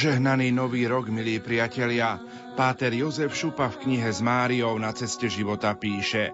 Požehnaný 0.00 0.48
nový 0.48 0.88
rok, 0.88 1.12
milí 1.12 1.44
priatelia, 1.44 2.16
páter 2.56 2.88
Jozef 2.96 3.36
Šupa 3.36 3.68
v 3.68 3.84
knihe 3.84 4.08
s 4.08 4.24
Máriou 4.24 4.80
na 4.80 4.96
ceste 4.96 5.28
života 5.28 5.76
píše 5.76 6.32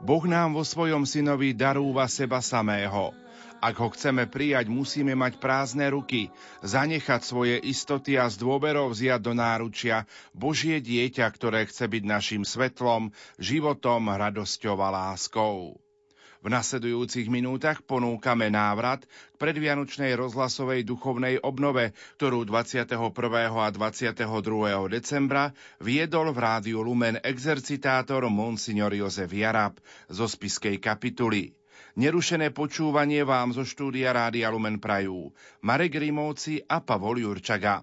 Boh 0.00 0.24
nám 0.24 0.56
vo 0.56 0.64
svojom 0.64 1.04
synovi 1.04 1.52
darúva 1.52 2.08
seba 2.08 2.40
samého. 2.40 3.12
Ak 3.60 3.76
ho 3.84 3.92
chceme 3.92 4.24
prijať, 4.24 4.72
musíme 4.72 5.12
mať 5.12 5.36
prázdne 5.36 5.92
ruky, 5.92 6.32
zanechať 6.64 7.20
svoje 7.20 7.60
istoty 7.68 8.16
a 8.16 8.32
z 8.32 8.40
dôverov 8.40 8.96
vziať 8.96 9.20
do 9.20 9.36
náručia 9.36 10.08
Božie 10.32 10.80
dieťa, 10.80 11.28
ktoré 11.36 11.68
chce 11.68 11.92
byť 11.92 12.00
našim 12.00 12.48
svetlom, 12.48 13.12
životom, 13.36 14.08
radosťou 14.08 14.80
a 14.80 14.88
láskou. 14.88 15.76
V 16.44 16.48
nasledujúcich 16.52 17.32
minútach 17.32 17.80
ponúkame 17.84 18.52
návrat 18.52 19.04
k 19.04 19.36
predvianočnej 19.40 20.12
rozhlasovej 20.16 20.84
duchovnej 20.84 21.40
obnove, 21.40 21.96
ktorú 22.20 22.44
21. 22.44 22.96
a 22.96 23.68
22. 23.72 24.24
decembra 24.92 25.56
viedol 25.80 26.36
v 26.36 26.38
rádiu 26.38 26.84
Lumen 26.84 27.16
exercitátor 27.24 28.28
Monsignor 28.28 28.92
Jozef 28.92 29.32
Jarab 29.32 29.80
zo 30.12 30.28
spiskej 30.28 30.76
kapituly. 30.76 31.56
Nerušené 31.96 32.52
počúvanie 32.52 33.24
vám 33.24 33.56
zo 33.56 33.64
štúdia 33.64 34.12
Rádia 34.12 34.52
Lumen 34.52 34.76
prajú 34.76 35.32
Marek 35.64 35.96
Rimovci 35.96 36.60
a 36.68 36.84
Pavol 36.84 37.24
Jurčaga. 37.24 37.80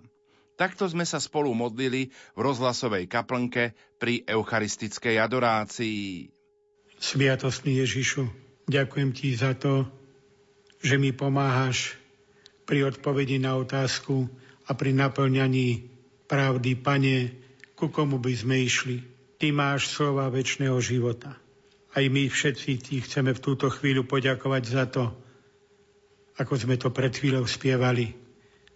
Takto 0.54 0.86
sme 0.86 1.02
sa 1.02 1.18
spolu 1.18 1.50
modlili 1.58 2.14
v 2.38 2.40
rozhlasovej 2.40 3.10
kaplnke 3.10 3.74
pri 3.98 4.22
eucharistickej 4.22 5.18
adorácii. 5.18 6.30
Sviatostný 7.02 7.82
Ježišu, 7.82 8.43
Ďakujem 8.64 9.10
ti 9.12 9.36
za 9.36 9.52
to, 9.56 9.88
že 10.84 10.96
mi 10.96 11.12
pomáhaš 11.12 12.00
pri 12.64 12.88
odpovedi 12.88 13.40
na 13.40 13.60
otázku 13.60 14.28
a 14.68 14.72
pri 14.72 14.96
naplňaní 14.96 15.92
pravdy, 16.28 16.80
Pane, 16.80 17.18
ku 17.76 17.92
komu 17.92 18.20
by 18.20 18.34
sme 18.36 18.64
išli. 18.64 19.04
Ty 19.36 19.52
máš 19.52 19.92
slova 19.92 20.32
väčšného 20.32 20.80
života. 20.80 21.36
Aj 21.94 22.04
my 22.08 22.32
všetci 22.32 22.72
ti 22.80 22.96
chceme 23.04 23.36
v 23.36 23.44
túto 23.44 23.68
chvíľu 23.68 24.08
poďakovať 24.08 24.64
za 24.64 24.86
to, 24.88 25.12
ako 26.40 26.54
sme 26.58 26.80
to 26.80 26.90
pred 26.90 27.14
chvíľou 27.14 27.46
spievali, 27.46 28.16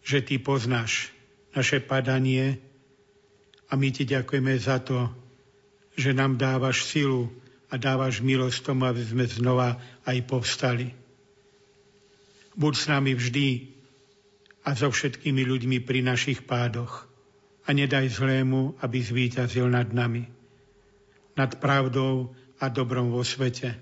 že 0.04 0.22
ty 0.22 0.38
poznáš 0.38 1.10
naše 1.56 1.82
padanie 1.82 2.62
a 3.72 3.74
my 3.74 3.90
ti 3.90 4.06
ďakujeme 4.06 4.54
za 4.60 4.78
to, 4.84 5.10
že 5.98 6.14
nám 6.14 6.38
dávaš 6.38 6.86
silu 6.86 7.34
a 7.68 7.76
dávaš 7.76 8.24
milosť 8.24 8.72
tomu, 8.72 8.88
aby 8.88 9.04
sme 9.04 9.26
znova 9.28 9.76
aj 10.08 10.18
povstali. 10.24 10.88
Buď 12.58 12.74
s 12.74 12.86
nami 12.90 13.12
vždy 13.14 13.48
a 14.64 14.74
so 14.74 14.90
všetkými 14.92 15.44
ľuďmi 15.44 15.78
pri 15.84 16.00
našich 16.04 16.48
pádoch 16.48 17.08
a 17.68 17.70
nedaj 17.76 18.08
zlému, 18.08 18.80
aby 18.80 18.98
zvíťazil 19.04 19.68
nad 19.68 19.92
nami. 19.92 20.28
Nad 21.36 21.60
pravdou 21.60 22.32
a 22.58 22.72
dobrom 22.72 23.14
vo 23.14 23.22
svete, 23.22 23.76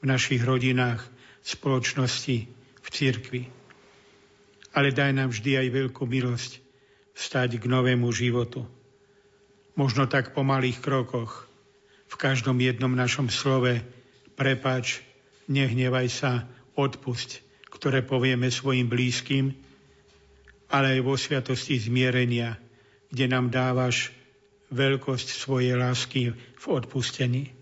v 0.00 0.04
našich 0.04 0.44
rodinách, 0.44 1.02
spoločnosti, 1.42 2.38
v 2.82 2.88
cirkvi. 2.92 3.42
Ale 4.76 4.92
daj 4.92 5.10
nám 5.16 5.32
vždy 5.32 5.66
aj 5.66 5.68
veľkú 5.72 6.04
milosť 6.04 6.52
vstať 7.16 7.58
k 7.58 7.64
novému 7.64 8.12
životu. 8.12 8.68
Možno 9.74 10.04
tak 10.04 10.36
po 10.36 10.44
malých 10.44 10.84
krokoch, 10.84 11.48
v 12.06 12.14
každom 12.14 12.58
jednom 12.62 12.92
našom 12.94 13.30
slove 13.30 13.82
prepač, 14.36 15.00
nehnevaj 15.50 16.06
sa, 16.12 16.32
odpusť, 16.76 17.40
ktoré 17.72 18.04
povieme 18.04 18.52
svojim 18.52 18.86
blízkym, 18.86 19.56
ale 20.68 20.98
aj 20.98 21.00
vo 21.02 21.14
sviatosti 21.16 21.80
zmierenia, 21.80 22.60
kde 23.08 23.26
nám 23.32 23.48
dávaš 23.48 24.12
veľkosť 24.68 25.28
svojej 25.32 25.78
lásky 25.78 26.34
v 26.36 26.64
odpustení. 26.68 27.54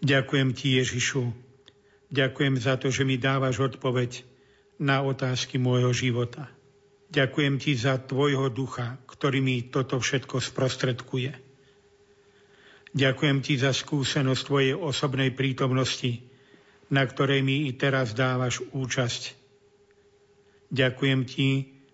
Ďakujem 0.00 0.50
ti, 0.56 0.80
Ježišu. 0.80 1.30
Ďakujem 2.10 2.54
za 2.58 2.74
to, 2.80 2.88
že 2.90 3.06
mi 3.06 3.20
dávaš 3.20 3.60
odpoveď 3.60 4.24
na 4.80 5.04
otázky 5.04 5.60
môjho 5.60 5.92
života. 5.92 6.48
Ďakujem 7.12 7.60
ti 7.60 7.76
za 7.76 8.00
tvojho 8.00 8.48
ducha, 8.48 8.98
ktorý 9.04 9.44
mi 9.44 9.68
toto 9.68 10.00
všetko 10.00 10.40
sprostredkuje. 10.40 11.49
Ďakujem 12.90 13.38
ti 13.38 13.54
za 13.54 13.70
skúsenosť 13.70 14.42
tvojej 14.42 14.74
osobnej 14.74 15.30
prítomnosti, 15.30 16.26
na 16.90 17.06
ktorej 17.06 17.46
mi 17.46 17.70
i 17.70 17.72
teraz 17.78 18.18
dávaš 18.18 18.66
účasť. 18.74 19.38
Ďakujem 20.74 21.20
ti, 21.22 21.48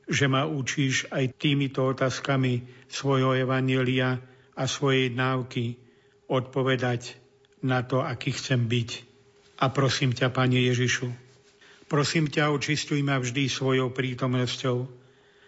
že 0.08 0.24
ma 0.24 0.48
učíš 0.48 1.12
aj 1.12 1.36
týmito 1.36 1.84
otázkami 1.84 2.64
svojho 2.88 3.36
evanelia 3.36 4.16
a 4.56 4.64
svojej 4.64 5.12
náuky 5.12 5.76
odpovedať 6.32 7.20
na 7.60 7.84
to, 7.84 8.00
aký 8.00 8.32
chcem 8.32 8.64
byť. 8.64 8.90
A 9.60 9.68
prosím 9.68 10.16
ťa, 10.16 10.32
Pane 10.32 10.64
Ježišu, 10.64 11.12
prosím 11.92 12.32
ťa, 12.32 12.56
očistuj 12.56 13.04
ma 13.04 13.20
vždy 13.20 13.52
svojou 13.52 13.92
prítomnosťou, 13.92 14.88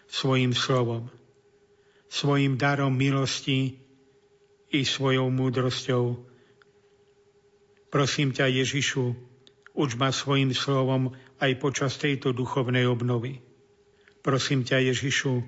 svojim 0.09 0.53
slovom, 0.53 1.09
svojim 2.13 2.61
darom 2.61 2.93
milosti, 2.97 3.88
i 4.69 4.85
svojou 4.85 5.33
múdrosťou. 5.33 6.21
Prosím 7.89 8.37
ťa, 8.37 8.53
Ježišu, 8.53 9.17
uč 9.73 9.91
ma 9.97 10.13
svojim 10.13 10.53
slovom 10.53 11.17
aj 11.41 11.53
počas 11.57 11.97
tejto 11.97 12.37
duchovnej 12.37 12.85
obnovy. 12.85 13.41
Prosím 14.21 14.67
ťa, 14.69 14.93
Ježišu, 14.93 15.41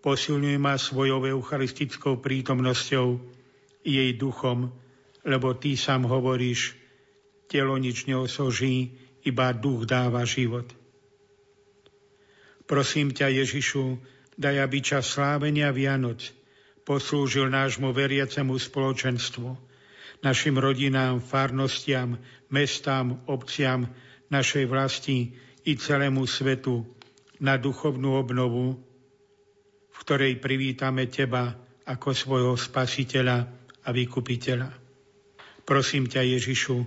posilňuj 0.00 0.56
ma 0.56 0.80
svojou 0.80 1.28
eucharistickou 1.28 2.24
prítomnosťou 2.24 3.20
jej 3.84 4.10
duchom, 4.16 4.72
lebo 5.28 5.52
Ty 5.52 5.76
sám 5.76 6.08
hovoríš, 6.08 6.72
telo 7.52 7.76
nič 7.76 8.08
neosoží, 8.08 8.96
iba 9.24 9.52
duch 9.52 9.84
dáva 9.84 10.24
život. 10.24 10.68
Prosím 12.64 13.12
ťa, 13.12 13.28
Ježišu, 13.44 14.00
daj, 14.40 14.56
aby 14.64 14.80
čas 14.80 15.04
slávenia 15.12 15.68
Vianoc 15.68 16.43
poslúžil 16.84 17.48
nášmu 17.48 17.90
veriacemu 17.96 18.60
spoločenstvu, 18.60 19.48
našim 20.20 20.56
rodinám, 20.60 21.24
farnostiam, 21.24 22.20
mestám, 22.52 23.24
obciam, 23.24 23.88
našej 24.28 24.64
vlasti 24.68 25.32
i 25.64 25.72
celému 25.80 26.28
svetu 26.28 26.84
na 27.40 27.56
duchovnú 27.56 28.20
obnovu, 28.20 28.76
v 29.90 29.96
ktorej 30.04 30.40
privítame 30.40 31.08
Teba 31.08 31.56
ako 31.88 32.08
svojho 32.12 32.54
spasiteľa 32.56 33.48
a 33.84 33.88
vykupiteľa. 33.92 34.70
Prosím 35.64 36.04
ťa, 36.04 36.20
Ježišu, 36.20 36.84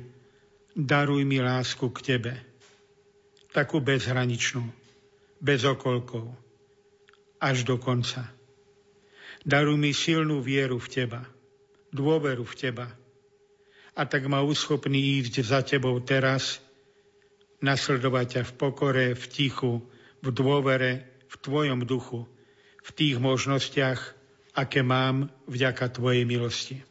daruj 0.77 1.25
mi 1.25 1.41
lásku 1.41 1.89
k 1.89 1.99
Tebe, 2.05 2.33
takú 3.49 3.81
bezhraničnú, 3.81 4.61
bez 5.41 5.65
okolkov, 5.65 6.29
až 7.41 7.65
do 7.65 7.81
konca 7.81 8.36
Daruj 9.47 9.79
mi 9.79 9.95
silnú 9.95 10.43
vieru 10.43 10.75
v 10.75 10.91
Teba, 10.91 11.23
dôveru 11.95 12.43
v 12.43 12.55
Teba. 12.59 12.91
A 13.95 14.03
tak 14.03 14.27
ma 14.27 14.43
uschopný 14.43 15.23
ísť 15.23 15.39
za 15.39 15.63
Tebou 15.63 15.95
teraz, 16.03 16.59
nasledovať 17.63 18.25
ťa 18.27 18.41
v 18.43 18.51
pokore, 18.59 19.05
v 19.15 19.25
tichu, 19.31 19.87
v 20.19 20.27
dôvere, 20.35 21.23
v 21.31 21.35
Tvojom 21.39 21.87
duchu, 21.87 22.27
v 22.83 22.89
tých 22.91 23.23
možnostiach, 23.23 23.99
aké 24.51 24.83
mám 24.83 25.31
vďaka 25.47 25.95
Tvojej 25.95 26.27
milosti. 26.27 26.83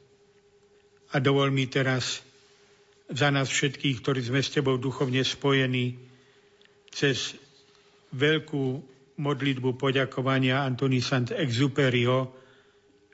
A 1.12 1.20
dovol 1.20 1.52
mi 1.52 1.68
teraz 1.68 2.24
za 3.12 3.28
nás 3.28 3.52
všetkých, 3.52 4.00
ktorí 4.00 4.24
sme 4.24 4.40
s 4.40 4.56
Tebou 4.56 4.80
duchovne 4.80 5.20
spojení, 5.20 6.00
cez 6.88 7.36
veľkú 8.16 8.80
modlitbu 9.20 9.76
poďakovania 9.76 10.64
Antony 10.64 11.04
Sant 11.04 11.36
Exuperio 11.36 12.45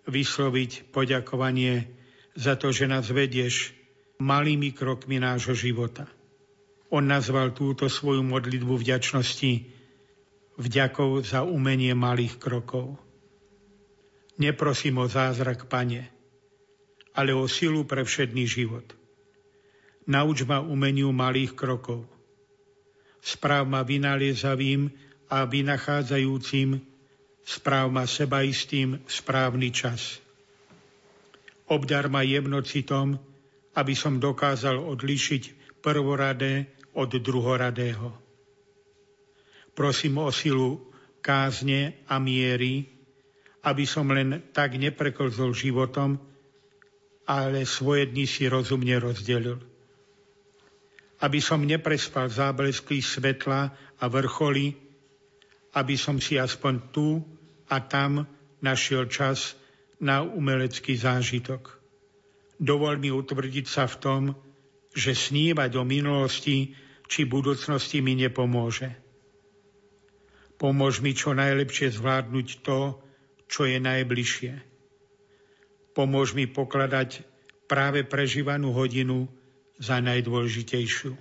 vysloviť 0.06 0.90
poďakovanie 0.90 1.90
za 2.34 2.58
to, 2.58 2.72
že 2.75 2.90
nás 2.90 3.06
vedieš 3.12 3.76
malými 4.22 4.75
krokmi 4.75 5.19
nášho 5.19 5.54
života. 5.54 6.08
On 6.93 7.02
nazval 7.02 7.56
túto 7.56 7.88
svoju 7.88 8.20
modlitbu 8.20 8.75
vďačnosti 8.76 9.52
vďakou 10.60 11.25
za 11.25 11.43
umenie 11.43 11.96
malých 11.96 12.37
krokov. 12.37 13.00
Neprosím 14.37 15.00
o 15.00 15.06
zázrak, 15.08 15.69
Pane, 15.69 16.08
ale 17.16 17.32
o 17.32 17.49
silu 17.49 17.84
pre 17.84 18.04
všedný 18.04 18.44
život. 18.44 18.84
Nauč 20.08 20.43
ma 20.44 20.60
umeniu 20.60 21.14
malých 21.14 21.54
krokov. 21.54 22.04
Správ 23.22 23.70
ma 23.70 23.87
vynaliezavým 23.87 24.90
a 25.31 25.46
vynachádzajúcim, 25.46 26.92
správ 27.43 27.91
ma 27.91 28.06
sebaistým 28.06 29.03
správny 29.06 29.75
čas. 29.75 30.23
Obdar 31.71 32.06
ma 32.12 32.23
jemnocitom, 32.23 33.19
aby 33.73 33.94
som 33.97 34.21
dokázal 34.21 34.77
odlišiť 34.77 35.43
prvoradé 35.81 36.69
od 36.93 37.09
druhoradého. 37.09 38.12
Prosím 39.73 40.21
o 40.21 40.29
silu 40.29 40.93
kázne 41.25 42.05
a 42.05 42.21
miery, 42.21 42.85
aby 43.65 43.85
som 43.88 44.11
len 44.11 44.53
tak 44.53 44.77
nepreklzol 44.77 45.56
životom, 45.56 46.21
ale 47.25 47.65
svoje 47.65 48.11
dni 48.11 48.27
si 48.27 48.50
rozumne 48.50 48.99
rozdelil. 48.99 49.62
Aby 51.23 51.38
som 51.38 51.62
neprespal 51.62 52.27
záblesky 52.29 52.99
svetla 52.99 53.71
a 54.03 54.05
vrcholy, 54.11 54.75
aby 55.73 55.95
som 55.97 56.19
si 56.19 56.37
aspoň 56.37 56.75
tu 56.93 57.23
a 57.73 57.81
tam 57.81 58.29
našiel 58.61 59.09
čas 59.09 59.57
na 59.97 60.21
umelecký 60.21 60.93
zážitok. 60.93 61.81
Dovol 62.61 63.01
mi 63.01 63.09
utvrdiť 63.09 63.67
sa 63.67 63.89
v 63.89 63.97
tom, 63.97 64.23
že 64.93 65.17
snívať 65.17 65.73
o 65.81 65.89
minulosti 65.89 66.77
či 67.09 67.25
budúcnosti 67.25 68.05
mi 68.05 68.13
nepomôže. 68.13 68.93
Pomôž 70.61 71.01
mi 71.01 71.17
čo 71.17 71.33
najlepšie 71.33 71.97
zvládnuť 71.97 72.49
to, 72.61 73.01
čo 73.49 73.67
je 73.67 73.81
najbližšie. 73.81 74.53
Pomôž 75.97 76.37
mi 76.37 76.45
pokladať 76.47 77.25
práve 77.67 78.05
prežívanú 78.05 78.73
hodinu 78.77 79.27
za 79.81 79.99
najdôležitejšiu. 79.99 81.13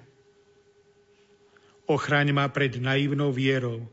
Ochraň 1.90 2.32
ma 2.32 2.48
pred 2.48 2.78
naivnou 2.80 3.36
vierou, 3.36 3.84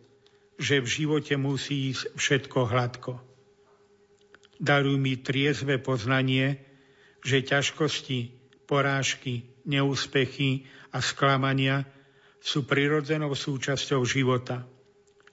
že 0.59 0.83
v 0.83 0.87
živote 0.91 1.39
musí 1.39 1.95
ísť 1.95 2.19
všetko 2.19 2.59
hladko. 2.67 3.13
Daruj 4.59 4.99
mi 4.99 5.15
triezve 5.23 5.79
poznanie, 5.79 6.59
že 7.23 7.47
ťažkosti, 7.47 8.35
porážky, 8.67 9.47
neúspechy 9.63 10.67
a 10.91 10.99
sklamania 10.99 11.87
sú 12.43 12.67
prirodzenou 12.67 13.39
súčasťou 13.39 14.03
života, 14.03 14.67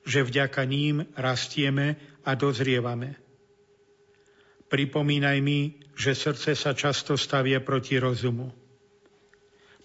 že 0.06 0.22
vďaka 0.22 0.62
ním 0.70 1.10
rastieme 1.18 1.98
a 2.22 2.38
dozrievame. 2.38 3.18
Pripomínaj 4.70 5.38
mi, 5.42 5.82
že 5.98 6.18
srdce 6.18 6.54
sa 6.54 6.78
často 6.78 7.18
stavia 7.18 7.62
proti 7.62 7.98
rozumu. 7.98 8.54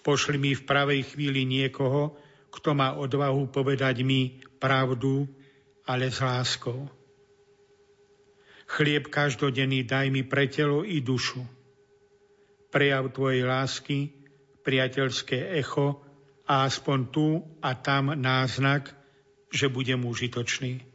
Pošli 0.01 0.41
mi 0.41 0.57
v 0.57 0.65
pravej 0.65 1.13
chvíli 1.13 1.45
niekoho, 1.45 2.17
kto 2.50 2.75
má 2.75 2.99
odvahu 2.99 3.49
povedať 3.50 4.02
mi 4.02 4.43
pravdu, 4.58 5.26
ale 5.87 6.11
s 6.11 6.19
láskou. 6.23 6.87
Chlieb 8.70 9.11
každodenný 9.11 9.82
daj 9.82 10.14
mi 10.14 10.23
pre 10.23 10.47
telo 10.47 10.87
i 10.87 11.02
dušu. 11.02 11.43
Prejav 12.70 13.11
Tvojej 13.11 13.43
lásky, 13.43 13.99
priateľské 14.62 15.58
echo 15.58 15.99
a 16.47 16.67
aspoň 16.67 16.99
tu 17.11 17.43
a 17.58 17.75
tam 17.75 18.14
náznak, 18.14 18.94
že 19.50 19.67
budem 19.67 20.06
užitočný. 20.06 20.87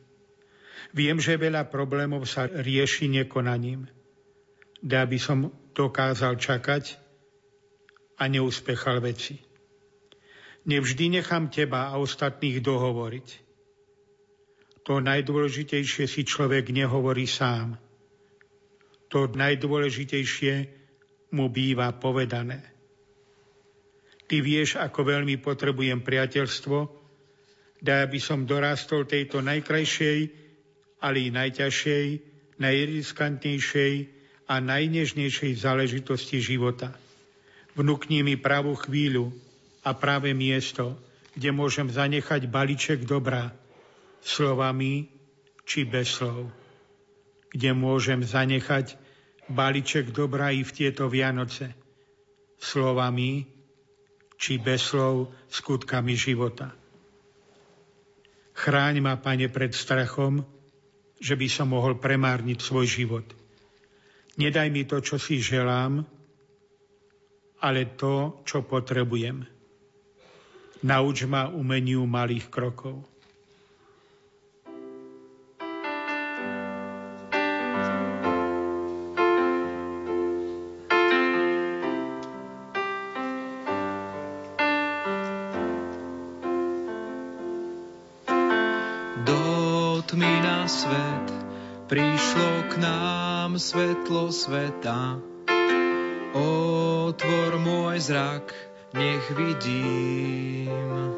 Viem, 0.95 1.19
že 1.19 1.35
veľa 1.35 1.67
problémov 1.67 2.23
sa 2.23 2.47
rieši 2.47 3.11
nekonaním. 3.11 3.91
Dá 4.79 5.03
by 5.03 5.19
som 5.19 5.51
dokázal 5.75 6.39
čakať 6.39 6.95
a 8.15 8.31
neúspechal 8.31 9.03
veci. 9.03 9.54
Nevždy 10.65 11.21
nechám 11.21 11.53
teba 11.53 11.93
a 11.93 12.01
ostatných 12.01 12.57
dohovoriť. 12.61 13.27
To 14.85 15.01
najdôležitejšie 15.01 16.05
si 16.05 16.21
človek 16.25 16.73
nehovorí 16.73 17.25
sám. 17.25 17.77
To 19.09 19.29
najdôležitejšie 19.29 20.53
mu 21.33 21.49
býva 21.49 21.93
povedané. 21.93 22.61
Ty 24.25 24.41
vieš, 24.41 24.81
ako 24.81 25.05
veľmi 25.05 25.37
potrebujem 25.37 26.01
priateľstvo, 26.01 26.77
daj, 27.85 28.09
aby 28.09 28.17
som 28.17 28.49
dorástol 28.49 29.05
tejto 29.05 29.45
najkrajšej, 29.45 30.19
ale 31.05 31.17
i 31.21 31.29
najťažšej, 31.29 32.07
najriskantnejšej 32.57 33.93
a 34.49 34.55
najnežnejšej 34.57 35.51
záležitosti 35.61 36.41
života. 36.41 36.93
Vnúkni 37.77 38.25
mi 38.25 38.33
pravú 38.33 38.73
chvíľu, 38.73 39.29
a 39.85 39.93
práve 39.93 40.33
miesto, 40.33 40.97
kde 41.37 41.53
môžem 41.53 41.85
zanechať 41.85 42.49
balíček 42.49 43.05
dobra, 43.05 43.53
slovami 44.25 45.05
či 45.69 45.85
bez 45.85 46.17
slov. 46.17 46.49
Kde 47.53 47.77
môžem 47.77 48.25
zanechať 48.25 48.97
balíček 49.45 50.09
dobra 50.09 50.49
i 50.49 50.65
v 50.65 50.71
tieto 50.73 51.05
Vianoce, 51.05 51.77
slovami 52.57 53.45
či 54.41 54.57
bez 54.57 54.89
slov 54.89 55.29
skutkami 55.53 56.17
života. 56.17 56.73
Chráň 58.55 59.03
ma, 59.03 59.19
Pane, 59.21 59.51
pred 59.51 59.75
strachom, 59.75 60.41
že 61.21 61.37
by 61.37 61.47
som 61.47 61.71
mohol 61.71 61.99
premárniť 62.01 62.59
svoj 62.59 62.87
život. 62.87 63.27
Nedaj 64.35 64.67
mi 64.71 64.83
to, 64.83 64.99
čo 64.99 65.15
si 65.15 65.39
želám, 65.39 66.03
ale 67.63 67.81
to, 67.95 68.43
čo 68.43 68.67
potrebujem. 68.67 69.54
Nauč 70.83 71.23
ma 71.29 71.47
umeniu 71.47 72.03
malých 72.09 72.49
krokov. 72.49 73.03
Tmy 90.05 90.37
na 90.47 90.69
svet 90.69 91.27
prišlo 91.91 92.71
k 92.71 92.73
nám 92.77 93.57
svetlo 93.59 94.31
sveta. 94.31 95.19
Otvor 96.37 97.57
môj 97.59 97.99
zrak, 97.99 98.53
nech 98.95 99.31
vidím 99.31 101.11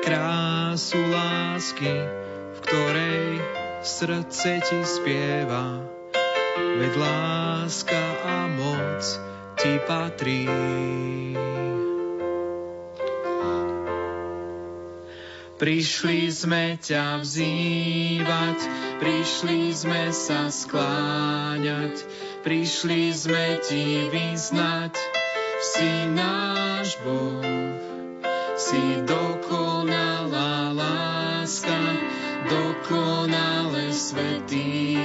krásu 0.00 0.96
lásky, 1.12 1.92
v 2.56 2.58
ktorej 2.64 3.28
srdce 3.84 4.64
ti 4.64 4.80
spieva, 4.88 5.84
veď 6.56 6.92
láska 6.96 8.04
a 8.24 8.48
moc 8.48 9.04
ti 9.60 9.76
patrí. 9.84 10.48
Prišli 15.58 16.30
sme 16.30 16.78
ťa 16.78 17.18
vzývať, 17.18 18.58
prišli 19.02 19.74
sme 19.74 20.14
sa 20.14 20.46
skláňať, 20.54 21.98
prišli 22.46 23.10
sme 23.10 23.58
ti 23.66 24.06
vyznať, 24.06 24.94
si 25.58 26.06
náš 26.14 26.98
Boh, 27.02 27.42
si 28.54 29.02
dokonalá 29.02 30.70
láska, 30.74 31.78
dokonale 32.46 33.90
svetý, 33.90 34.98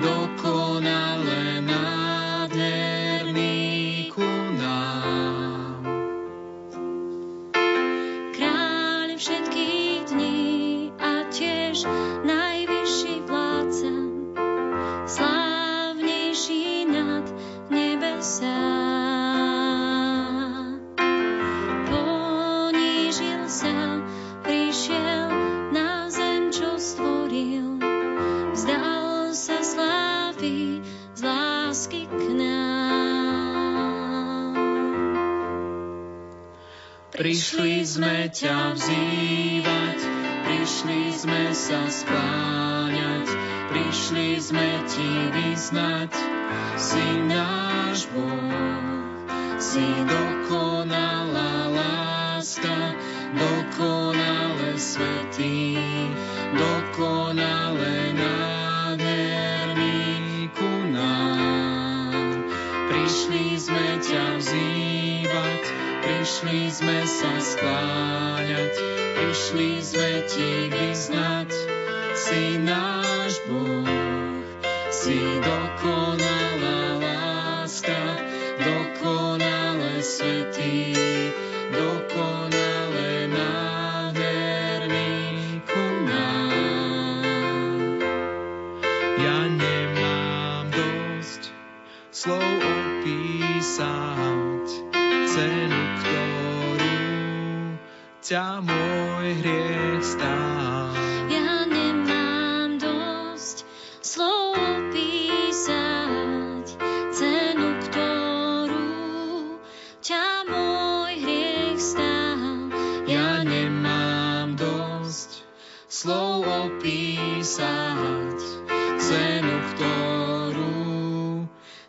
dokonale 0.00 0.33
sa 41.94 42.10
skláňať, 42.10 43.26
prišli 43.70 44.42
sme 44.42 44.82
ti 44.90 45.10
vyznať, 45.30 46.10
si 46.74 47.06
náš 47.30 48.10
Boh, 48.10 49.14
si 49.62 49.86
dokonalá 50.02 50.33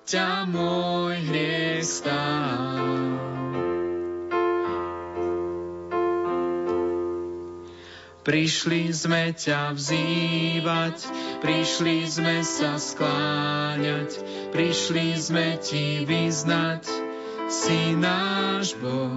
ťa 0.05 0.45
môj 0.45 1.17
hriech 1.17 1.81
stál. 1.81 3.17
Prišli 8.21 8.89
sme 8.89 9.33
ťa 9.37 9.77
vzývať, 9.77 10.97
prišli 11.45 12.09
sme 12.09 12.41
sa 12.41 12.77
skláňať, 12.77 14.17
prišli 14.49 15.13
sme 15.17 15.57
ti 15.61 16.05
vyznať, 16.05 16.85
si 17.49 17.93
náš 17.93 18.77
Boh, 18.81 19.13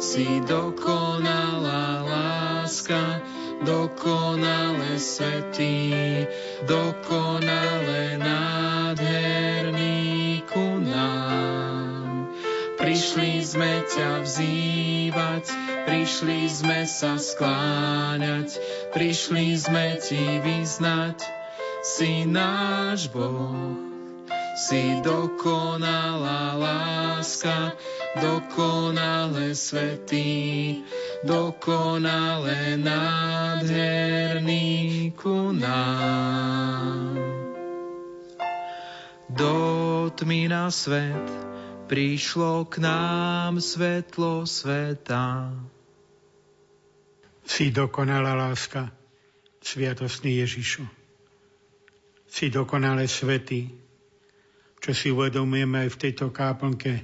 si 0.00 0.40
dokonalá 0.48 2.04
láska, 2.08 3.20
dokonale 3.68 4.96
svetý, 4.96 6.24
dokonale 6.64 8.16
nádherný 8.16 9.49
ku 10.50 10.82
nám. 10.82 12.26
Prišli 12.80 13.44
sme 13.44 13.84
ťa 13.86 14.24
vzývať, 14.24 15.46
prišli 15.84 16.48
sme 16.48 16.88
sa 16.88 17.20
skláňať, 17.20 18.56
prišli 18.90 19.52
sme 19.54 20.00
ti 20.00 20.40
vyznať, 20.40 21.20
si 21.84 22.24
náš 22.24 23.12
Boh, 23.12 23.76
si 24.56 24.96
dokonalá 25.04 26.56
láska, 26.56 27.76
dokonale 28.16 29.52
svetý, 29.52 30.80
dokonale 31.20 32.80
nádherný 32.80 34.64
ku 35.20 35.52
nám. 35.52 37.39
Do 39.40 40.12
tmy 40.12 40.52
na 40.52 40.68
svet 40.68 41.24
prišlo 41.88 42.68
k 42.68 42.84
nám 42.84 43.56
svetlo 43.56 44.44
sveta. 44.44 45.48
Si 47.48 47.72
dokonalá 47.72 48.36
láska, 48.36 48.92
sviatostný 49.64 50.44
Ježišu. 50.44 50.84
Si 52.28 52.52
dokonale 52.52 53.08
svetý, 53.08 53.72
čo 54.76 54.92
si 54.92 55.08
uvedomujeme 55.08 55.88
aj 55.88 55.96
v 55.96 56.00
tejto 56.04 56.28
káplnke 56.28 57.00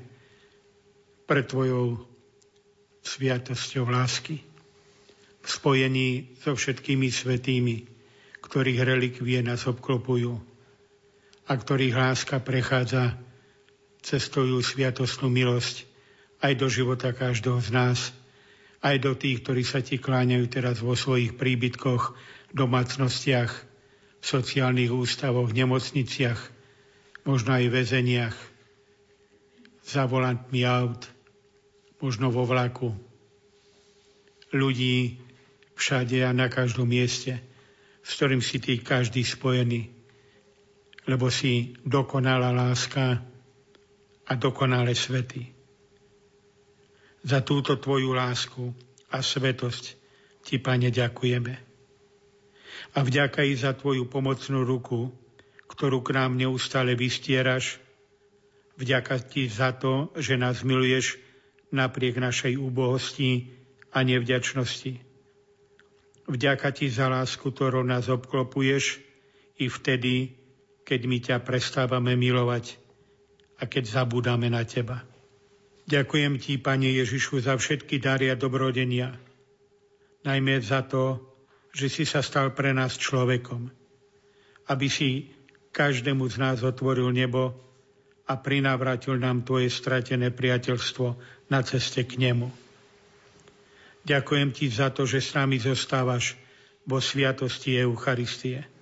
pre 1.24 1.40
Tvojou 1.40 2.04
sviatosťou 3.00 3.88
lásky. 3.88 4.44
V 5.40 5.48
spojení 5.48 6.36
so 6.44 6.52
všetkými 6.52 7.08
svetými, 7.08 7.88
ktorých 8.44 8.84
relikvie 8.84 9.40
nás 9.40 9.64
obklopujú 9.64 10.55
a 11.46 11.52
ktorých 11.54 11.94
láska 11.94 12.42
prechádza 12.42 13.14
cestujú 14.02 14.62
sviatostnú 14.62 15.30
milosť 15.30 15.86
aj 16.42 16.52
do 16.58 16.66
života 16.70 17.10
každého 17.14 17.58
z 17.62 17.70
nás, 17.74 17.98
aj 18.82 18.96
do 19.02 19.12
tých, 19.18 19.42
ktorí 19.42 19.62
sa 19.66 19.82
ti 19.82 19.98
kláňajú 19.98 20.46
teraz 20.46 20.78
vo 20.78 20.94
svojich 20.94 21.34
príbytkoch, 21.34 22.14
domácnostiach, 22.54 23.52
v 24.22 24.24
sociálnych 24.24 24.90
ústavoch, 24.90 25.50
nemocniciach, 25.50 26.40
možno 27.26 27.58
aj 27.58 27.66
väzeniach, 27.70 28.36
za 29.86 30.02
volantmi 30.06 30.66
aut, 30.66 31.06
možno 32.02 32.30
vo 32.34 32.42
vlaku. 32.42 32.90
Ľudí 34.50 35.22
všade 35.78 36.26
a 36.26 36.34
na 36.34 36.50
každom 36.50 36.90
mieste, 36.90 37.38
s 38.02 38.10
ktorým 38.18 38.42
si 38.42 38.58
ty 38.58 38.78
každý 38.82 39.22
spojený, 39.22 39.95
lebo 41.06 41.30
si 41.30 41.78
dokonalá 41.86 42.50
láska, 42.50 43.22
a 44.26 44.32
dokonale 44.34 44.94
svety. 44.94 45.54
Za 47.26 47.42
túto 47.42 47.78
Tvoju 47.78 48.14
lásku 48.14 48.74
a 49.10 49.22
svetosť 49.22 49.98
Ti, 50.46 50.62
Pane, 50.62 50.94
ďakujeme. 50.94 51.54
A 52.94 52.98
vďaka 53.02 53.42
i 53.46 53.54
za 53.58 53.74
Tvoju 53.74 54.06
pomocnú 54.06 54.62
ruku, 54.62 55.10
ktorú 55.66 56.06
k 56.06 56.14
nám 56.14 56.38
neustále 56.38 56.94
vystieraš. 56.94 57.82
Vďaka 58.78 59.18
Ti 59.26 59.50
za 59.50 59.74
to, 59.74 60.14
že 60.14 60.38
nás 60.38 60.62
miluješ 60.62 61.18
napriek 61.74 62.18
našej 62.18 62.58
úbohosti 62.58 63.50
a 63.90 64.06
nevďačnosti. 64.06 65.02
Vďaka 66.30 66.68
Ti 66.70 66.86
za 66.90 67.10
lásku, 67.10 67.42
ktorou 67.42 67.82
nás 67.82 68.06
obklopuješ 68.06 69.02
i 69.58 69.66
vtedy, 69.66 70.34
keď 70.86 71.00
my 71.10 71.18
ťa 71.18 71.36
prestávame 71.42 72.14
milovať 72.14 72.78
a 73.58 73.66
keď 73.66 73.90
zabúdame 73.90 74.46
na 74.46 74.62
Teba. 74.62 75.02
Ďakujem 75.90 76.38
Ti, 76.38 76.62
Pane 76.62 76.94
Ježišu, 76.94 77.42
za 77.42 77.58
všetky 77.58 77.98
dary 77.98 78.30
a 78.30 78.38
dobrodenia, 78.38 79.18
najmä 80.22 80.62
za 80.62 80.86
to, 80.86 81.18
že 81.74 81.90
si 81.90 82.04
sa 82.06 82.22
stal 82.22 82.54
pre 82.54 82.70
nás 82.70 82.94
človekom, 82.94 83.70
aby 84.70 84.86
si 84.86 85.34
každému 85.74 86.24
z 86.30 86.36
nás 86.38 86.58
otvoril 86.62 87.10
nebo 87.10 87.52
a 88.26 88.34
prinavratil 88.38 89.18
nám 89.18 89.42
Tvoje 89.42 89.70
stratené 89.70 90.30
priateľstvo 90.30 91.06
na 91.50 91.60
ceste 91.66 92.02
k 92.06 92.18
nemu. 92.18 92.50
Ďakujem 94.06 94.54
Ti 94.54 94.66
za 94.70 94.94
to, 94.94 95.02
že 95.02 95.18
s 95.18 95.34
nami 95.34 95.58
zostávaš 95.58 96.38
vo 96.86 97.02
sviatosti 97.02 97.74
Eucharistie. 97.74 98.75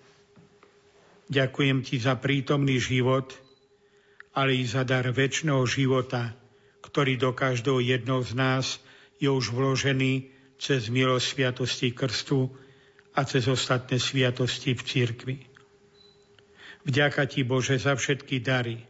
Ďakujem 1.29 1.85
Ti 1.85 1.97
za 2.03 2.15
prítomný 2.19 2.77
život– 2.81 3.33
ale 4.35 4.59
i 4.59 4.67
za 4.67 4.83
dar 4.83 5.07
väčšného 5.07 5.63
života, 5.65 6.35
ktorý 6.83 7.15
do 7.17 7.31
každého 7.31 7.79
jedného 7.81 8.21
z 8.27 8.33
nás 8.35 8.67
je 9.23 9.31
už 9.31 9.55
vložený 9.55 10.35
cez 10.59 10.91
milosť 10.91 11.25
sviatosti 11.25 11.89
krstu 11.95 12.51
a 13.15 13.23
cez 13.23 13.47
ostatné 13.47 14.03
sviatosti 14.03 14.75
v 14.75 14.83
cirkvi. 14.83 15.37
Vďaka 16.85 17.31
Ti, 17.31 17.47
Bože, 17.47 17.79
za 17.79 17.95
všetky 17.95 18.43
dary, 18.43 18.83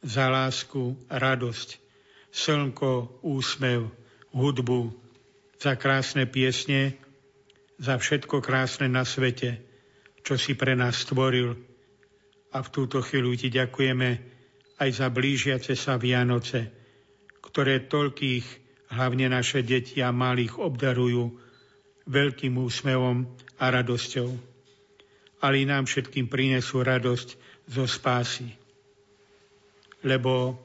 za 0.00 0.30
lásku, 0.30 0.94
radosť, 1.10 1.68
slnko, 2.30 3.20
úsmev, 3.26 3.90
hudbu, 4.30 4.94
za 5.58 5.74
krásne 5.74 6.24
piesne, 6.24 6.94
za 7.82 7.98
všetko 7.98 8.38
krásne 8.40 8.86
na 8.86 9.02
svete, 9.02 9.58
čo 10.28 10.36
si 10.36 10.52
pre 10.52 10.76
nás 10.76 11.08
stvoril 11.08 11.56
A 12.52 12.60
v 12.60 12.68
túto 12.68 13.00
chvíľu 13.00 13.32
ti 13.40 13.48
ďakujeme 13.48 14.08
aj 14.76 14.90
za 14.92 15.08
blížiace 15.08 15.72
sa 15.72 15.96
Vianoce, 15.96 16.68
ktoré 17.40 17.88
toľkých, 17.88 18.44
hlavne 18.92 19.32
naše 19.32 19.64
deti 19.64 20.04
a 20.04 20.12
malých, 20.12 20.60
obdarujú 20.60 21.32
veľkým 22.04 22.60
úsmevom 22.60 23.24
a 23.56 23.64
radosťou. 23.72 24.28
Ale 25.40 25.54
i 25.60 25.64
nám 25.64 25.88
všetkým 25.88 26.28
prinesú 26.28 26.84
radosť 26.84 27.28
zo 27.68 27.88
spásy. 27.88 28.52
Lebo 30.04 30.60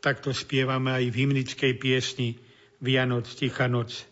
takto 0.00 0.32
spievame 0.32 0.96
aj 0.96 1.04
v 1.12 1.18
hymnickej 1.20 1.72
piesni 1.76 2.40
Vianoc, 2.80 3.28
Ticha 3.28 3.68
noc. 3.68 4.08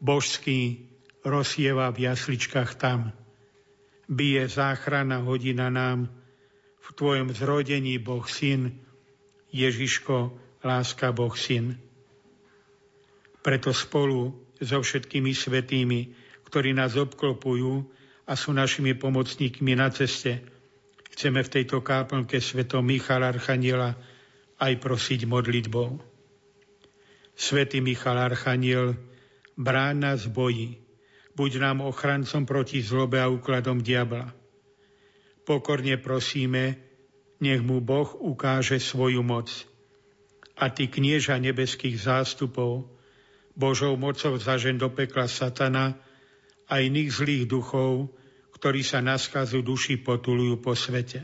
Božský 0.00 0.84
rozsieva 1.24 1.88
v 1.92 2.12
jasličkách 2.12 2.76
tam. 2.76 3.12
Bije 4.08 4.48
záchrana 4.48 5.20
hodina 5.20 5.68
nám, 5.68 6.08
v 6.80 6.88
Tvojom 6.96 7.28
zrodení 7.36 8.00
Boh 8.00 8.24
Syn, 8.24 8.80
Ježiško, 9.52 10.32
láska 10.64 11.12
Boh 11.12 11.36
Syn. 11.36 11.76
Preto 13.44 13.76
spolu 13.76 14.32
so 14.56 14.80
všetkými 14.80 15.36
svetými, 15.36 16.00
ktorí 16.48 16.72
nás 16.72 16.96
obklopujú 16.96 17.84
a 18.24 18.32
sú 18.32 18.56
našimi 18.56 18.96
pomocníkmi 18.96 19.76
na 19.76 19.92
ceste, 19.92 20.40
chceme 21.12 21.44
v 21.44 21.52
tejto 21.60 21.84
káplnke 21.84 22.40
svetom 22.40 22.88
Michala 22.88 23.28
Archaniela 23.28 23.92
aj 24.56 24.72
prosiť 24.80 25.28
modlitbou. 25.28 26.00
Svetý 27.38 27.84
Michal 27.84 28.18
Archaniel, 28.18 28.96
brán 29.54 30.02
nás 30.02 30.26
boji, 30.26 30.87
buď 31.38 31.62
nám 31.62 31.86
ochrancom 31.86 32.42
proti 32.42 32.82
zlobe 32.82 33.22
a 33.22 33.30
úkladom 33.30 33.78
diabla. 33.78 34.34
Pokorne 35.46 35.94
prosíme, 35.94 36.82
nech 37.38 37.62
mu 37.62 37.78
Boh 37.78 38.10
ukáže 38.18 38.82
svoju 38.82 39.22
moc. 39.22 39.46
A 40.58 40.66
ty 40.74 40.90
knieža 40.90 41.38
nebeských 41.38 41.94
zástupov, 41.94 42.90
Božou 43.54 43.94
mocou 43.94 44.34
zažen 44.34 44.82
do 44.82 44.90
pekla 44.90 45.30
satana 45.30 45.94
a 46.66 46.82
iných 46.82 47.10
zlých 47.14 47.44
duchov, 47.46 48.10
ktorí 48.58 48.82
sa 48.82 48.98
na 48.98 49.14
skazu 49.14 49.62
duši 49.62 50.02
potulujú 50.02 50.58
po 50.58 50.74
svete. 50.74 51.22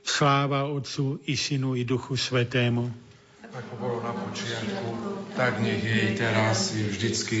Sláva 0.00 0.64
Otcu 0.72 1.20
i 1.28 1.36
Synu 1.36 1.76
i 1.76 1.84
Duchu 1.84 2.16
Svetému. 2.16 2.88
Ako 3.54 3.72
bolo 3.76 4.00
na 4.00 4.12
počiatku, 4.12 4.88
tak 5.36 5.60
nech 5.60 5.84
je 5.84 5.98
i 6.08 6.12
teraz 6.16 6.74
i 6.74 6.88
vždycky 6.88 7.40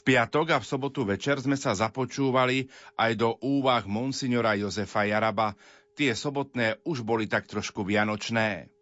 V 0.00 0.16
piatok 0.16 0.56
a 0.56 0.58
v 0.64 0.64
sobotu 0.64 1.04
večer 1.04 1.36
sme 1.44 1.60
sa 1.60 1.76
započúvali 1.76 2.72
aj 2.96 3.20
do 3.20 3.36
úvah 3.44 3.84
monsignora 3.84 4.56
Jozefa 4.56 5.04
Jaraba. 5.04 5.52
Tie 5.92 6.16
sobotné 6.16 6.80
už 6.88 7.04
boli 7.04 7.28
tak 7.28 7.44
trošku 7.44 7.84
vianočné. 7.84 8.72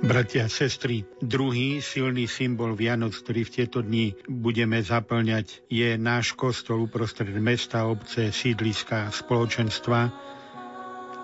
Bratia 0.00 0.48
a 0.48 0.50
sestry, 0.50 1.04
druhý 1.20 1.84
silný 1.84 2.24
symbol 2.24 2.72
Vianoc, 2.72 3.12
ktorý 3.20 3.44
v 3.44 3.52
tieto 3.52 3.84
dni 3.84 4.16
budeme 4.32 4.80
zaplňať, 4.80 5.68
je 5.68 6.00
náš 6.00 6.32
kostol 6.40 6.88
uprostred 6.88 7.28
mesta, 7.36 7.84
obce, 7.84 8.32
sídliska, 8.32 9.12
spoločenstva 9.12 10.00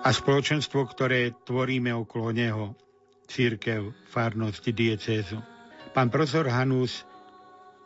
a 0.05 0.09
spoločenstvo, 0.13 0.85
ktoré 0.93 1.33
tvoríme 1.41 1.89
okolo 1.89 2.29
neho, 2.37 2.77
církev, 3.25 3.97
farnosť, 4.13 4.63
diecézu. 4.69 5.41
Pán 5.89 6.13
profesor 6.13 6.45
Hanus 6.53 7.08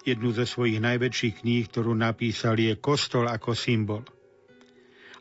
Jednu 0.04 0.36
zo 0.36 0.44
svojich 0.44 0.84
najväčších 0.84 1.48
kníh, 1.48 1.64
ktorú 1.72 1.96
napísal, 1.96 2.60
je 2.60 2.76
Kostol 2.76 3.32
ako 3.32 3.56
symbol. 3.56 4.04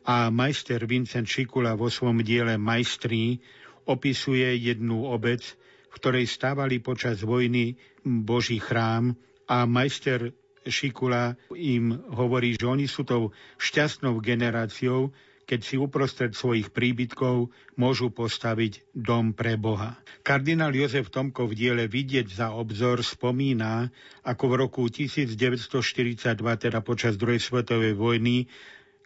A 0.03 0.27
majster 0.35 0.83
Vincent 0.91 1.31
Šikula 1.31 1.79
vo 1.79 1.87
svojom 1.87 2.27
diele 2.27 2.59
Majstrí 2.59 3.39
opisuje 3.87 4.59
jednu 4.59 5.07
obec, 5.07 5.47
v 5.87 5.95
ktorej 5.95 6.27
stávali 6.27 6.83
počas 6.83 7.23
vojny 7.23 7.79
Boží 8.03 8.59
chrám 8.59 9.15
a 9.47 9.63
majster 9.71 10.35
Šikula 10.67 11.39
im 11.55 11.95
hovorí, 12.15 12.55
že 12.59 12.67
oni 12.67 12.91
sú 12.91 13.07
tou 13.07 13.31
šťastnou 13.63 14.19
generáciou, 14.19 15.15
keď 15.45 15.61
si 15.61 15.77
uprostred 15.77 16.33
svojich 16.33 16.71
príbytkov 16.71 17.51
môžu 17.77 18.15
postaviť 18.15 18.95
dom 18.95 19.35
pre 19.35 19.59
Boha. 19.59 19.99
Kardinál 20.23 20.73
Jozef 20.73 21.11
Tomko 21.11 21.51
v 21.51 21.57
diele 21.59 21.85
Vidieť 21.91 22.31
za 22.31 22.49
obzor 22.55 23.03
spomína, 23.03 23.91
ako 24.23 24.45
v 24.49 24.55
roku 24.55 24.83
1942, 24.87 26.39
teda 26.39 26.79
počas 26.81 27.19
druhej 27.19 27.43
svetovej 27.43 27.99
vojny, 27.99 28.47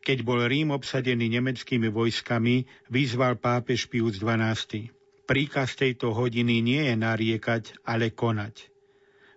keď 0.06 0.22
bol 0.22 0.38
Rím 0.46 0.70
obsadený 0.70 1.26
nemeckými 1.34 1.90
vojskami, 1.90 2.62
vyzval 2.94 3.42
pápež 3.42 3.90
Pius 3.90 4.22
XII. 4.22 4.94
Príkaz 5.26 5.74
tejto 5.74 6.14
hodiny 6.14 6.62
nie 6.62 6.86
je 6.86 6.94
nariekať, 6.94 7.82
ale 7.82 8.14
konať. 8.14 8.70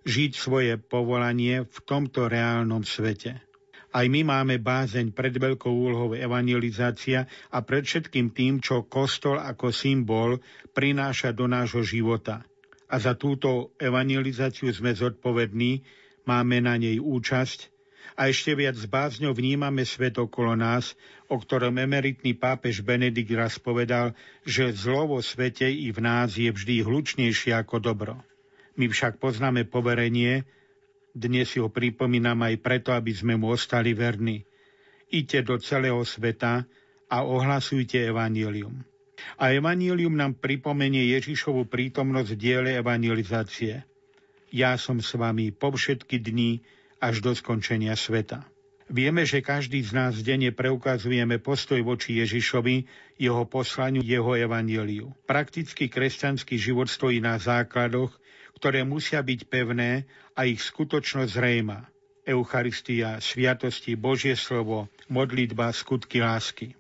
Žiť 0.06 0.32
svoje 0.38 0.78
povolanie 0.78 1.66
v 1.66 1.78
tomto 1.90 2.30
reálnom 2.30 2.86
svete. 2.86 3.49
Aj 3.90 4.06
my 4.06 4.22
máme 4.22 4.62
bázeň 4.62 5.10
pred 5.18 5.34
veľkou 5.34 5.74
úlohou 5.74 6.14
evangelizácia 6.14 7.26
a 7.50 7.66
pred 7.66 7.82
všetkým 7.82 8.30
tým, 8.30 8.62
čo 8.62 8.86
kostol 8.86 9.42
ako 9.42 9.74
symbol 9.74 10.38
prináša 10.78 11.34
do 11.34 11.50
nášho 11.50 11.82
života. 11.82 12.46
A 12.90 13.02
za 13.02 13.18
túto 13.18 13.74
evangelizáciu 13.82 14.70
sme 14.70 14.94
zodpovední, 14.94 15.82
máme 16.30 16.62
na 16.62 16.78
nej 16.78 17.02
účasť 17.02 17.70
a 18.14 18.30
ešte 18.30 18.54
viac 18.54 18.78
s 18.78 18.86
bázňou 18.86 19.34
vnímame 19.34 19.88
svet 19.88 20.22
okolo 20.22 20.54
nás, 20.54 20.94
o 21.32 21.42
ktorom 21.42 21.80
emeritný 21.80 22.36
pápež 22.38 22.86
Benedikt 22.86 23.34
raz 23.34 23.58
povedal, 23.58 24.14
že 24.46 24.76
zlo 24.76 25.18
vo 25.18 25.20
svete 25.24 25.66
i 25.66 25.90
v 25.90 26.00
nás 26.04 26.38
je 26.38 26.52
vždy 26.52 26.86
hlučnejšie 26.86 27.58
ako 27.58 27.82
dobro. 27.82 28.14
My 28.78 28.86
však 28.92 29.18
poznáme 29.18 29.66
poverenie, 29.66 30.46
dnes 31.20 31.52
si 31.52 31.60
ho 31.60 31.68
pripomínam 31.68 32.40
aj 32.48 32.56
preto, 32.64 32.96
aby 32.96 33.12
sme 33.12 33.36
mu 33.36 33.52
ostali 33.52 33.92
verní. 33.92 34.48
Iďte 35.12 35.40
do 35.44 35.56
celého 35.60 36.00
sveta 36.08 36.64
a 37.12 37.18
ohlasujte 37.28 38.00
evanílium. 38.00 38.88
A 39.36 39.52
evanílium 39.52 40.16
nám 40.16 40.40
pripomenie 40.40 41.12
Ježišovu 41.12 41.68
prítomnosť 41.68 42.30
v 42.32 42.40
diele 42.40 42.70
evangelizácie. 42.80 43.84
Ja 44.56 44.80
som 44.80 45.04
s 45.04 45.12
vami 45.20 45.52
po 45.52 45.76
všetky 45.76 46.24
dni 46.24 46.64
až 47.04 47.20
do 47.20 47.36
skončenia 47.36 48.00
sveta. 48.00 48.48
Vieme, 48.90 49.22
že 49.22 49.46
každý 49.46 49.86
z 49.86 49.94
nás 49.94 50.18
denne 50.26 50.50
preukazujeme 50.50 51.38
postoj 51.38 51.78
voči 51.86 52.18
Ježišovi, 52.26 52.90
jeho 53.22 53.46
poslaniu, 53.46 54.02
jeho 54.02 54.34
evaníliu. 54.34 55.14
Praktický 55.30 55.94
kresťanský 55.94 56.58
život 56.58 56.90
stojí 56.90 57.22
na 57.22 57.38
základoch, 57.38 58.10
ktoré 58.60 58.84
musia 58.84 59.24
byť 59.24 59.48
pevné 59.48 60.04
a 60.36 60.44
ich 60.44 60.60
skutočnosť 60.60 61.32
zrejma. 61.32 61.88
Eucharistia, 62.28 63.24
sviatosti, 63.24 63.96
Božie 63.96 64.36
slovo, 64.36 64.92
modlitba, 65.08 65.72
skutky 65.72 66.20
lásky. 66.20 66.76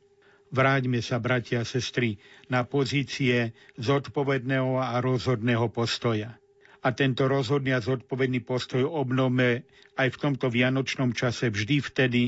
Vráťme 0.51 0.99
sa, 0.99 1.23
bratia 1.23 1.63
a 1.63 1.65
sestry, 1.65 2.19
na 2.51 2.67
pozície 2.67 3.55
zodpovedného 3.79 4.75
a 4.75 4.99
rozhodného 4.99 5.71
postoja. 5.71 6.35
A 6.83 6.91
tento 6.91 7.31
rozhodný 7.31 7.71
a 7.71 7.79
zodpovedný 7.79 8.43
postoj 8.43 8.83
obnovme 8.83 9.63
aj 9.95 10.07
v 10.15 10.17
tomto 10.19 10.51
vianočnom 10.51 11.15
čase 11.15 11.47
vždy 11.47 11.79
vtedy, 11.79 12.23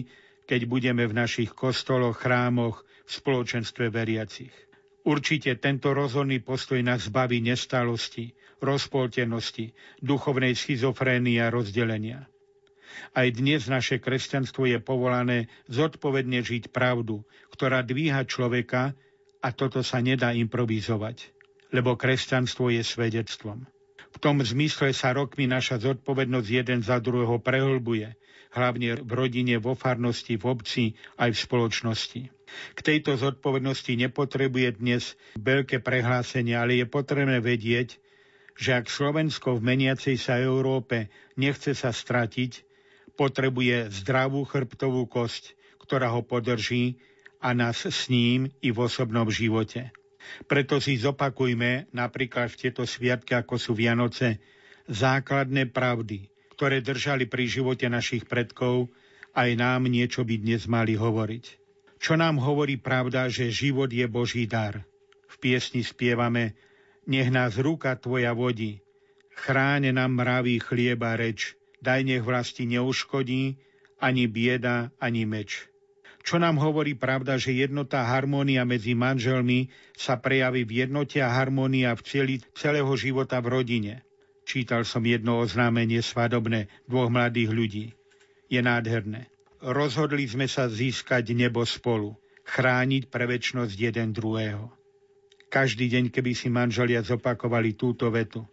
keď 0.47 0.67
budeme 0.67 1.03
v 1.07 1.17
našich 1.17 1.51
kostoloch, 1.51 2.23
chrámoch, 2.23 2.87
v 3.03 3.11
spoločenstve 3.11 3.91
veriacich. 3.91 4.53
Určite 5.01 5.57
tento 5.57 5.97
rozhodný 5.97 6.45
postoj 6.45 6.77
nás 6.85 7.09
zbaví 7.09 7.41
nestálosti, 7.41 8.37
rozpoltenosti, 8.61 9.73
duchovnej 9.99 10.53
schizofrénie 10.53 11.41
a 11.41 11.49
rozdelenia. 11.49 12.29
Aj 13.11 13.27
dnes 13.33 13.65
naše 13.65 13.97
kresťanstvo 13.97 14.69
je 14.69 14.79
povolané 14.79 15.49
zodpovedne 15.67 16.45
žiť 16.45 16.69
pravdu, 16.69 17.25
ktorá 17.49 17.81
dvíha 17.81 18.23
človeka 18.29 18.93
a 19.41 19.49
toto 19.51 19.81
sa 19.81 19.99
nedá 19.99 20.31
improvizovať, 20.37 21.33
lebo 21.73 21.97
kresťanstvo 21.97 22.69
je 22.69 22.85
svedectvom. 22.85 23.65
V 24.11 24.17
tom 24.19 24.43
zmysle 24.43 24.91
sa 24.91 25.15
rokmi 25.15 25.47
naša 25.47 25.81
zodpovednosť 25.81 26.47
jeden 26.51 26.79
za 26.83 26.99
druhého 26.99 27.39
prehlbuje, 27.39 28.13
hlavne 28.51 28.99
v 28.99 29.11
rodine, 29.15 29.55
vo 29.57 29.73
farnosti, 29.73 30.35
v 30.35 30.45
obci 30.51 30.83
aj 31.15 31.31
v 31.31 31.39
spoločnosti. 31.39 32.21
K 32.75 32.79
tejto 32.83 33.15
zodpovednosti 33.15 33.95
nepotrebuje 33.95 34.83
dnes 34.83 35.15
veľké 35.39 35.79
prehlásenie, 35.79 36.59
ale 36.59 36.83
je 36.83 36.85
potrebné 36.91 37.39
vedieť, 37.39 37.95
že 38.55 38.77
ak 38.77 38.91
Slovensko 38.91 39.57
v 39.57 39.65
meniacej 39.73 40.15
sa 40.19 40.37
Európe 40.39 41.09
nechce 41.39 41.73
sa 41.73 41.89
stratiť, 41.89 42.63
potrebuje 43.15 43.91
zdravú 44.03 44.47
chrbtovú 44.47 45.05
kosť, 45.05 45.53
ktorá 45.83 46.09
ho 46.13 46.23
podrží 46.23 46.97
a 47.41 47.51
nás 47.57 47.83
s 47.83 48.07
ním 48.07 48.49
i 48.61 48.69
v 48.69 48.79
osobnom 48.81 49.27
živote. 49.27 49.91
Preto 50.45 50.77
si 50.77 50.95
zopakujme 51.01 51.91
napríklad 51.91 52.53
v 52.53 52.59
tieto 52.67 52.85
sviatky, 52.85 53.33
ako 53.33 53.57
sú 53.57 53.73
Vianoce, 53.73 54.39
základné 54.87 55.69
pravdy, 55.73 56.29
ktoré 56.53 56.79
držali 56.79 57.25
pri 57.25 57.49
živote 57.49 57.89
našich 57.89 58.29
predkov, 58.29 58.93
aj 59.33 59.49
nám 59.57 59.87
niečo 59.87 60.21
by 60.21 60.35
dnes 60.37 60.67
mali 60.67 60.93
hovoriť. 60.93 61.45
Čo 62.01 62.17
nám 62.17 62.41
hovorí 62.41 62.81
pravda, 62.81 63.29
že 63.29 63.53
život 63.53 63.89
je 63.89 64.05
Boží 64.09 64.49
dar. 64.49 64.81
V 65.29 65.35
piesni 65.39 65.85
spievame 65.85 66.57
Nech 67.09 67.33
nás 67.33 67.57
ruka 67.57 67.97
Tvoja 67.97 68.33
vodí, 68.37 68.81
chráne 69.33 69.89
nám 69.89 70.13
mravý 70.21 70.61
chlieba 70.61 71.17
reč, 71.17 71.57
daj 71.81 72.05
nech 72.05 72.21
vlasti 72.21 72.69
neuškodí, 72.69 73.57
ani 73.97 74.29
bieda, 74.29 74.93
ani 75.01 75.25
meč. 75.25 75.65
Čo 76.21 76.37
nám 76.37 76.61
hovorí 76.61 76.93
pravda, 76.93 77.41
že 77.41 77.57
jednota 77.57 78.05
harmónia 78.05 78.61
medzi 78.61 78.93
manželmi 78.93 79.73
sa 79.97 80.21
prejaví 80.21 80.61
v 80.69 80.85
jednote 80.85 81.17
a 81.17 81.33
harmónia 81.33 81.97
v 81.97 82.01
celý, 82.05 82.35
celého 82.53 82.93
života 82.93 83.41
v 83.41 83.57
rodine. 83.57 83.93
Čítal 84.45 84.85
som 84.85 85.01
jedno 85.01 85.41
oznámenie 85.41 86.05
svadobné 86.05 86.69
dvoch 86.85 87.09
mladých 87.09 87.49
ľudí. 87.49 87.85
Je 88.53 88.61
nádherné. 88.61 89.33
Rozhodli 89.61 90.29
sme 90.29 90.45
sa 90.45 90.69
získať 90.69 91.33
nebo 91.33 91.65
spolu, 91.65 92.17
chrániť 92.45 93.09
pre 93.09 93.25
väčnosť 93.25 93.73
jeden 93.73 94.13
druhého. 94.13 94.80
Každý 95.51 95.91
deň, 95.91 96.15
keby 96.15 96.31
si 96.31 96.47
manželia 96.47 97.03
zopakovali 97.03 97.75
túto 97.75 98.07
vetu. 98.07 98.47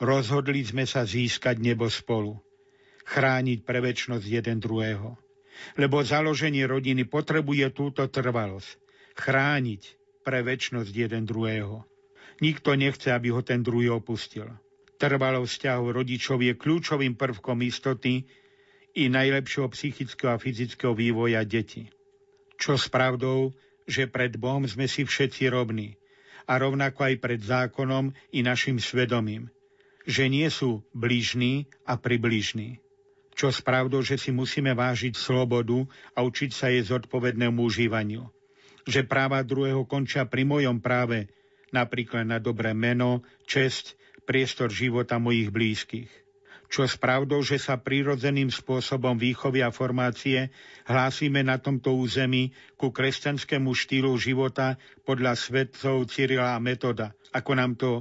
Rozhodli 0.00 0.64
sme 0.64 0.88
sa 0.88 1.04
získať 1.04 1.60
nebo 1.60 1.92
spolu, 1.92 2.40
chrániť 3.04 3.68
pre 3.68 3.84
väčnosť 3.84 4.24
jeden 4.24 4.56
druhého. 4.56 5.20
Lebo 5.76 6.00
založenie 6.00 6.64
rodiny 6.64 7.04
potrebuje 7.04 7.76
túto 7.76 8.08
trvalosť. 8.08 8.80
Chrániť 9.12 9.82
pre 10.24 10.40
väčnosť 10.40 10.88
jeden 10.88 11.28
druhého. 11.28 11.84
Nikto 12.40 12.80
nechce, 12.80 13.12
aby 13.12 13.28
ho 13.28 13.44
ten 13.44 13.60
druhý 13.60 13.92
opustil. 13.92 14.48
Trvalo 14.96 15.44
vzťahov 15.44 15.92
rodičov 15.92 16.40
je 16.40 16.56
kľúčovým 16.56 17.12
prvkom 17.12 17.60
istoty 17.60 18.24
i 18.96 19.04
najlepšieho 19.12 19.68
psychického 19.68 20.32
a 20.32 20.40
fyzického 20.40 20.96
vývoja 20.96 21.44
detí. 21.44 21.92
Čo 22.56 22.80
s 22.80 22.88
pravdou, 22.88 23.52
že 23.84 24.08
pred 24.08 24.32
Bohom 24.40 24.64
sme 24.64 24.88
si 24.88 25.04
všetci 25.04 25.52
rovní 25.52 26.00
a 26.52 26.60
rovnako 26.60 27.08
aj 27.08 27.14
pred 27.16 27.40
zákonom 27.40 28.12
i 28.28 28.44
našim 28.44 28.76
svedomím, 28.76 29.48
že 30.04 30.28
nie 30.28 30.44
sú 30.52 30.84
blížni 30.92 31.64
a 31.88 31.96
približní. 31.96 32.76
Čo 33.32 33.48
s 33.48 33.64
pravdou, 33.64 34.04
že 34.04 34.20
si 34.20 34.28
musíme 34.28 34.76
vážiť 34.76 35.16
slobodu 35.16 35.88
a 36.12 36.20
učiť 36.20 36.52
sa 36.52 36.68
jej 36.68 36.84
zodpovednému 36.84 37.64
užívaniu. 37.64 38.28
Že 38.84 39.08
práva 39.08 39.40
druhého 39.40 39.88
končia 39.88 40.28
pri 40.28 40.44
mojom 40.44 40.84
práve, 40.84 41.32
napríklad 41.72 42.28
na 42.28 42.36
dobré 42.36 42.76
meno, 42.76 43.24
česť, 43.48 43.96
priestor 44.28 44.68
života 44.68 45.16
mojich 45.16 45.48
blízkych. 45.48 46.21
Čo 46.72 46.88
s 46.88 46.96
pravdou, 46.96 47.44
že 47.44 47.60
sa 47.60 47.76
prirodzeným 47.76 48.48
spôsobom 48.48 49.20
výchovy 49.20 49.60
a 49.60 49.68
formácie 49.68 50.48
hlásime 50.88 51.44
na 51.44 51.60
tomto 51.60 51.92
území 51.92 52.56
ku 52.80 52.88
kresťanskému 52.88 53.76
štýlu 53.76 54.16
života 54.16 54.80
podľa 55.04 55.36
svetcov 55.36 56.08
Cyrila 56.08 56.56
a 56.56 56.64
Metoda, 56.64 57.12
ako 57.28 57.50
nám 57.52 57.76
to 57.76 58.00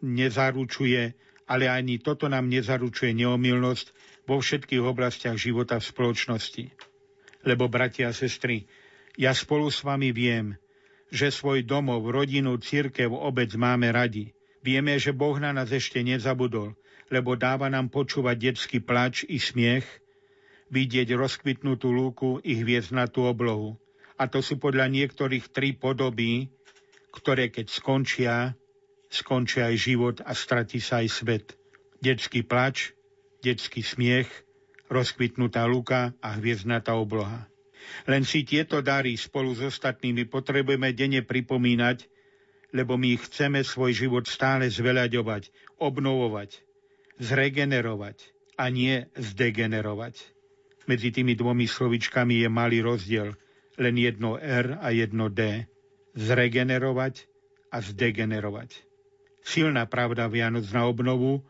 nezaručuje, 0.00 1.12
ale 1.44 1.68
ani 1.68 2.00
toto 2.00 2.24
nám 2.32 2.48
nezaručuje 2.48 3.12
neomilnosť 3.20 3.86
vo 4.24 4.40
všetkých 4.40 4.80
oblastiach 4.80 5.36
života 5.36 5.76
v 5.76 5.84
spoločnosti. 5.84 6.64
Lebo, 7.44 7.68
bratia 7.68 8.10
a 8.10 8.16
sestry, 8.16 8.64
ja 9.20 9.36
spolu 9.36 9.68
s 9.68 9.84
vami 9.84 10.16
viem, 10.16 10.56
že 11.12 11.28
svoj 11.28 11.68
domov, 11.68 12.08
rodinu, 12.08 12.56
církev, 12.56 13.12
obec 13.12 13.52
máme 13.60 13.92
radi. 13.92 14.32
Vieme, 14.64 14.96
že 14.96 15.12
Boh 15.12 15.36
na 15.36 15.52
nás 15.52 15.68
ešte 15.68 16.00
nezabudol, 16.00 16.74
lebo 17.10 17.38
dáva 17.38 17.70
nám 17.70 17.92
počúvať 17.92 18.36
detský 18.52 18.78
plač 18.82 19.22
i 19.26 19.38
smiech, 19.38 19.86
vidieť 20.70 21.14
rozkvitnutú 21.14 21.88
lúku 21.94 22.42
i 22.42 22.58
hviezdnatú 22.58 23.22
oblohu. 23.22 23.78
A 24.18 24.26
to 24.26 24.42
sú 24.42 24.58
podľa 24.58 24.90
niektorých 24.90 25.52
tri 25.52 25.76
podoby, 25.76 26.50
ktoré 27.14 27.52
keď 27.52 27.66
skončia, 27.70 28.34
skončia 29.12 29.70
aj 29.70 29.76
život 29.76 30.16
a 30.24 30.32
stratí 30.34 30.82
sa 30.82 31.04
aj 31.04 31.08
svet. 31.12 31.46
Detský 32.02 32.42
plač, 32.42 32.96
detský 33.44 33.84
smiech, 33.84 34.28
rozkvitnutá 34.90 35.64
luka 35.68 36.16
a 36.18 36.34
hviezdnatá 36.34 36.96
obloha. 36.98 37.46
Len 38.10 38.26
si 38.26 38.42
tieto 38.42 38.82
dary 38.82 39.14
spolu 39.14 39.54
s 39.54 39.62
ostatnými 39.62 40.26
potrebujeme 40.26 40.90
denne 40.90 41.22
pripomínať, 41.22 42.10
lebo 42.74 42.98
my 42.98 43.14
chceme 43.14 43.62
svoj 43.62 43.94
život 43.94 44.26
stále 44.26 44.66
zveľaďovať, 44.66 45.54
obnovovať, 45.78 46.65
zregenerovať 47.20 48.34
a 48.56 48.72
nie 48.72 49.04
zdegenerovať. 49.16 50.16
Medzi 50.86 51.10
tými 51.10 51.34
dvomi 51.34 51.66
slovičkami 51.66 52.46
je 52.46 52.48
malý 52.48 52.80
rozdiel, 52.80 53.34
len 53.76 53.94
jedno 53.98 54.38
R 54.38 54.78
a 54.78 54.88
jedno 54.94 55.28
D. 55.28 55.66
Zregenerovať 56.16 57.28
a 57.74 57.82
zdegenerovať. 57.82 58.86
Silná 59.44 59.84
pravda 59.84 60.26
Vianoc 60.30 60.64
na 60.72 60.88
obnovu 60.88 61.44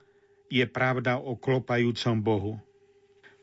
je 0.51 0.65
pravda 0.67 1.23
o 1.23 1.39
klopajúcom 1.39 2.17
Bohu. 2.21 2.55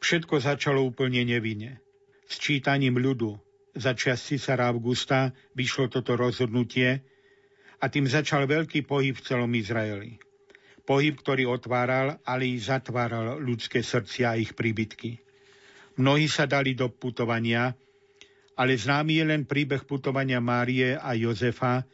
Všetko 0.04 0.44
začalo 0.44 0.84
úplne 0.84 1.24
nevinne. 1.24 1.80
S 2.28 2.36
čítaním 2.40 3.00
ľudu 3.00 3.40
za 3.74 3.96
čas 3.98 4.22
Cisara 4.22 4.70
Augusta 4.70 5.34
vyšlo 5.58 5.90
toto 5.90 6.14
rozhodnutie 6.14 7.02
a 7.82 7.86
tým 7.90 8.06
začal 8.06 8.46
veľký 8.46 8.86
pohyb 8.86 9.18
v 9.18 9.26
celom 9.26 9.52
Izraeli. 9.56 10.22
Pohyb, 10.84 11.16
ktorý 11.16 11.48
otváral, 11.48 12.20
ale 12.28 12.44
i 12.52 12.60
zatváral 12.60 13.40
ľudské 13.40 13.80
srdcia 13.80 14.36
a 14.36 14.40
ich 14.40 14.52
príbytky. 14.52 15.24
Mnohí 15.96 16.28
sa 16.28 16.44
dali 16.44 16.76
do 16.76 16.92
putovania, 16.92 17.72
ale 18.60 18.76
známy 18.76 19.24
je 19.24 19.26
len 19.26 19.42
príbeh 19.48 19.88
putovania 19.88 20.44
Márie 20.44 21.00
a 21.00 21.16
Jozefa 21.16 21.88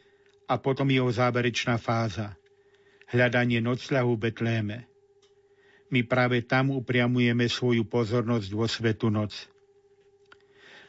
a 0.50 0.54
potom 0.58 0.90
jeho 0.90 1.08
záverečná 1.08 1.78
fáza. 1.78 2.34
Hľadanie 3.10 3.62
nocľahu 3.62 4.18
v 4.18 4.22
Betléme 4.26 4.90
my 5.90 6.06
práve 6.06 6.46
tam 6.46 6.70
upriamujeme 6.70 7.50
svoju 7.50 7.84
pozornosť 7.84 8.48
vo 8.54 8.66
svetu 8.70 9.10
noc. 9.10 9.34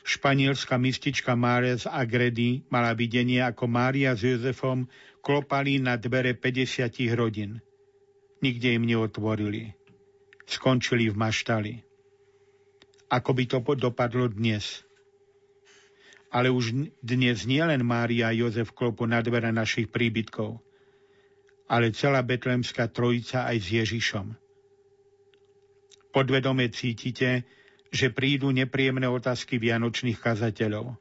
Španielská 0.01 0.81
mistička 0.81 1.37
Mária 1.37 1.77
z 1.77 1.85
Agredy 1.89 2.65
mala 2.73 2.93
videnie, 2.97 3.41
ako 3.41 3.69
Mária 3.69 4.17
s 4.17 4.25
Jozefom 4.25 4.89
klopali 5.21 5.77
na 5.77 5.97
dvere 5.97 6.33
50 6.33 6.89
rodín. 7.13 7.61
Nikde 8.41 8.73
im 8.73 8.89
neotvorili. 8.89 9.69
Skončili 10.49 11.13
v 11.13 11.15
maštali. 11.15 11.73
Ako 13.13 13.37
by 13.37 13.43
to 13.45 13.61
dopadlo 13.77 14.25
dnes? 14.33 14.81
Ale 16.33 16.49
už 16.49 16.95
dnes 17.05 17.45
nielen 17.45 17.85
Mária 17.85 18.31
a 18.31 18.35
Jozef 18.35 18.73
klopu 18.73 19.05
na 19.05 19.21
dvere 19.21 19.53
našich 19.53 19.93
príbytkov, 19.93 20.57
ale 21.69 21.93
celá 21.93 22.23
betlemská 22.25 22.89
trojica 22.89 23.45
aj 23.45 23.57
s 23.61 23.67
Ježišom. 23.67 24.27
Podvedome 26.15 26.71
cítite, 26.71 27.45
že 27.91 28.09
prídu 28.09 28.49
nepríjemné 28.49 29.05
otázky 29.11 29.59
vianočných 29.59 30.17
kazateľov. 30.17 30.95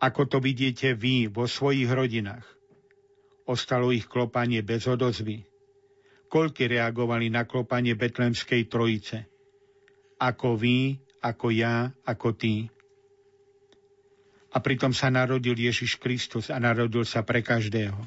Ako 0.00 0.22
to 0.30 0.40
vidíte 0.40 0.96
vy 0.96 1.28
vo 1.28 1.44
svojich 1.44 1.90
rodinách? 1.92 2.46
Ostalo 3.44 3.90
ich 3.90 4.06
klopanie 4.06 4.62
bez 4.62 4.86
odozvy. 4.86 5.49
Koľky 6.30 6.70
reagovali 6.70 7.26
na 7.26 7.42
klopanie 7.42 7.98
Betlemskej 7.98 8.70
trojice? 8.70 9.26
Ako 10.22 10.54
vy, 10.54 10.94
ako 11.26 11.50
ja, 11.50 11.90
ako 12.06 12.38
ty. 12.38 12.70
A 14.54 14.62
pritom 14.62 14.94
sa 14.94 15.10
narodil 15.10 15.58
Ježiš 15.58 15.98
Kristus 15.98 16.46
a 16.54 16.62
narodil 16.62 17.02
sa 17.02 17.26
pre 17.26 17.42
každého. 17.42 17.98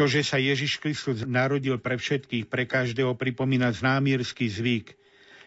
To, 0.00 0.08
že 0.08 0.24
sa 0.24 0.40
Ježiš 0.40 0.80
Kristus 0.80 1.20
narodil 1.28 1.76
pre 1.76 2.00
všetkých, 2.00 2.48
pre 2.48 2.64
každého, 2.64 3.12
pripomína 3.12 3.76
známírsky 3.76 4.48
zvyk, 4.48 4.96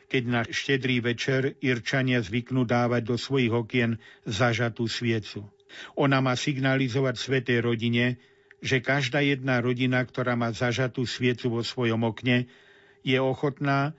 keď 0.06 0.24
na 0.30 0.42
štedrý 0.46 1.02
večer 1.02 1.58
Irčania 1.66 2.22
zvyknú 2.22 2.62
dávať 2.62 3.10
do 3.10 3.18
svojich 3.18 3.50
okien 3.50 3.98
zažatú 4.22 4.86
sviecu. 4.86 5.50
Ona 5.98 6.22
má 6.22 6.38
signalizovať 6.38 7.18
svetej 7.18 7.66
rodine, 7.66 8.22
že 8.64 8.84
každá 8.84 9.22
jedna 9.22 9.60
rodina, 9.60 10.04
ktorá 10.04 10.34
má 10.40 10.52
zažatú 10.52 11.04
sviecu 11.04 11.60
vo 11.60 11.62
svojom 11.62 12.02
okne, 12.08 12.48
je 13.06 13.18
ochotná 13.22 13.94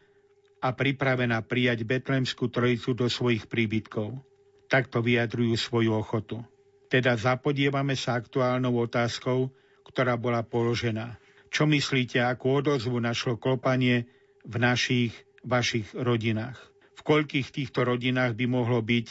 a 0.59 0.69
pripravená 0.75 1.45
prijať 1.47 1.87
Betlemskú 1.87 2.51
trojicu 2.51 2.97
do 2.97 3.07
svojich 3.07 3.47
príbytkov. 3.47 4.19
Takto 4.67 4.99
vyjadrujú 4.99 5.55
svoju 5.55 5.95
ochotu. 5.95 6.43
Teda 6.91 7.15
zapodievame 7.15 7.95
sa 7.95 8.19
aktuálnou 8.19 8.75
otázkou, 8.83 9.55
ktorá 9.87 10.19
bola 10.19 10.43
položená. 10.43 11.19
Čo 11.51 11.71
myslíte, 11.71 12.19
akú 12.19 12.59
odozvu 12.59 12.99
našlo 12.99 13.39
klopanie 13.39 14.11
v 14.43 14.55
našich, 14.59 15.15
vašich 15.47 15.95
rodinách? 15.95 16.59
V 16.99 17.01
koľkých 17.07 17.55
týchto 17.55 17.87
rodinách 17.87 18.35
by 18.35 18.47
mohlo 18.51 18.83
byť, 18.83 19.07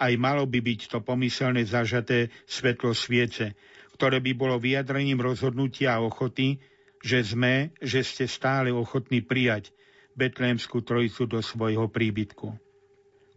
aj 0.00 0.12
malo 0.20 0.44
by 0.44 0.60
byť 0.60 0.80
to 0.92 0.98
pomyselné 1.00 1.64
zažaté 1.64 2.28
svetlo 2.44 2.92
sviece, 2.92 3.56
ktoré 4.00 4.16
by 4.24 4.32
bolo 4.32 4.56
vyjadrením 4.56 5.20
rozhodnutia 5.20 6.00
a 6.00 6.00
ochoty, 6.00 6.56
že 7.04 7.20
sme, 7.20 7.76
že 7.84 8.00
ste 8.00 8.24
stále 8.24 8.72
ochotní 8.72 9.20
prijať 9.20 9.76
Betlémskú 10.16 10.80
trojicu 10.80 11.28
do 11.28 11.44
svojho 11.44 11.84
príbytku. 11.92 12.48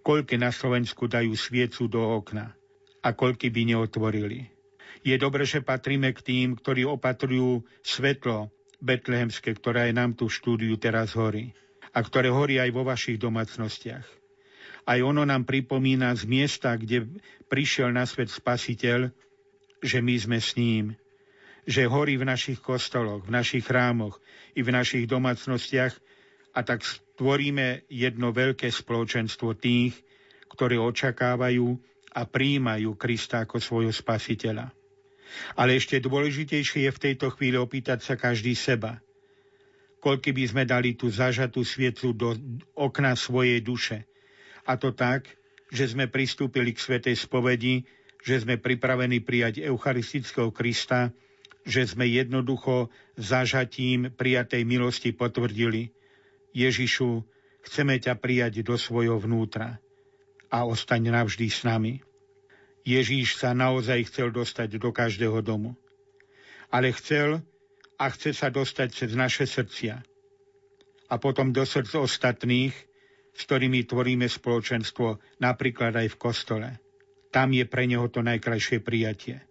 Koľky 0.07 0.39
na 0.39 0.55
Slovensku 0.55 1.11
dajú 1.11 1.35
sviecu 1.35 1.91
do 1.91 1.99
okna 1.99 2.55
a 3.03 3.11
koľky 3.11 3.51
by 3.51 3.75
neotvorili. 3.75 4.55
Je 5.03 5.19
dobre, 5.19 5.43
že 5.43 5.59
patríme 5.59 6.15
k 6.15 6.23
tým, 6.23 6.55
ktorí 6.55 6.87
opatrujú 6.87 7.67
svetlo 7.83 8.47
betlehemské, 8.79 9.51
ktoré 9.59 9.91
aj 9.91 9.93
nám 9.99 10.11
tu 10.15 10.31
v 10.31 10.35
štúdiu 10.39 10.79
teraz 10.79 11.11
horí 11.19 11.51
a 11.91 11.99
ktoré 11.99 12.31
horí 12.31 12.63
aj 12.63 12.71
vo 12.71 12.87
vašich 12.87 13.19
domácnostiach. 13.19 14.07
Aj 14.87 14.99
ono 15.03 15.27
nám 15.27 15.43
pripomína 15.43 16.15
z 16.15 16.23
miesta, 16.23 16.79
kde 16.79 17.19
prišiel 17.51 17.91
na 17.91 18.07
svet 18.07 18.31
Spasiteľ, 18.31 19.11
že 19.83 19.99
my 19.99 20.15
sme 20.15 20.39
s 20.39 20.55
ním, 20.55 20.95
že 21.67 21.87
horí 21.87 22.15
v 22.15 22.27
našich 22.27 22.63
kostoloch, 22.63 23.27
v 23.27 23.35
našich 23.35 23.67
chrámoch 23.67 24.19
i 24.55 24.63
v 24.63 24.71
našich 24.71 25.05
domácnostiach 25.07 25.93
a 26.55 26.59
tak 26.63 26.87
stvoríme 26.87 27.87
jedno 27.91 28.31
veľké 28.31 28.71
spoločenstvo 28.71 29.59
tých, 29.59 29.95
ktorí 30.51 30.79
očakávajú 30.79 31.67
a 32.13 32.21
príjmajú 32.29 32.93
Krista 32.95 33.43
ako 33.43 33.57
svojho 33.57 33.93
spasiteľa. 33.93 34.69
Ale 35.57 35.81
ešte 35.81 35.97
dôležitejšie 35.97 36.85
je 36.85 36.91
v 36.93 37.03
tejto 37.09 37.33
chvíli 37.33 37.57
opýtať 37.57 38.05
sa 38.05 38.13
každý 38.13 38.53
seba. 38.53 39.01
Koľky 39.97 40.29
by 40.29 40.43
sme 40.45 40.63
dali 40.67 40.93
tú 40.93 41.09
zažatú 41.09 41.65
sviecu 41.65 42.13
do 42.13 42.37
okna 42.77 43.17
svojej 43.17 43.63
duše. 43.65 44.05
A 44.67 44.77
to 44.77 44.93
tak, 44.93 45.25
že 45.73 45.89
sme 45.89 46.05
pristúpili 46.05 46.75
k 46.75 46.83
svetej 46.85 47.15
spovedi, 47.17 47.81
že 48.23 48.39
sme 48.39 48.55
pripravení 48.55 49.19
prijať 49.19 49.59
Eucharistického 49.67 50.49
Krista, 50.55 51.11
že 51.67 51.83
sme 51.83 52.07
jednoducho 52.07 52.87
zažatím 53.19 54.15
prijatej 54.15 54.63
milosti 54.63 55.11
potvrdili. 55.11 55.91
Ježišu, 56.55 57.23
chceme 57.67 57.99
ťa 57.99 58.15
prijať 58.15 58.63
do 58.63 58.79
svojho 58.79 59.19
vnútra 59.19 59.79
a 60.47 60.63
ostaň 60.63 61.11
navždy 61.11 61.47
s 61.51 61.67
nami. 61.67 61.99
Ježíš 62.83 63.39
sa 63.39 63.55
naozaj 63.55 64.11
chcel 64.11 64.31
dostať 64.31 64.75
do 64.75 64.91
každého 64.91 65.39
domu. 65.39 65.75
Ale 66.67 66.91
chcel 66.95 67.39
a 67.95 68.05
chce 68.11 68.35
sa 68.35 68.51
dostať 68.51 68.87
cez 68.91 69.11
naše 69.15 69.47
srdcia. 69.47 70.03
A 71.07 71.15
potom 71.15 71.55
do 71.55 71.63
srdc 71.63 71.95
ostatných, 71.95 72.75
s 73.33 73.41
ktorými 73.47 73.87
tvoríme 73.87 74.27
spoločenstvo, 74.27 75.23
napríklad 75.39 75.95
aj 75.95 76.07
v 76.11 76.19
kostole. 76.19 76.82
Tam 77.33 77.49
je 77.49 77.65
pre 77.65 77.89
neho 77.89 78.05
to 78.07 78.21
najkrajšie 78.21 78.85
prijatie 78.85 79.41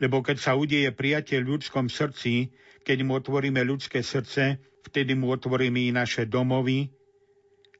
lebo 0.00 0.20
keď 0.20 0.36
sa 0.36 0.52
udeje 0.56 0.92
prijatie 0.92 1.40
v 1.40 1.56
ľudskom 1.56 1.88
srdci, 1.88 2.52
keď 2.84 2.98
mu 3.02 3.16
otvoríme 3.16 3.64
ľudské 3.64 4.04
srdce, 4.04 4.60
vtedy 4.84 5.16
mu 5.16 5.32
otvoríme 5.32 5.88
i 5.88 5.90
naše 5.90 6.28
domovy, 6.28 6.92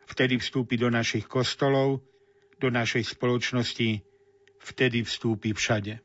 vtedy 0.09 0.41
vstúpi 0.41 0.81
do 0.81 0.89
našich 0.89 1.29
kostolov, 1.29 2.01
do 2.57 2.73
našej 2.73 3.05
spoločnosti, 3.05 4.01
vtedy 4.65 5.05
vstúpi 5.05 5.53
všade. 5.53 6.01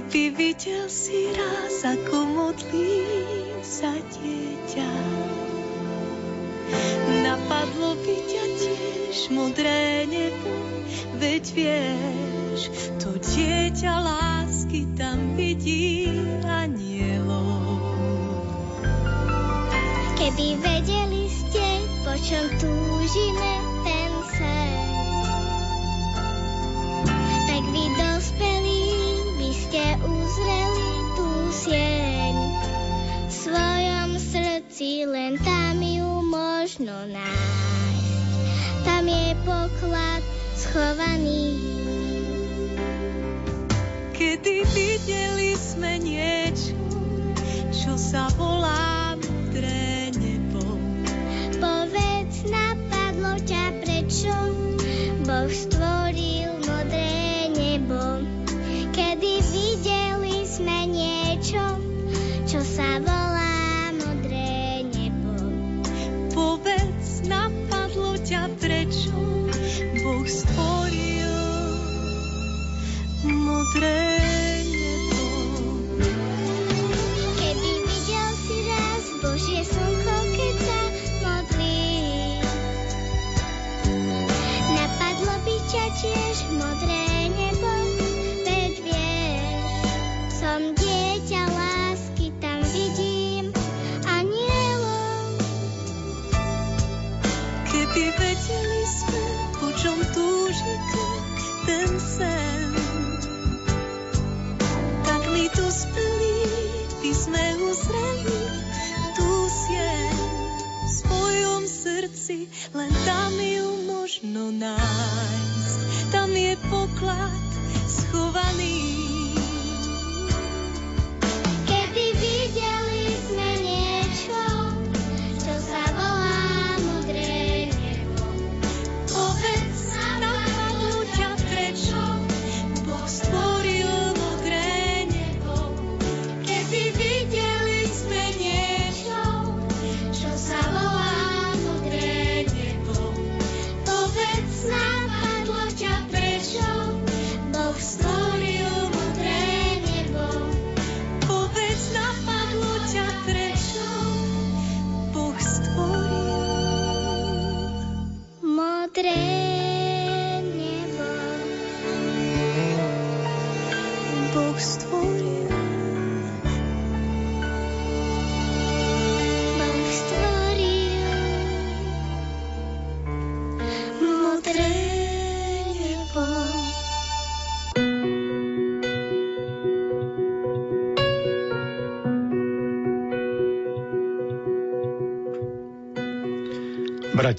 Keby 0.00 0.32
videl 0.32 0.88
si 0.88 1.28
raz, 1.36 1.84
ako 1.84 2.24
modlí 2.24 3.04
sa 3.60 3.92
dieťa, 3.92 4.92
Napadlo 7.20 8.00
by 8.00 8.16
ťa 8.24 8.44
tiež 8.64 9.28
modré 9.28 10.08
nebo, 10.08 10.56
veď 11.20 11.44
vieš, 11.52 12.72
to 12.96 13.12
dieťa 13.20 13.92
lásky 14.00 14.88
tam 14.96 15.36
vidí 15.36 16.08
anielov. 16.48 17.84
Keby 20.16 20.64
vedeli 20.64 21.28
ste, 21.28 21.66
po 22.08 22.16
čom 22.16 22.48
túžime 22.56 23.59
srdci 34.80 35.04
len 35.04 35.36
tam 35.44 35.76
ju 35.76 36.24
možno 36.24 37.04
nájsť. 37.12 38.40
Tam 38.80 39.04
je 39.04 39.36
poklad 39.44 40.24
schovaný. 40.56 41.52
Kedy 44.16 44.64
videli 44.72 45.52
sme 45.60 46.00
niečo, 46.00 46.80
čo 47.76 47.92
sa 48.00 48.32
volá 48.40 48.59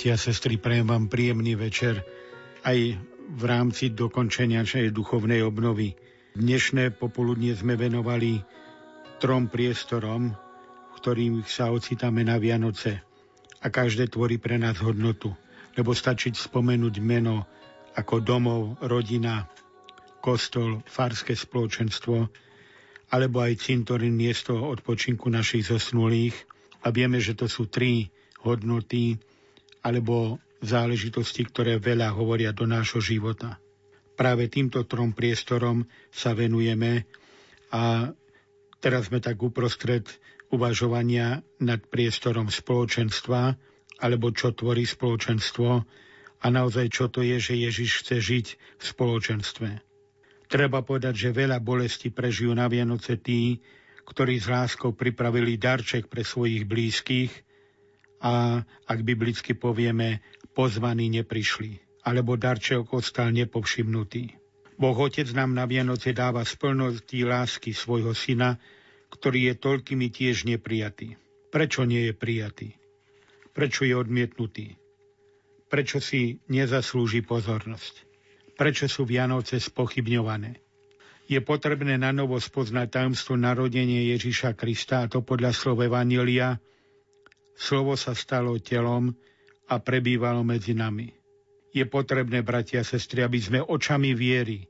Bratia 0.02 0.18
a 0.18 0.26
sestry, 0.34 0.58
prajem 0.58 0.90
vám 0.90 1.06
príjemný 1.14 1.54
večer 1.54 2.02
aj 2.66 2.98
v 3.38 3.44
rámci 3.46 3.94
dokončenia 3.94 4.66
duchovnej 4.90 5.46
obnovy. 5.46 5.94
Dnešné 6.34 6.98
popoludne 6.98 7.54
sme 7.54 7.78
venovali 7.78 8.42
trom 9.22 9.46
priestorom, 9.46 10.34
v 10.34 10.94
ktorých 10.98 11.46
sa 11.46 11.70
ocitáme 11.70 12.26
na 12.26 12.42
Vianoce. 12.42 12.98
A 13.62 13.70
každé 13.70 14.10
tvorí 14.10 14.42
pre 14.42 14.58
nás 14.58 14.82
hodnotu, 14.82 15.38
lebo 15.78 15.94
stačí 15.94 16.34
spomenúť 16.34 16.98
meno 16.98 17.46
ako 17.94 18.26
domov, 18.26 18.82
rodina, 18.82 19.46
kostol, 20.18 20.82
farské 20.90 21.38
spoločenstvo, 21.38 22.26
alebo 23.14 23.38
aj 23.38 23.70
cintorín 23.70 24.18
miesto 24.18 24.66
odpočinku 24.66 25.30
našich 25.30 25.70
zosnulých. 25.70 26.34
A 26.82 26.90
vieme, 26.90 27.22
že 27.22 27.38
to 27.38 27.46
sú 27.46 27.70
tri 27.70 28.10
hodnoty, 28.42 29.22
alebo 29.82 30.38
záležitosti, 30.62 31.46
ktoré 31.46 31.82
veľa 31.82 32.14
hovoria 32.14 32.54
do 32.54 32.70
nášho 32.70 33.02
života. 33.02 33.58
Práve 34.14 34.46
týmto 34.46 34.86
trom 34.86 35.18
priestorom 35.18 35.90
sa 36.14 36.38
venujeme 36.38 37.10
a 37.74 38.14
teraz 38.78 39.10
sme 39.10 39.18
tak 39.18 39.42
uprostred 39.42 40.06
uvažovania 40.54 41.42
nad 41.58 41.82
priestorom 41.82 42.54
spoločenstva, 42.54 43.58
alebo 44.02 44.30
čo 44.30 44.54
tvorí 44.54 44.86
spoločenstvo 44.86 45.70
a 46.42 46.46
naozaj 46.50 46.86
čo 46.94 47.06
to 47.10 47.26
je, 47.26 47.38
že 47.42 47.54
Ježiš 47.58 47.92
chce 48.06 48.18
žiť 48.22 48.48
v 48.78 48.84
spoločenstve. 48.84 49.70
Treba 50.52 50.84
povedať, 50.84 51.16
že 51.16 51.38
veľa 51.38 51.64
bolesti 51.64 52.12
prežijú 52.12 52.52
na 52.52 52.68
Vianoce 52.68 53.16
tí, 53.16 53.64
ktorí 54.04 54.36
s 54.42 54.52
láskou 54.52 54.92
pripravili 54.92 55.56
darček 55.56 56.12
pre 56.12 56.28
svojich 56.28 56.68
blízkych 56.68 57.32
a 58.22 58.62
ak 58.86 59.00
biblicky 59.02 59.58
povieme, 59.58 60.22
pozvaní 60.54 61.10
neprišli, 61.10 61.82
alebo 62.06 62.38
darček 62.38 62.94
ostal 62.94 63.34
nepovšimnutý. 63.34 64.38
Boh 64.78 64.98
Otec 64.98 65.30
nám 65.34 65.54
na 65.54 65.70
Vianoce 65.70 66.14
dáva 66.14 66.42
z 66.42 66.58
plnosti 66.58 67.22
lásky 67.22 67.74
svojho 67.74 68.18
syna, 68.18 68.58
ktorý 69.14 69.52
je 69.52 69.56
toľkými 69.58 70.08
tiež 70.10 70.50
neprijatý. 70.50 71.18
Prečo 71.52 71.86
nie 71.86 72.10
je 72.10 72.14
prijatý? 72.16 72.70
Prečo 73.52 73.84
je 73.84 73.94
odmietnutý? 73.94 74.80
Prečo 75.68 76.00
si 76.00 76.40
nezaslúži 76.48 77.22
pozornosť? 77.22 78.08
Prečo 78.56 78.88
sú 78.88 79.04
Vianoce 79.04 79.60
spochybňované? 79.60 80.58
Je 81.28 81.40
potrebné 81.40 81.96
na 81.96 82.12
novo 82.12 82.40
spoznať 82.40 82.88
tajomstvo 82.92 83.40
narodenie 83.40 84.12
Ježiša 84.16 84.56
Krista, 84.56 85.06
a 85.06 85.10
to 85.12 85.24
podľa 85.24 85.56
slov 85.56 85.84
Evangelia, 85.86 86.60
Slovo 87.62 87.94
sa 87.94 88.18
stalo 88.18 88.58
telom 88.58 89.14
a 89.70 89.78
prebývalo 89.78 90.42
medzi 90.42 90.74
nami. 90.74 91.14
Je 91.70 91.86
potrebné, 91.86 92.42
bratia 92.42 92.82
a 92.82 92.90
sestry, 92.90 93.22
aby 93.22 93.38
sme 93.38 93.60
očami 93.62 94.18
viery 94.18 94.66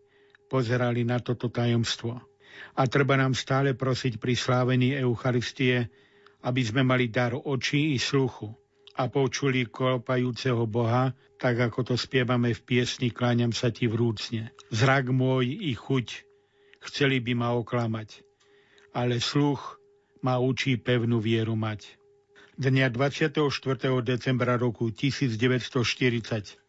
pozerali 0.52 1.08
na 1.08 1.24
toto 1.24 1.48
tajomstvo. 1.48 2.20
A 2.76 2.82
treba 2.92 3.16
nám 3.16 3.32
stále 3.32 3.72
prosiť 3.80 4.20
pri 4.20 4.36
slávení 4.36 4.92
Eucharistie, 5.00 5.88
aby 6.44 6.62
sme 6.68 6.84
mali 6.84 7.08
dar 7.08 7.32
očí 7.32 7.96
i 7.96 7.98
sluchu 7.98 8.52
a 9.00 9.08
počuli 9.08 9.72
kolpajúceho 9.72 10.68
Boha, 10.68 11.16
tak 11.40 11.64
ako 11.64 11.94
to 11.94 11.96
spievame 11.96 12.52
v 12.52 12.62
piesni 12.62 13.08
Kláňam 13.08 13.56
sa 13.56 13.72
ti 13.72 13.88
vrúcne. 13.88 14.52
Zrak 14.68 15.10
môj 15.10 15.48
i 15.48 15.72
chuť 15.74 16.28
chceli 16.84 17.24
by 17.24 17.34
ma 17.40 17.56
oklamať, 17.56 18.20
ale 18.92 19.24
sluch 19.24 19.80
ma 20.20 20.38
učí 20.44 20.76
pevnú 20.76 21.24
vieru 21.24 21.56
mať. 21.56 22.01
Dňa 22.60 22.92
24. 22.92 23.48
decembra 24.04 24.60
roku 24.60 24.92
1940 24.92 26.60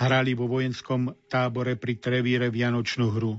hrali 0.00 0.32
vo 0.32 0.48
vojenskom 0.48 1.28
tábore 1.28 1.76
pri 1.76 2.00
Trevíre 2.00 2.48
Vianočnú 2.48 3.12
hru. 3.12 3.36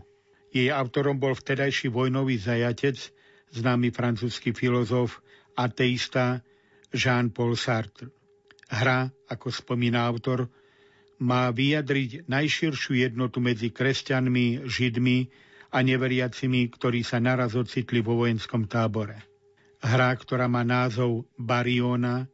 Jej 0.54 0.70
autorom 0.70 1.18
bol 1.18 1.34
vtedajší 1.34 1.90
vojnový 1.90 2.38
zajatec, 2.38 3.10
známy 3.50 3.90
francúzsky 3.90 4.54
filozof, 4.54 5.26
ateista 5.58 6.46
Jean-Paul 6.94 7.58
Sartre. 7.58 8.14
Hra, 8.70 9.10
ako 9.26 9.50
spomína 9.50 10.06
autor, 10.06 10.46
má 11.18 11.50
vyjadriť 11.50 12.30
najširšiu 12.30 13.10
jednotu 13.10 13.42
medzi 13.42 13.74
kresťanmi, 13.74 14.70
židmi 14.70 15.34
a 15.74 15.82
neveriacimi, 15.82 16.70
ktorí 16.70 17.02
sa 17.02 17.18
naraz 17.18 17.58
ocitli 17.58 18.06
vo 18.06 18.22
vojenskom 18.22 18.70
tábore. 18.70 19.35
Hra, 19.86 20.18
ktorá 20.18 20.50
má 20.50 20.66
názov 20.66 21.30
Bariona, 21.38 22.26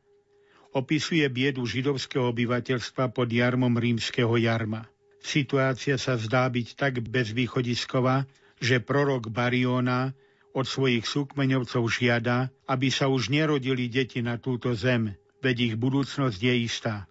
opisuje 0.71 1.27
biedu 1.27 1.67
židovského 1.67 2.31
obyvateľstva 2.31 3.11
pod 3.11 3.27
jarmom 3.27 3.75
rímskeho 3.75 4.39
jarma. 4.39 4.87
Situácia 5.19 5.99
sa 5.99 6.15
zdá 6.15 6.47
byť 6.47 6.67
tak 6.79 7.03
bezvýchodisková, 7.03 8.23
že 8.55 8.79
prorok 8.79 9.27
Bariona 9.27 10.15
od 10.55 10.63
svojich 10.63 11.03
súkmeňovcov 11.03 11.83
žiada, 11.91 12.47
aby 12.71 12.87
sa 12.87 13.11
už 13.11 13.27
nerodili 13.27 13.91
deti 13.91 14.23
na 14.23 14.39
túto 14.39 14.71
zem, 14.71 15.19
veď 15.43 15.55
ich 15.71 15.75
budúcnosť 15.75 16.39
je 16.39 16.55
istá. 16.55 17.03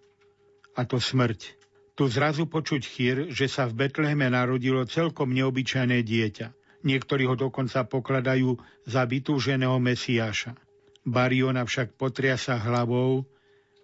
A 0.73 0.89
to 0.89 0.97
smrť. 0.97 1.53
Tu 1.93 2.03
zrazu 2.09 2.49
počuť 2.49 2.81
chýr, 2.81 3.17
že 3.29 3.45
sa 3.45 3.69
v 3.69 3.85
Betleheme 3.85 4.25
narodilo 4.33 4.89
celkom 4.89 5.37
neobyčajné 5.37 6.01
dieťa. 6.01 6.60
Niektorí 6.81 7.29
ho 7.29 7.37
dokonca 7.37 7.85
pokladajú 7.85 8.57
za 8.89 9.05
vytúženého 9.05 9.77
Mesiáša. 9.77 10.57
Bariona 11.05 11.61
však 11.65 11.93
potriasa 11.97 12.57
hlavou, 12.57 13.25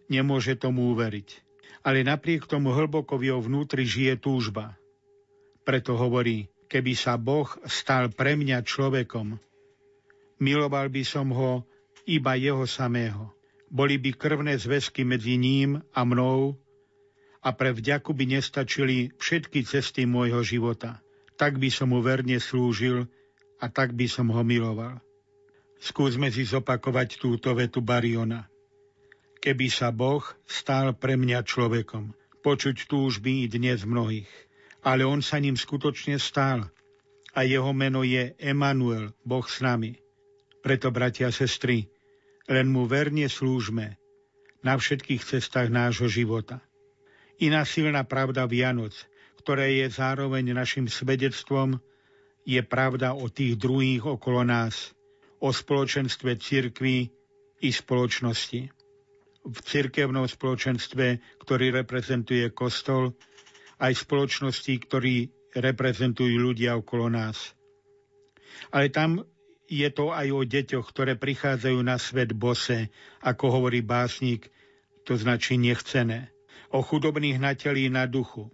nemôže 0.10 0.58
tomu 0.58 0.94
uveriť. 0.94 1.46
Ale 1.86 2.02
napriek 2.02 2.50
tomu 2.50 2.74
hlboko 2.74 3.22
v 3.22 3.34
jeho 3.34 3.42
vnútri 3.42 3.86
žije 3.86 4.18
túžba. 4.18 4.74
Preto 5.62 5.94
hovorí, 5.94 6.50
keby 6.70 6.94
sa 6.98 7.22
Boh 7.22 7.48
stal 7.70 8.10
pre 8.10 8.34
mňa 8.34 8.66
človekom, 8.66 9.38
miloval 10.42 10.90
by 10.90 11.04
som 11.06 11.30
ho 11.34 11.66
iba 12.10 12.34
jeho 12.34 12.66
samého. 12.66 13.30
Boli 13.68 14.02
by 14.02 14.16
krvné 14.16 14.58
zväzky 14.58 15.06
medzi 15.06 15.38
ním 15.38 15.84
a 15.94 16.02
mnou 16.02 16.56
a 17.44 17.50
pre 17.54 17.76
vďaku 17.76 18.16
by 18.16 18.26
nestačili 18.40 19.12
všetky 19.20 19.68
cesty 19.68 20.08
môjho 20.08 20.42
života 20.42 21.04
tak 21.38 21.62
by 21.62 21.70
som 21.70 21.94
mu 21.94 22.02
verne 22.02 22.42
slúžil 22.42 23.06
a 23.62 23.70
tak 23.70 23.94
by 23.94 24.10
som 24.10 24.34
ho 24.34 24.42
miloval. 24.42 24.98
Skúsme 25.78 26.34
si 26.34 26.42
zopakovať 26.42 27.22
túto 27.22 27.54
vetu 27.54 27.86
Bariona. 27.86 28.50
Keby 29.38 29.70
sa 29.70 29.94
Boh 29.94 30.26
stal 30.50 30.98
pre 30.98 31.14
mňa 31.14 31.46
človekom, 31.46 32.18
počuť 32.42 32.90
túžby 32.90 33.46
dnes 33.46 33.86
mnohých, 33.86 34.30
ale 34.82 35.06
on 35.06 35.22
sa 35.22 35.38
ním 35.38 35.54
skutočne 35.54 36.18
stal 36.18 36.66
a 37.38 37.46
jeho 37.46 37.70
meno 37.70 38.02
je 38.02 38.34
Emanuel, 38.42 39.14
Boh 39.22 39.46
s 39.46 39.62
nami. 39.62 39.94
Preto, 40.66 40.90
bratia 40.90 41.30
a 41.30 41.32
sestry, 41.32 41.86
len 42.50 42.74
mu 42.74 42.90
verne 42.90 43.30
slúžme 43.30 44.02
na 44.66 44.74
všetkých 44.74 45.22
cestách 45.22 45.70
nášho 45.70 46.10
života. 46.10 46.66
Iná 47.38 47.62
silná 47.62 48.02
pravda 48.02 48.50
Vianoc– 48.50 48.98
ktoré 49.48 49.80
je 49.80 49.88
zároveň 49.88 50.52
našim 50.52 50.92
svedectvom, 50.92 51.80
je 52.44 52.60
pravda 52.68 53.16
o 53.16 53.32
tých 53.32 53.56
druhých 53.56 54.04
okolo 54.04 54.44
nás, 54.44 54.92
o 55.40 55.56
spoločenstve 55.56 56.36
cirkvy 56.36 57.08
i 57.64 57.70
spoločnosti. 57.72 58.68
V 59.48 59.58
cirkevnom 59.64 60.28
spoločenstve, 60.28 61.40
ktorý 61.40 61.80
reprezentuje 61.80 62.52
kostol, 62.52 63.16
aj 63.80 63.96
spoločnosti, 63.96 64.84
ktorí 64.84 65.32
reprezentujú 65.56 66.36
ľudia 66.44 66.76
okolo 66.76 67.08
nás. 67.08 67.56
Ale 68.76 68.92
tam 68.92 69.24
je 69.72 69.88
to 69.96 70.12
aj 70.12 70.28
o 70.28 70.44
deťoch, 70.44 70.92
ktoré 70.92 71.16
prichádzajú 71.16 71.80
na 71.88 71.96
svet 71.96 72.36
bose, 72.36 72.92
ako 73.24 73.64
hovorí 73.64 73.80
básnik, 73.80 74.52
to 75.08 75.16
značí 75.16 75.56
nechcené. 75.56 76.36
O 76.76 76.84
chudobných 76.84 77.40
natelí 77.40 77.88
na 77.88 78.12
duchu, 78.12 78.52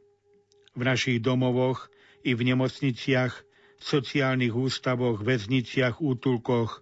v 0.73 0.81
našich 0.81 1.21
domovoch 1.21 1.89
i 2.25 2.33
v 2.33 2.53
nemocniciach, 2.53 3.33
sociálnych 3.77 4.55
ústavoch, 4.55 5.19
väzniciach, 5.19 5.99
útulkoch, 5.99 6.81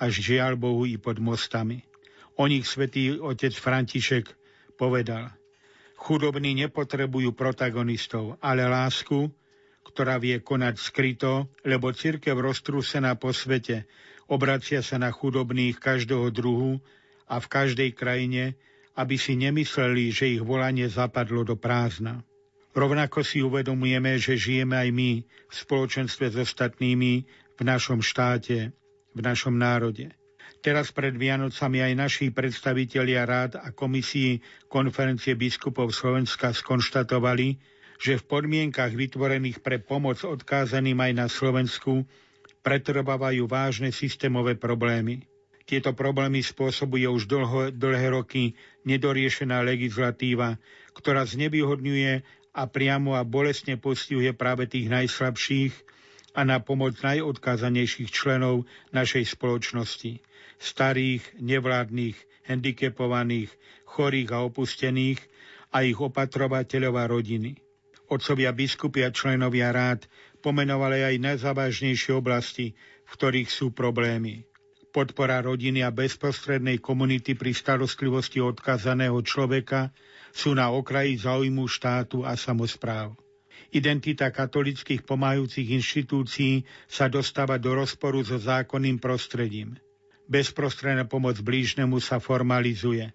až 0.00 0.12
žiaľ 0.18 0.58
Bohu 0.58 0.88
i 0.88 0.96
pod 0.96 1.20
mostami. 1.20 1.84
O 2.40 2.48
nich 2.48 2.64
svätý 2.64 3.20
otec 3.20 3.52
František 3.52 4.32
povedal, 4.80 5.30
chudobní 5.94 6.56
nepotrebujú 6.66 7.36
protagonistov, 7.36 8.40
ale 8.40 8.66
lásku, 8.66 9.30
ktorá 9.84 10.16
vie 10.16 10.40
konať 10.40 10.74
skryto, 10.80 11.52
lebo 11.68 11.92
církev 11.92 12.34
roztrúsená 12.34 13.14
po 13.20 13.30
svete 13.30 13.84
obracia 14.32 14.80
sa 14.80 14.96
na 14.96 15.12
chudobných 15.12 15.76
každého 15.76 16.32
druhu 16.32 16.80
a 17.28 17.36
v 17.36 17.46
každej 17.46 17.90
krajine, 17.92 18.56
aby 18.96 19.20
si 19.20 19.36
nemysleli, 19.36 20.08
že 20.08 20.32
ich 20.32 20.42
volanie 20.42 20.88
zapadlo 20.88 21.44
do 21.44 21.60
prázdna. 21.60 22.24
Rovnako 22.72 23.20
si 23.20 23.44
uvedomujeme, 23.44 24.16
že 24.16 24.40
žijeme 24.40 24.80
aj 24.80 24.90
my 24.96 25.10
v 25.24 25.52
spoločenstve 25.52 26.32
s 26.32 26.36
ostatnými 26.40 27.12
v 27.56 27.60
našom 27.60 28.00
štáte, 28.00 28.72
v 29.12 29.20
našom 29.20 29.60
národe. 29.60 30.08
Teraz 30.62 30.94
pred 30.94 31.12
Vianocami 31.12 31.82
aj 31.82 31.92
naši 31.98 32.26
predstavitelia 32.30 33.26
rád 33.28 33.58
a 33.58 33.74
komisii 33.74 34.40
konferencie 34.70 35.34
biskupov 35.34 35.90
Slovenska 35.90 36.54
skonštatovali, 36.54 37.58
že 37.98 38.18
v 38.18 38.26
podmienkach 38.26 38.94
vytvorených 38.94 39.60
pre 39.60 39.82
pomoc 39.82 40.22
odkázaným 40.22 40.96
aj 40.96 41.12
na 41.12 41.26
Slovensku 41.26 42.06
pretrvávajú 42.62 43.42
vážne 43.50 43.90
systémové 43.90 44.54
problémy. 44.54 45.26
Tieto 45.66 45.94
problémy 45.94 46.42
spôsobuje 46.42 47.06
už 47.06 47.30
dlho, 47.30 47.70
dlhé 47.74 48.08
roky 48.14 48.54
nedoriešená 48.86 49.62
legislatíva, 49.62 50.58
ktorá 50.94 51.22
znevýhodňuje 51.26 52.41
a 52.52 52.68
priamo 52.68 53.16
a 53.16 53.24
bolestne 53.24 53.80
postihuje 53.80 54.36
práve 54.36 54.68
tých 54.68 54.92
najslabších 54.92 55.72
a 56.36 56.44
na 56.44 56.60
pomoc 56.60 56.96
najodkázanejších 57.00 58.08
členov 58.12 58.68
našej 58.92 59.36
spoločnosti 59.36 60.20
starých, 60.62 61.26
nevládnych, 61.42 62.14
handicapovaných, 62.46 63.50
chorých 63.88 64.30
a 64.30 64.38
opustených 64.46 65.20
a 65.74 65.82
ich 65.82 65.98
opatrovateľov 65.98 66.94
a 67.00 67.04
rodiny. 67.10 67.58
Otcovia 68.12 68.52
biskupy 68.52 69.02
a 69.02 69.10
členovia 69.10 69.72
rád 69.72 70.06
pomenovali 70.44 71.02
aj 71.02 71.16
najzávažnejšie 71.18 72.12
oblasti, 72.12 72.76
v 73.08 73.10
ktorých 73.10 73.48
sú 73.48 73.72
problémy. 73.72 74.44
Podpora 74.92 75.40
rodiny 75.40 75.80
a 75.80 75.88
bezprostrednej 75.88 76.76
komunity 76.76 77.32
pri 77.32 77.56
starostlivosti 77.56 78.44
odkazaného 78.44 79.16
človeka 79.24 79.88
sú 80.32 80.56
na 80.56 80.72
okraji 80.72 81.20
záujmu 81.20 81.68
štátu 81.68 82.24
a 82.24 82.34
samozpráv. 82.34 83.14
Identita 83.72 84.28
katolických 84.28 85.04
pomájúcich 85.04 85.72
inštitúcií 85.72 86.64
sa 86.88 87.08
dostáva 87.08 87.56
do 87.56 87.72
rozporu 87.72 88.20
so 88.20 88.36
zákonným 88.36 89.00
prostredím. 89.00 89.80
Bezprostredná 90.28 91.08
pomoc 91.08 91.40
blížnemu 91.40 92.00
sa 92.00 92.20
formalizuje 92.20 93.12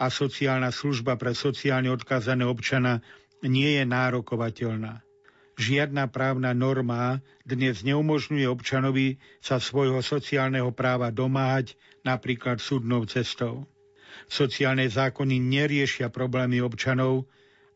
a 0.00 0.06
sociálna 0.08 0.72
služba 0.72 1.20
pre 1.20 1.36
sociálne 1.36 1.92
odkázané 1.92 2.48
občana 2.48 3.04
nie 3.44 3.76
je 3.76 3.84
nárokovateľná. 3.84 5.04
Žiadna 5.60 6.08
právna 6.08 6.56
norma 6.56 7.20
dnes 7.44 7.84
neumožňuje 7.84 8.48
občanovi 8.48 9.20
sa 9.44 9.60
svojho 9.60 10.00
sociálneho 10.00 10.72
práva 10.72 11.12
domáhať 11.12 11.76
napríklad 12.00 12.64
súdnou 12.64 13.04
cestou. 13.04 13.68
Sociálne 14.30 14.86
zákony 14.86 15.42
neriešia 15.42 16.06
problémy 16.06 16.62
občanov, 16.62 17.26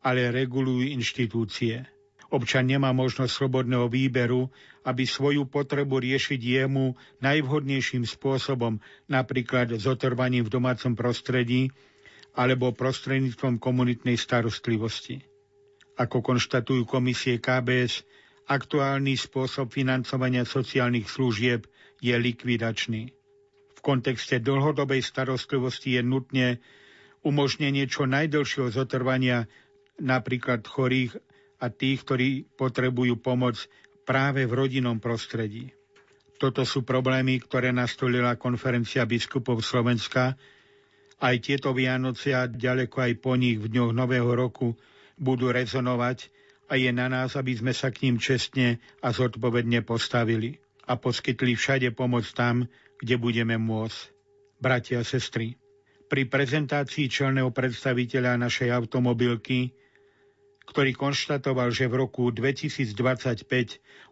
ale 0.07 0.31
regulujú 0.31 0.87
inštitúcie. 0.87 1.83
Občan 2.31 2.71
nemá 2.71 2.95
možnosť 2.95 3.31
slobodného 3.31 3.91
výberu, 3.91 4.47
aby 4.87 5.03
svoju 5.03 5.51
potrebu 5.51 5.99
riešiť 5.99 6.39
jemu 6.39 6.95
najvhodnejším 7.19 8.07
spôsobom, 8.07 8.79
napríklad 9.11 9.75
s 9.75 9.85
otrvaním 9.87 10.47
v 10.47 10.55
domácom 10.55 10.95
prostredí 10.95 11.75
alebo 12.35 12.71
prostredníctvom 12.71 13.59
komunitnej 13.59 14.15
starostlivosti. 14.15 15.27
Ako 15.95 16.23
konštatujú 16.23 16.87
komisie 16.87 17.39
KBS, 17.39 18.03
aktuálny 18.51 19.15
spôsob 19.15 19.71
financovania 19.71 20.43
sociálnych 20.43 21.07
služieb 21.07 21.67
je 22.03 22.15
likvidačný. 22.15 23.15
Kontexte 23.85 24.41
dlhodobej 24.41 25.05
starostlivosti 25.05 26.01
je 26.01 26.03
nutne 26.03 26.57
umožnenie 27.21 27.85
čo 27.85 28.09
najdlhšieho 28.09 28.73
zotrvania 28.73 29.45
napríklad 30.01 30.65
chorých 30.65 31.21
a 31.61 31.69
tých, 31.69 32.01
ktorí 32.09 32.29
potrebujú 32.57 33.21
pomoc 33.21 33.61
práve 34.09 34.49
v 34.49 34.57
rodinnom 34.57 34.97
prostredí. 35.05 35.77
Toto 36.41 36.65
sú 36.65 36.81
problémy, 36.81 37.45
ktoré 37.45 37.77
nastolila 37.77 38.41
konferencia 38.41 39.05
biskupov 39.05 39.61
Slovenska. 39.61 40.33
Aj 41.21 41.37
tieto 41.45 41.77
Vianoce 41.77 42.33
a 42.33 42.49
ďaleko 42.49 42.97
aj 43.05 43.13
po 43.21 43.37
nich 43.37 43.61
v 43.61 43.69
dňoch 43.69 43.93
Nového 43.93 44.33
roku 44.33 44.81
budú 45.21 45.53
rezonovať 45.53 46.33
a 46.73 46.81
je 46.81 46.89
na 46.89 47.13
nás, 47.13 47.37
aby 47.37 47.53
sme 47.53 47.77
sa 47.77 47.93
k 47.93 48.09
ním 48.09 48.17
čestne 48.17 48.81
a 49.05 49.13
zodpovedne 49.13 49.85
postavili 49.85 50.64
a 50.85 50.93
poskytli 50.97 51.57
všade 51.57 51.91
pomoc 51.97 52.29
tam, 52.33 52.69
kde 53.01 53.17
budeme 53.17 53.57
môcť. 53.57 54.13
Bratia 54.61 55.03
a 55.03 55.05
sestry, 55.05 55.61
pri 56.09 56.29
prezentácii 56.29 57.11
čelného 57.11 57.53
predstaviteľa 57.53 58.39
našej 58.39 58.71
automobilky 58.73 59.75
ktorý 60.65 60.97
konštatoval, 60.97 61.69
že 61.71 61.89
v 61.89 62.09
roku 62.09 62.33
2025 62.33 63.45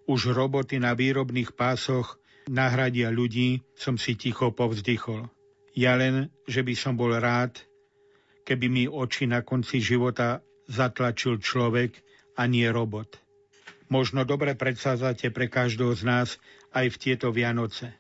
už 0.09 0.21
roboty 0.37 0.77
na 0.77 0.93
výrobných 0.93 1.57
pásoch 1.57 2.21
nahradia 2.49 3.09
ľudí, 3.09 3.65
som 3.73 3.97
si 3.97 4.19
ticho 4.19 4.53
povzdychol. 4.53 5.33
Ja 5.73 5.97
len, 5.97 6.29
že 6.45 6.61
by 6.61 6.75
som 6.77 7.01
bol 7.01 7.17
rád, 7.17 7.57
keby 8.45 8.67
mi 8.69 8.85
oči 8.85 9.25
na 9.25 9.41
konci 9.41 9.81
života 9.81 10.45
zatlačil 10.69 11.41
človek 11.41 11.97
a 12.37 12.45
nie 12.45 12.69
robot. 12.69 13.17
Možno 13.89 14.25
dobre 14.25 14.57
predsádzate 14.57 15.33
pre 15.33 15.49
každého 15.53 15.93
z 15.97 16.03
nás 16.05 16.29
aj 16.73 16.87
v 16.93 16.97
tieto 17.01 17.29
Vianoce. 17.31 17.93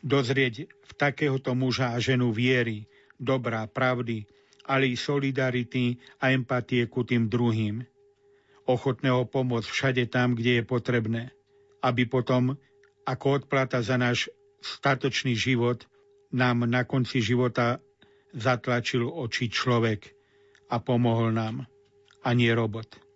Dozrieť 0.00 0.66
v 0.66 0.92
takéhoto 0.96 1.52
muža 1.52 1.92
a 1.92 1.98
ženu 2.00 2.32
viery, 2.32 2.88
dobrá, 3.20 3.68
pravdy, 3.68 4.24
ale 4.64 4.88
i 4.88 4.96
solidarity 4.96 5.98
a 6.22 6.32
empatie 6.32 6.86
ku 6.86 7.04
tým 7.04 7.28
druhým. 7.28 7.84
Ochotného 8.64 9.26
pomôcť 9.26 9.68
všade 9.68 10.04
tam, 10.08 10.38
kde 10.38 10.62
je 10.62 10.64
potrebné, 10.64 11.22
aby 11.82 12.06
potom, 12.06 12.54
ako 13.04 13.42
odplata 13.42 13.82
za 13.82 13.98
náš 13.98 14.30
statočný 14.62 15.34
život, 15.34 15.84
nám 16.30 16.62
na 16.70 16.86
konci 16.86 17.18
života 17.18 17.82
zatlačil 18.30 19.02
oči 19.02 19.50
človek 19.50 20.14
a 20.70 20.78
pomohol 20.78 21.34
nám, 21.34 21.66
a 22.22 22.30
nie 22.30 22.54
robot. 22.54 23.09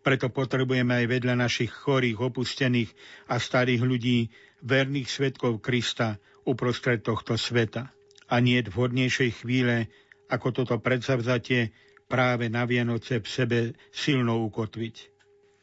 Preto 0.00 0.30
potrebujeme 0.30 1.04
aj 1.04 1.06
vedľa 1.10 1.34
našich 1.34 1.70
chorých, 1.74 2.22
opustených 2.22 2.90
a 3.28 3.36
starých 3.36 3.82
ľudí 3.82 4.18
verných 4.62 5.08
svetkov 5.10 5.60
Krista 5.60 6.22
uprostred 6.46 7.02
tohto 7.04 7.36
sveta. 7.36 7.92
A 8.28 8.40
nie 8.40 8.60
vhodnejšej 8.60 9.42
chvíle, 9.42 9.88
ako 10.28 10.52
toto 10.52 10.76
predsavzatie 10.78 11.72
práve 12.08 12.48
na 12.48 12.64
Vianoce 12.64 13.20
v 13.20 13.26
sebe 13.28 13.58
silno 13.92 14.40
ukotviť. 14.48 14.96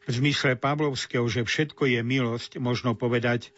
V 0.06 0.10
zmysle 0.14 0.54
Pavlovského, 0.54 1.26
že 1.26 1.42
všetko 1.42 1.90
je 1.90 2.00
milosť, 2.06 2.62
možno 2.62 2.94
povedať, 2.94 3.50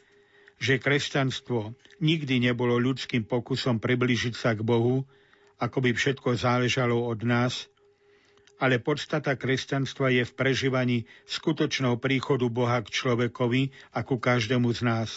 že 0.57 0.81
kresťanstvo 0.81 1.77
nikdy 2.01 2.41
nebolo 2.49 2.81
ľudským 2.81 3.29
pokusom 3.29 3.79
približiť 3.79 4.35
sa 4.35 4.57
k 4.57 4.65
Bohu, 4.65 5.05
ako 5.61 5.79
by 5.85 5.91
všetko 5.93 6.39
záležalo 6.41 6.97
od 6.97 7.21
nás, 7.29 7.69
ale 8.59 8.83
podstata 8.83 9.39
kresťanstva 9.39 10.11
je 10.11 10.23
v 10.27 10.33
prežívaní 10.35 10.99
skutočného 11.31 11.97
príchodu 12.03 12.51
Boha 12.51 12.83
k 12.83 12.91
človekovi 12.91 13.71
a 13.95 14.03
ku 14.03 14.19
každému 14.19 14.71
z 14.75 14.81
nás. 14.83 15.11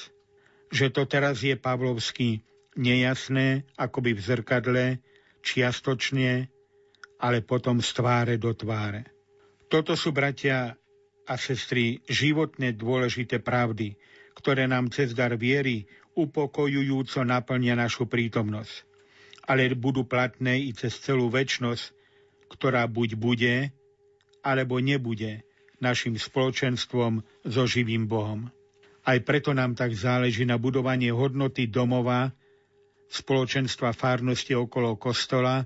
Že 0.69 0.87
to 0.93 1.03
teraz 1.09 1.41
je 1.41 1.57
Pavlovský 1.57 2.45
nejasné, 2.77 3.67
akoby 3.75 4.15
v 4.15 4.21
zrkadle, 4.21 4.85
čiastočne, 5.41 6.47
ale 7.17 7.41
potom 7.41 7.81
z 7.81 7.89
tváre 7.91 8.35
do 8.37 8.53
tváre. 8.53 9.09
Toto 9.67 9.97
sú, 9.97 10.13
bratia 10.13 10.77
a 11.25 11.33
sestry, 11.37 12.01
životne 12.05 12.73
dôležité 12.73 13.41
pravdy, 13.41 13.97
ktoré 14.37 14.65
nám 14.69 14.89
cez 14.93 15.13
dar 15.13 15.33
viery 15.35 15.85
upokojujúco 16.17 17.23
naplnia 17.23 17.77
našu 17.77 18.07
prítomnosť, 18.07 18.83
ale 19.47 19.71
budú 19.75 20.03
platné 20.03 20.59
i 20.59 20.75
cez 20.75 20.97
celú 20.99 21.31
väčnosť, 21.31 22.00
ktorá 22.51 22.83
buď 22.91 23.15
bude, 23.15 23.55
alebo 24.43 24.83
nebude 24.83 25.47
našim 25.79 26.19
spoločenstvom 26.19 27.23
so 27.47 27.63
živým 27.63 28.05
Bohom. 28.05 28.51
Aj 29.01 29.17
preto 29.23 29.55
nám 29.55 29.73
tak 29.73 29.97
záleží 29.97 30.45
na 30.45 30.61
budovanie 30.61 31.09
hodnoty 31.09 31.65
domova, 31.65 32.29
spoločenstva 33.09 33.91
fárnosti 33.97 34.53
okolo 34.53 34.93
kostola, 34.95 35.65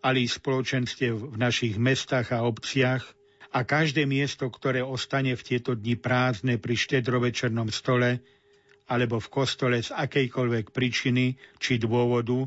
ale 0.00 0.22
i 0.22 0.28
spoločenstve 0.30 1.10
v 1.10 1.36
našich 1.36 1.74
mestách 1.76 2.30
a 2.30 2.46
obciach 2.46 3.02
a 3.50 3.66
každé 3.66 4.06
miesto, 4.06 4.46
ktoré 4.46 4.86
ostane 4.86 5.34
v 5.34 5.42
tieto 5.42 5.74
dni 5.74 5.98
prázdne 5.98 6.62
pri 6.62 6.78
štedrovečernom 6.78 7.68
stole 7.74 8.22
alebo 8.86 9.18
v 9.18 9.28
kostole 9.28 9.82
z 9.82 9.90
akejkoľvek 9.90 10.70
príčiny 10.70 11.34
či 11.58 11.82
dôvodu, 11.82 12.46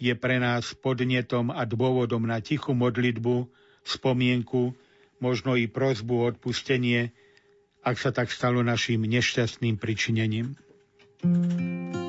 je 0.00 0.16
pre 0.16 0.40
nás 0.40 0.72
podnetom 0.72 1.52
a 1.52 1.68
dôvodom 1.68 2.24
na 2.24 2.40
tichú 2.40 2.72
modlitbu, 2.72 3.46
spomienku, 3.84 4.72
možno 5.20 5.54
i 5.60 5.68
prozbu 5.68 6.24
o 6.24 6.28
odpustenie, 6.32 7.12
ak 7.84 8.00
sa 8.00 8.08
tak 8.10 8.32
stalo 8.32 8.64
našim 8.64 9.04
nešťastným 9.04 9.76
pričinením. 9.76 10.56
thank 11.20 11.94
you 11.94 11.99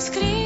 Скрізь 0.00 0.39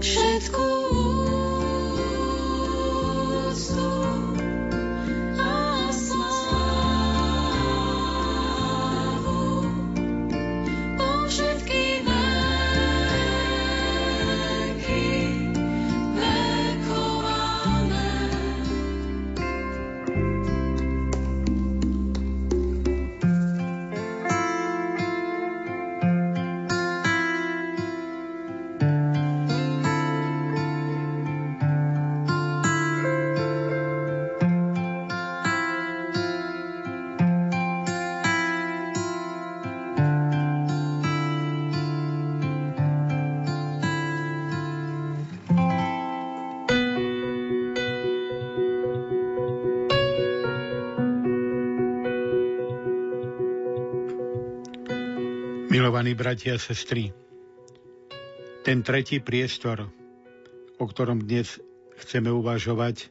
všetku 0.00 0.79
Milovaní 55.90 56.14
bratia 56.14 56.54
a 56.54 56.62
sestry, 56.62 57.10
ten 58.62 58.78
tretí 58.86 59.18
priestor, 59.18 59.90
o 60.78 60.84
ktorom 60.86 61.18
dnes 61.18 61.58
chceme 61.98 62.30
uvažovať 62.30 63.10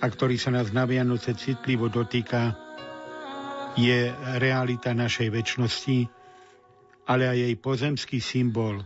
a 0.00 0.08
ktorý 0.08 0.40
sa 0.40 0.48
nás 0.48 0.72
na 0.72 0.88
Vianoce 0.88 1.36
citlivo 1.36 1.92
dotýka, 1.92 2.56
je 3.76 4.08
realita 4.40 4.96
našej 4.96 5.28
väčšnosti, 5.28 6.08
ale 7.04 7.28
aj 7.28 7.36
jej 7.36 7.54
pozemský 7.60 8.18
symbol, 8.24 8.80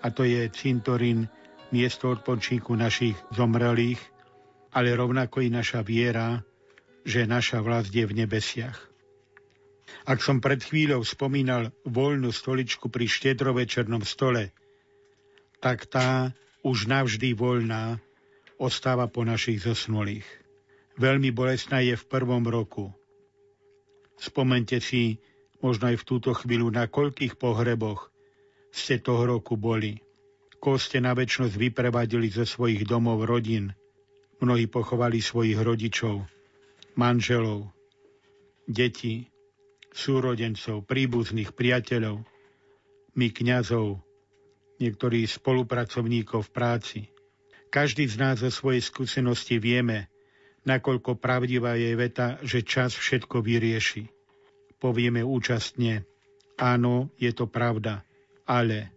a 0.00 0.08
to 0.08 0.24
je 0.24 0.48
cintorín, 0.48 1.28
miesto 1.76 2.08
odpočinku 2.08 2.72
našich 2.72 3.20
zomrelých, 3.36 4.00
ale 4.72 4.96
rovnako 4.96 5.44
i 5.44 5.52
naša 5.52 5.84
viera, 5.84 6.40
že 7.04 7.28
naša 7.28 7.60
vlast 7.60 7.92
je 7.92 8.08
v 8.08 8.16
nebesiach. 8.16 8.93
Ak 10.04 10.20
som 10.20 10.40
pred 10.40 10.60
chvíľou 10.60 11.04
spomínal 11.04 11.72
voľnú 11.84 12.32
stoličku 12.32 12.92
pri 12.92 13.08
štedrovečernom 13.08 14.04
stole, 14.04 14.52
tak 15.60 15.88
tá 15.88 16.32
už 16.64 16.88
navždy 16.88 17.32
voľná 17.36 18.00
ostáva 18.56 19.08
po 19.08 19.24
našich 19.24 19.64
zosnulých. 19.64 20.24
Veľmi 20.96 21.34
bolestná 21.34 21.82
je 21.82 21.98
v 21.98 22.04
prvom 22.06 22.44
roku. 22.46 22.92
Spomente 24.14 24.78
si 24.78 25.18
možno 25.58 25.90
aj 25.90 26.00
v 26.00 26.06
túto 26.06 26.30
chvíľu, 26.36 26.70
na 26.70 26.86
koľkých 26.86 27.34
pohreboch 27.34 28.12
ste 28.70 29.00
toho 29.00 29.26
roku 29.26 29.58
boli. 29.58 29.98
Koho 30.60 30.80
ste 30.80 31.02
na 31.02 31.12
väčšnosť 31.12 31.54
vyprevadili 31.60 32.32
zo 32.32 32.48
svojich 32.48 32.88
domov, 32.88 33.26
rodín. 33.28 33.74
Mnohí 34.40 34.68
pochovali 34.68 35.20
svojich 35.20 35.60
rodičov, 35.60 36.24
manželov, 36.96 37.68
deti, 38.64 39.28
súrodencov, 39.94 40.82
príbuzných, 40.82 41.54
priateľov, 41.54 42.26
my 43.14 43.28
kňazov, 43.30 44.02
niektorí 44.82 45.22
spolupracovníkov 45.22 46.50
v 46.50 46.50
práci. 46.50 47.00
Každý 47.70 48.10
z 48.10 48.18
nás 48.18 48.42
zo 48.42 48.50
svojej 48.50 48.82
skúsenosti 48.82 49.62
vieme, 49.62 50.10
nakoľko 50.66 51.22
pravdivá 51.22 51.78
je 51.78 51.94
veta, 51.94 52.42
že 52.42 52.66
čas 52.66 52.98
všetko 52.98 53.38
vyrieši. 53.38 54.10
Povieme 54.82 55.22
účastne, 55.22 56.02
áno, 56.58 57.14
je 57.14 57.30
to 57.30 57.46
pravda, 57.46 58.02
ale 58.44 58.90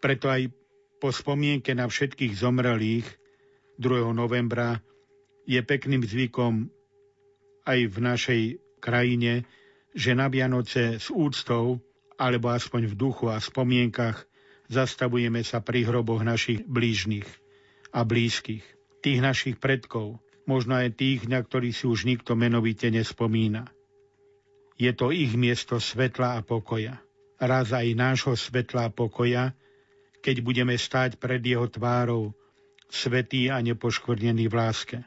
preto 0.00 0.32
aj 0.32 0.48
po 0.96 1.12
spomienke 1.12 1.76
na 1.76 1.84
všetkých 1.84 2.32
zomrelých 2.32 3.04
2. 3.76 4.16
novembra 4.16 4.80
je 5.44 5.60
pekným 5.60 6.00
zvykom 6.00 6.72
aj 7.68 7.78
v 7.88 7.96
našej 8.00 8.42
krajine 8.80 9.44
že 9.94 10.12
na 10.12 10.26
Vianoce 10.26 10.98
s 10.98 11.08
úctou, 11.08 11.78
alebo 12.18 12.50
aspoň 12.50 12.90
v 12.90 12.94
duchu 12.98 13.30
a 13.30 13.38
spomienkach, 13.38 14.26
zastavujeme 14.66 15.46
sa 15.46 15.62
pri 15.62 15.86
hroboch 15.86 16.26
našich 16.26 16.66
blížnych 16.66 17.26
a 17.94 18.02
blízkych, 18.02 18.64
tých 19.00 19.18
našich 19.22 19.56
predkov, 19.62 20.18
možno 20.50 20.74
aj 20.74 20.98
tých, 20.98 21.30
na 21.30 21.40
ktorých 21.40 21.76
si 21.78 21.86
už 21.86 22.04
nikto 22.04 22.34
menovite 22.34 22.90
nespomína. 22.90 23.70
Je 24.74 24.90
to 24.90 25.14
ich 25.14 25.38
miesto 25.38 25.78
svetla 25.78 26.36
a 26.36 26.40
pokoja. 26.42 26.98
Raz 27.38 27.70
aj 27.70 27.94
nášho 27.94 28.34
svetla 28.34 28.90
a 28.90 28.94
pokoja, 28.94 29.54
keď 30.24 30.36
budeme 30.42 30.74
stáť 30.74 31.20
pred 31.20 31.38
jeho 31.44 31.70
tvárou, 31.70 32.34
svetý 32.90 33.52
a 33.52 33.60
nepoškvrnený 33.62 34.50
v 34.50 34.54
láske. 34.54 34.98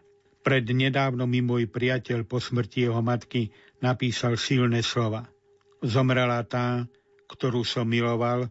Pred 0.46 0.72
nedávno 0.72 1.28
mi 1.28 1.44
môj 1.44 1.68
priateľ 1.68 2.24
po 2.24 2.40
smrti 2.40 2.88
jeho 2.88 3.04
matky 3.04 3.52
napísal 3.84 4.38
silné 4.38 4.82
slova. 4.82 5.28
Zomrela 5.86 6.42
tá, 6.46 6.90
ktorú 7.30 7.62
som 7.62 7.86
miloval, 7.86 8.50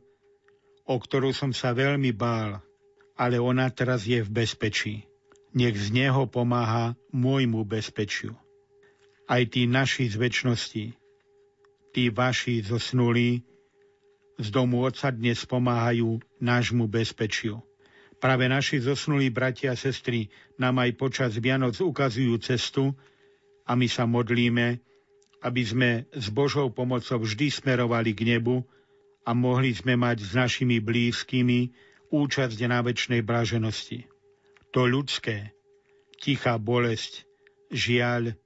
o 0.87 0.95
ktorú 0.95 1.35
som 1.35 1.51
sa 1.51 1.75
veľmi 1.75 2.15
bál, 2.15 2.63
ale 3.19 3.43
ona 3.43 3.67
teraz 3.73 4.07
je 4.07 4.23
v 4.23 4.31
bezpečí. 4.31 5.09
Nech 5.57 5.75
z 5.75 5.89
neho 5.91 6.29
pomáha 6.29 6.95
môjmu 7.11 7.65
bezpečiu. 7.65 8.37
Aj 9.27 9.43
tí 9.49 9.67
naši 9.67 10.07
z 10.07 10.21
väčšnosti, 10.21 10.85
tí 11.91 12.03
vaši 12.13 12.63
zosnulí, 12.63 13.43
z 14.37 14.49
domu 14.53 14.85
Otca 14.85 15.09
dnes 15.09 15.43
pomáhajú 15.49 16.21
nášmu 16.45 16.87
bezpečiu. 16.87 17.65
Práve 18.21 18.49
naši 18.53 18.85
zosnulí 18.85 19.33
bratia 19.33 19.73
a 19.73 19.81
sestry 19.81 20.29
nám 20.61 20.77
aj 20.85 20.91
počas 21.01 21.33
Vianoc 21.41 21.81
ukazujú 21.81 22.37
cestu 22.41 22.93
a 23.65 23.73
my 23.73 23.89
sa 23.89 24.05
modlíme, 24.05 24.81
aby 25.45 25.63
sme 25.65 25.91
s 26.15 26.33
Božou 26.33 26.73
pomocou 26.73 27.21
vždy 27.21 27.53
smerovali 27.53 28.17
k 28.17 28.37
nebu 28.37 28.65
a 29.27 29.35
mohli 29.37 29.75
sme 29.75 29.99
mať 29.99 30.23
s 30.23 30.33
našimi 30.33 30.81
blízkymi 30.81 31.73
účasť 32.13 32.59
na 32.69 32.81
väčšnej 32.81 33.21
bláženosti. 33.21 34.07
To 34.73 34.87
ľudské, 34.87 35.53
tichá 36.21 36.57
bolesť, 36.57 37.27
žiaľ, 37.69 38.37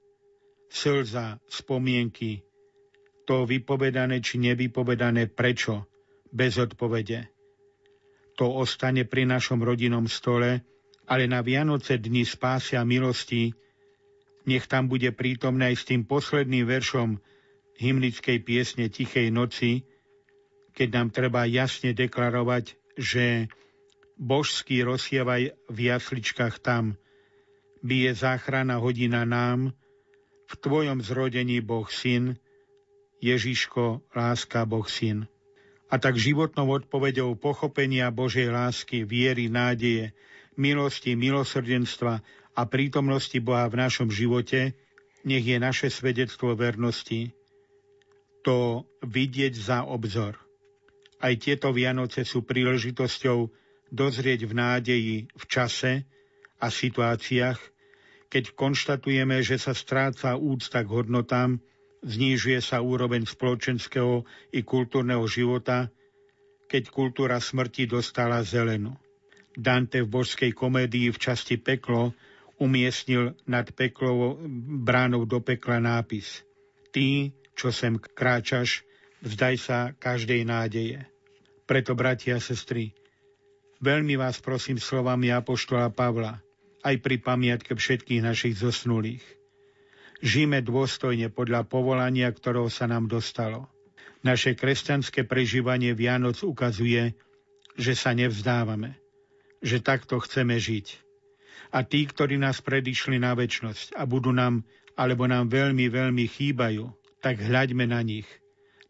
slza, 0.71 1.39
spomienky, 1.47 2.43
to 3.27 3.45
vypovedané 3.45 4.19
či 4.19 4.41
nevypovedané 4.41 5.29
prečo, 5.29 5.85
bez 6.31 6.57
odpovede– 6.57 7.27
to 8.41 8.49
ostane 8.49 9.05
pri 9.05 9.29
našom 9.29 9.61
rodinnom 9.61 10.09
stole, 10.09 10.65
ale 11.05 11.23
na 11.29 11.45
Vianoce 11.45 12.01
dni 12.01 12.25
spásy 12.25 12.73
a 12.73 12.81
milosti 12.81 13.53
nech 14.45 14.65
tam 14.65 14.89
bude 14.89 15.09
prítomné 15.13 15.73
aj 15.73 15.75
s 15.77 15.87
tým 15.87 16.01
posledným 16.05 16.65
veršom 16.65 17.21
hymnickej 17.77 18.37
piesne 18.41 18.89
Tichej 18.89 19.33
noci, 19.33 19.85
keď 20.73 20.87
nám 20.93 21.07
treba 21.13 21.45
jasne 21.49 21.91
deklarovať, 21.97 22.77
že 22.97 23.49
božský 24.21 24.85
rozsievaj 24.85 25.57
v 25.69 25.77
jasličkách 25.77 26.61
tam, 26.61 26.95
bije 27.81 28.13
záchrana 28.13 28.77
hodina 28.77 29.25
nám, 29.25 29.73
v 30.51 30.53
Tvojom 30.59 30.99
zrodení 30.99 31.63
Boh 31.63 31.87
Syn, 31.87 32.35
Ježiško, 33.23 34.03
láska 34.11 34.67
Boh 34.67 34.85
Syn. 34.85 35.25
A 35.91 35.99
tak 35.99 36.19
životnou 36.19 36.71
odpovedou 36.71 37.35
pochopenia 37.35 38.11
Božej 38.11 38.51
lásky, 38.51 39.03
viery, 39.03 39.47
nádeje, 39.51 40.15
milosti, 40.55 41.15
milosrdenstva 41.15 42.23
a 42.55 42.67
prítomnosti 42.67 43.37
Boha 43.39 43.67
v 43.71 43.79
našom 43.79 44.11
živote, 44.11 44.75
nech 45.23 45.45
je 45.45 45.57
naše 45.61 45.87
svedectvo 45.87 46.57
vernosti 46.57 47.31
to 48.41 48.89
vidieť 49.05 49.53
za 49.53 49.85
obzor. 49.85 50.37
Aj 51.21 51.33
tieto 51.37 51.69
Vianoce 51.69 52.25
sú 52.25 52.41
príležitosťou 52.41 53.45
dozrieť 53.93 54.49
v 54.49 54.53
nádeji 54.57 55.15
v 55.29 55.43
čase 55.45 56.09
a 56.57 56.67
situáciách, 56.73 57.59
keď 58.31 58.43
konštatujeme, 58.57 59.43
že 59.43 59.61
sa 59.61 59.75
stráca 59.75 60.33
úcta 60.39 60.81
k 60.81 60.89
hodnotám, 60.89 61.59
znižuje 62.01 62.57
sa 62.63 62.81
úroveň 62.81 63.27
spoločenského 63.29 64.25
i 64.55 64.65
kultúrneho 64.65 65.21
života, 65.29 65.91
keď 66.65 66.89
kultúra 66.89 67.37
smrti 67.37 67.85
dostala 67.85 68.41
zelenú. 68.41 68.95
Dante 69.51 69.99
v 70.01 70.09
božskej 70.09 70.55
komédii 70.55 71.11
v 71.11 71.19
časti 71.19 71.59
Peklo 71.59 72.15
umiestnil 72.61 73.33
nad 73.49 73.65
peklovou 73.73 74.37
bránou 74.85 75.25
do 75.25 75.41
pekla 75.41 75.81
nápis 75.81 76.45
Ty, 76.93 77.33
čo 77.57 77.73
sem 77.73 77.97
kráčaš, 77.97 78.85
vzdaj 79.25 79.55
sa 79.57 79.77
každej 79.97 80.45
nádeje. 80.45 81.01
Preto, 81.65 81.97
bratia 81.97 82.37
a 82.37 82.43
sestry, 82.43 82.93
Veľmi 83.81 84.13
vás 84.13 84.37
prosím 84.37 84.77
slovami 84.77 85.33
Apoštola 85.33 85.89
Pavla, 85.89 86.37
aj 86.85 87.01
pri 87.01 87.17
pamiatke 87.17 87.73
všetkých 87.73 88.21
našich 88.21 88.61
zosnulých. 88.61 89.25
Žijeme 90.21 90.61
dôstojne 90.61 91.33
podľa 91.33 91.65
povolania, 91.65 92.29
ktorého 92.29 92.69
sa 92.69 92.85
nám 92.85 93.09
dostalo. 93.09 93.65
Naše 94.21 94.53
kresťanské 94.53 95.25
prežívanie 95.25 95.97
Vianoc 95.97 96.45
ukazuje, 96.45 97.17
že 97.73 97.97
sa 97.97 98.13
nevzdávame, 98.13 99.01
že 99.65 99.81
takto 99.81 100.21
chceme 100.21 100.61
žiť. 100.61 101.01
A 101.71 101.87
tí, 101.87 102.03
ktorí 102.03 102.35
nás 102.35 102.59
predišli 102.59 103.17
na 103.17 103.31
väčnosť 103.31 103.95
a 103.95 104.03
budú 104.03 104.35
nám, 104.35 104.67
alebo 104.99 105.23
nám 105.27 105.47
veľmi, 105.47 105.87
veľmi 105.87 106.27
chýbajú, 106.27 106.91
tak 107.23 107.39
hľaďme 107.39 107.87
na 107.87 108.03
nich, 108.03 108.27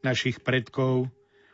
našich 0.02 0.42
predkov, 0.42 1.10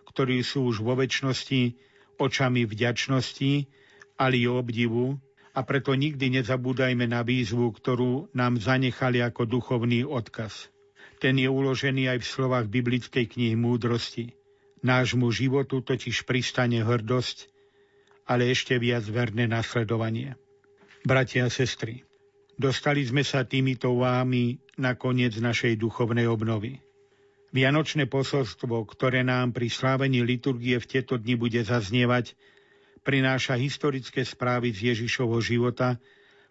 ktorí 0.08 0.40
sú 0.42 0.72
už 0.72 0.82
vo 0.82 0.96
väčšnosti 0.96 1.76
očami 2.18 2.66
vďačnosti, 2.66 3.70
ale 4.18 4.36
i 4.40 4.48
obdivu, 4.50 5.20
a 5.58 5.66
preto 5.66 5.98
nikdy 5.98 6.38
nezabúdajme 6.38 7.10
na 7.10 7.26
výzvu, 7.26 7.74
ktorú 7.74 8.30
nám 8.38 8.62
zanechali 8.62 9.26
ako 9.26 9.50
duchovný 9.50 10.06
odkaz. 10.06 10.70
Ten 11.18 11.42
je 11.42 11.50
uložený 11.50 12.14
aj 12.14 12.20
v 12.22 12.30
slovách 12.30 12.66
biblickej 12.70 13.26
knihy 13.26 13.58
Múdrosti. 13.58 14.38
Nášmu 14.86 15.34
životu 15.34 15.82
totiž 15.82 16.30
pristane 16.30 16.86
hrdosť, 16.86 17.50
ale 18.30 18.54
ešte 18.54 18.78
viac 18.78 19.02
verné 19.10 19.50
nasledovanie. 19.50 20.38
Bratia 21.08 21.48
a 21.48 21.54
sestry, 21.54 22.04
dostali 22.60 23.00
sme 23.08 23.24
sa 23.24 23.48
týmito 23.48 23.96
vámi 23.96 24.60
na 24.76 25.00
koniec 25.00 25.40
našej 25.40 25.80
duchovnej 25.80 26.28
obnovy. 26.28 26.84
Vianočné 27.56 28.12
posolstvo, 28.12 28.84
ktoré 28.84 29.24
nám 29.24 29.56
pri 29.56 29.72
slávení 29.72 30.20
liturgie 30.28 30.76
v 30.76 30.84
tieto 30.84 31.16
dni 31.16 31.40
bude 31.40 31.64
zaznievať, 31.64 32.36
prináša 33.08 33.56
historické 33.56 34.28
správy 34.28 34.76
z 34.76 34.92
Ježišovho 34.92 35.40
života, 35.40 35.96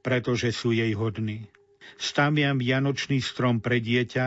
pretože 0.00 0.48
sú 0.56 0.72
jej 0.72 0.96
hodní. 0.96 1.52
Staviam 1.94 2.58
vianočný 2.58 3.22
strom 3.22 3.62
pre 3.62 3.78
dieťa 3.78 4.26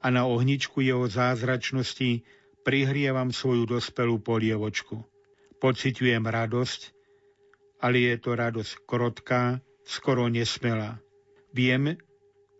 a 0.00 0.06
na 0.12 0.28
ohničku 0.28 0.84
jeho 0.84 1.08
zázračnosti 1.08 2.24
prihrievam 2.62 3.32
svoju 3.32 3.64
dospelú 3.68 4.20
polievočku. 4.20 5.00
Pociťujem 5.60 6.24
radosť, 6.24 6.80
ale 7.80 7.96
je 8.12 8.16
to 8.20 8.30
radosť 8.36 8.72
krotká, 8.84 9.60
skoro 9.84 10.28
nesmelá. 10.28 11.00
Viem, 11.52 11.96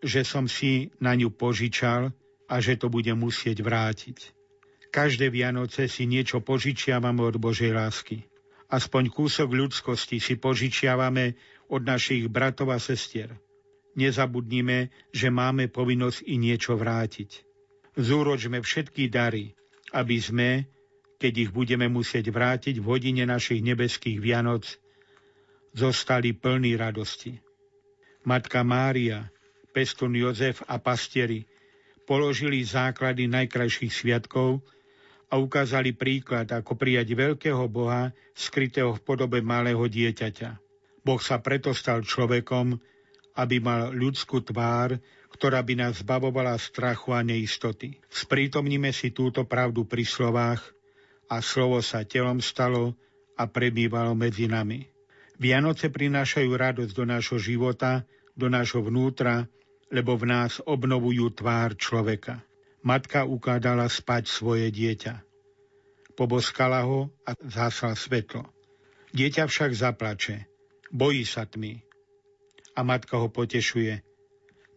že 0.01 0.25
som 0.25 0.49
si 0.49 0.93
na 1.01 1.13
ňu 1.17 1.33
požičal 1.33 2.13
a 2.51 2.55
že 2.59 2.77
to 2.81 2.89
bude 2.89 3.13
musieť 3.15 3.61
vrátiť. 3.61 4.33
Každé 4.91 5.31
Vianoce 5.31 5.87
si 5.87 6.09
niečo 6.11 6.43
požičiavame 6.43 7.23
od 7.23 7.39
Božej 7.39 7.71
lásky. 7.71 8.27
Aspoň 8.67 9.15
kúsok 9.15 9.55
ľudskosti 9.55 10.19
si 10.19 10.35
požičiavame 10.35 11.39
od 11.71 11.87
našich 11.87 12.27
bratov 12.27 12.75
a 12.75 12.79
sestier. 12.83 13.39
Nezabudnime, 13.99 14.95
že 15.11 15.29
máme 15.31 15.67
povinnosť 15.67 16.27
i 16.31 16.39
niečo 16.39 16.79
vrátiť. 16.79 17.43
Zúročme 17.99 18.63
všetky 18.63 19.11
dary, 19.11 19.51
aby 19.91 20.17
sme, 20.23 20.71
keď 21.19 21.33
ich 21.49 21.51
budeme 21.51 21.91
musieť 21.91 22.31
vrátiť 22.31 22.79
v 22.79 22.87
hodine 22.87 23.27
našich 23.27 23.61
nebeských 23.61 24.23
Vianoc, 24.23 24.79
zostali 25.75 26.35
plní 26.35 26.79
radosti. 26.79 27.39
Matka 28.27 28.63
Mária, 28.63 29.27
pestun 29.75 30.15
Jozef 30.15 30.63
a 30.67 30.79
pastieri 30.79 31.47
položili 32.07 32.63
základy 32.67 33.31
najkrajších 33.31 33.93
sviatkov 33.95 34.63
a 35.31 35.39
ukázali 35.39 35.95
príklad, 35.95 36.51
ako 36.51 36.75
prijať 36.75 37.15
veľkého 37.15 37.71
Boha, 37.71 38.11
skrytého 38.35 38.99
v 38.99 39.01
podobe 39.07 39.39
malého 39.39 39.87
dieťaťa. 39.87 40.59
Boh 41.07 41.23
sa 41.23 41.39
preto 41.39 41.71
stal 41.71 42.03
človekom, 42.03 42.77
aby 43.37 43.63
mal 43.63 43.95
ľudskú 43.95 44.43
tvár, 44.43 44.99
ktorá 45.31 45.63
by 45.63 45.75
nás 45.79 46.03
zbavovala 46.03 46.59
strachu 46.59 47.15
a 47.15 47.23
neistoty. 47.23 48.03
Sprítomnime 48.11 48.91
si 48.91 49.15
túto 49.15 49.47
pravdu 49.47 49.87
pri 49.87 50.03
slovách 50.03 50.61
a 51.31 51.39
slovo 51.39 51.79
sa 51.81 52.03
telom 52.03 52.43
stalo 52.43 52.99
a 53.39 53.47
prebývalo 53.47 54.13
medzi 54.19 54.51
nami. 54.51 54.91
Vianoce 55.41 55.89
prinášajú 55.89 56.51
radosť 56.53 56.93
do 56.93 57.05
nášho 57.09 57.39
života, 57.41 58.05
do 58.37 58.53
nášho 58.53 58.85
vnútra, 58.85 59.49
lebo 59.89 60.19
v 60.19 60.29
nás 60.29 60.61
obnovujú 60.61 61.33
tvár 61.33 61.73
človeka. 61.79 62.45
Matka 62.85 63.25
ukádala 63.25 63.89
spať 63.89 64.29
svoje 64.29 64.69
dieťa. 64.69 65.25
Poboskala 66.17 66.85
ho 66.85 67.09
a 67.25 67.33
zhasla 67.41 67.97
svetlo. 67.97 68.45
Dieťa 69.17 69.49
však 69.49 69.71
zaplače. 69.73 70.45
Bojí 70.93 71.25
sa 71.25 71.49
tmy. 71.49 71.90
A 72.81 72.83
matka 72.83 73.21
ho 73.21 73.29
potešuje. 73.29 74.01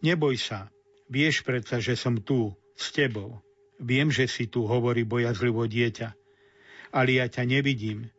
Neboj 0.04 0.36
sa, 0.36 0.68
vieš 1.08 1.40
predsa, 1.40 1.80
že 1.80 1.96
som 1.96 2.20
tu, 2.20 2.52
s 2.76 2.92
tebou. 2.92 3.40
Viem, 3.80 4.12
že 4.12 4.28
si 4.28 4.44
tu, 4.44 4.68
hovorí 4.68 5.08
bojazlivo 5.08 5.64
dieťa. 5.64 6.12
Ale 6.92 7.16
ja 7.16 7.26
ťa 7.32 7.48
nevidím. 7.48 8.12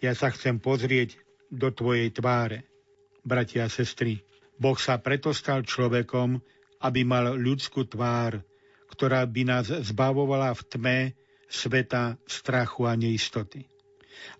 Ja 0.00 0.16
sa 0.16 0.32
chcem 0.32 0.56
pozrieť 0.56 1.20
do 1.52 1.68
tvojej 1.68 2.08
tváre. 2.08 2.64
Bratia 3.20 3.68
a 3.68 3.70
sestry, 3.70 4.24
Boh 4.56 4.80
sa 4.80 4.96
preto 4.96 5.36
stal 5.36 5.60
človekom, 5.62 6.40
aby 6.80 7.04
mal 7.04 7.36
ľudskú 7.36 7.84
tvár, 7.86 8.40
ktorá 8.88 9.28
by 9.28 9.42
nás 9.44 9.68
zbavovala 9.68 10.56
v 10.56 10.62
tme 10.72 10.98
sveta, 11.52 12.16
strachu 12.24 12.88
a 12.88 12.96
neistoty. 12.96 13.68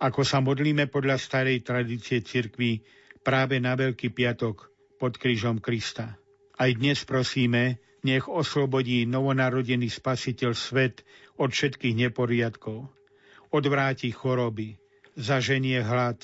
Ako 0.00 0.24
sa 0.24 0.40
modlíme 0.40 0.88
podľa 0.88 1.20
starej 1.20 1.60
tradície 1.60 2.24
cirkvy 2.24 2.80
práve 3.22 3.62
na 3.62 3.78
Veľký 3.78 4.10
piatok 4.10 4.70
pod 4.98 5.18
krížom 5.18 5.62
Krista. 5.62 6.18
Aj 6.58 6.70
dnes 6.70 7.02
prosíme, 7.06 7.82
nech 8.02 8.26
oslobodí 8.26 9.06
novonarodený 9.06 9.88
spasiteľ 9.90 10.52
svet 10.54 11.06
od 11.38 11.54
všetkých 11.54 12.10
neporiadkov. 12.10 12.90
Odvráti 13.54 14.10
choroby, 14.10 14.78
zaženie 15.14 15.82
hlad, 15.82 16.18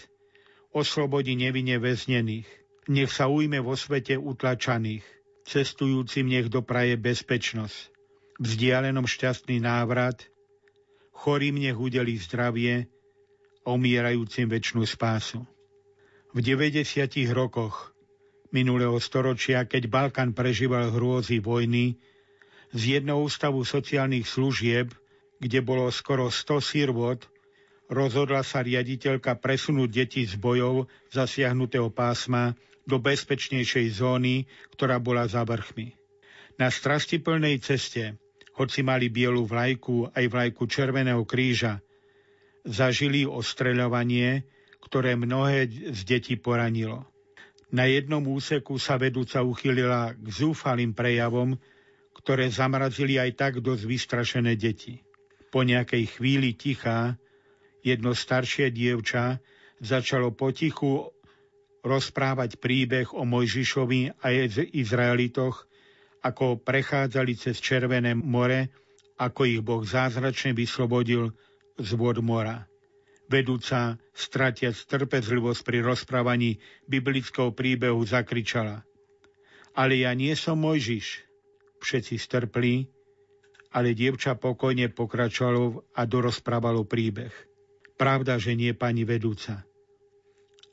oslobodí 0.75 1.39
nevine 1.39 1.79
väznených, 1.79 2.47
nech 2.91 3.11
sa 3.15 3.31
ujme 3.31 3.63
vo 3.63 3.79
svete 3.79 4.19
utlačaných, 4.19 5.05
cestujúcim 5.47 6.27
nech 6.29 6.51
dopraje 6.51 6.99
bezpečnosť, 6.99 7.79
vzdialenom 8.43 9.07
šťastný 9.07 9.63
návrat, 9.63 10.27
chorým 11.15 11.59
nech 11.63 11.79
udeli 11.79 12.17
zdravie 12.17 12.87
a 13.63 13.69
umierajúcim 13.75 14.49
väčšnú 14.49 14.83
spásu. 14.89 15.45
V 16.37 16.45
90 16.45 16.85
rokoch 17.33 17.97
minulého 18.53 18.97
storočia, 19.01 19.65
keď 19.65 19.89
Balkán 19.89 20.37
prežíval 20.37 20.93
hrôzy 20.93 21.41
vojny, 21.41 21.97
z 22.69 23.01
jedného 23.01 23.25
ústavu 23.25 23.65
sociálnych 23.65 24.29
služieb, 24.29 24.93
kde 25.41 25.65
bolo 25.65 25.89
skoro 25.89 26.29
100 26.29 26.61
sirvot, 26.61 27.21
rozhodla 27.89 28.45
sa 28.45 28.61
riaditeľka 28.61 29.41
presunúť 29.41 29.89
deti 29.89 30.23
z 30.29 30.37
bojov 30.37 30.85
zasiahnutého 31.09 31.89
pásma 31.89 32.53
do 32.85 33.01
bezpečnejšej 33.01 34.01
zóny, 34.01 34.45
ktorá 34.77 35.01
bola 35.01 35.25
za 35.25 35.45
vrchmi. 35.49 35.97
Na 36.61 36.69
strastiplnej 36.69 37.65
ceste, 37.65 38.21
hoci 38.53 38.85
mali 38.85 39.09
bielu 39.09 39.47
vlajku 39.49 40.13
aj 40.13 40.25
vlajku 40.29 40.69
Červeného 40.69 41.25
kríža, 41.25 41.81
zažili 42.69 43.25
ostreľovanie, 43.25 44.45
ktoré 44.83 45.19
mnohé 45.19 45.67
z 45.69 46.01
detí 46.07 46.35
poranilo. 46.39 47.05
Na 47.69 47.85
jednom 47.85 48.25
úseku 48.25 48.81
sa 48.81 48.97
vedúca 48.97 49.45
uchylila 49.45 50.17
k 50.17 50.27
zúfalým 50.33 50.97
prejavom, 50.97 51.59
ktoré 52.17 52.49
zamrazili 52.49 53.21
aj 53.21 53.31
tak 53.37 53.53
dosť 53.61 53.85
vystrašené 53.85 54.57
deti. 54.57 55.05
Po 55.53 55.61
nejakej 55.61 56.17
chvíli 56.17 56.57
ticha 56.57 57.21
jedno 57.85 58.17
staršie 58.17 58.73
dievča 58.73 59.41
začalo 59.81 60.33
potichu 60.33 61.13
rozprávať 61.85 62.59
príbeh 62.59 63.13
o 63.15 63.23
Mojžišovi 63.29 64.25
a 64.25 64.27
Izraelitoch, 64.77 65.69
ako 66.25 66.61
prechádzali 66.61 67.33
cez 67.39 67.63
Červené 67.63 68.13
more, 68.17 68.69
ako 69.17 69.41
ich 69.47 69.63
Boh 69.63 69.85
zázračne 69.85 70.53
vyslobodil 70.53 71.33
z 71.79 71.91
vod 71.95 72.19
mora 72.21 72.68
vedúca, 73.29 74.01
stratiac 74.17 74.75
trpezlivosť 74.75 75.61
pri 75.63 75.79
rozprávaní 75.85 76.59
biblického 76.89 77.53
príbehu, 77.53 78.01
zakričala. 78.03 78.83
Ale 79.77 80.01
ja 80.01 80.17
nie 80.17 80.33
som 80.35 80.59
Mojžiš. 80.59 81.29
Všetci 81.79 82.19
strpli, 82.19 82.91
ale 83.71 83.95
dievča 83.95 84.35
pokojne 84.35 84.91
pokračovalo 84.91 85.95
a 85.95 86.03
dorozprávalo 86.09 86.83
príbeh. 86.89 87.31
Pravda, 87.95 88.41
že 88.43 88.59
nie 88.59 88.75
pani 88.75 89.07
vedúca. 89.07 89.63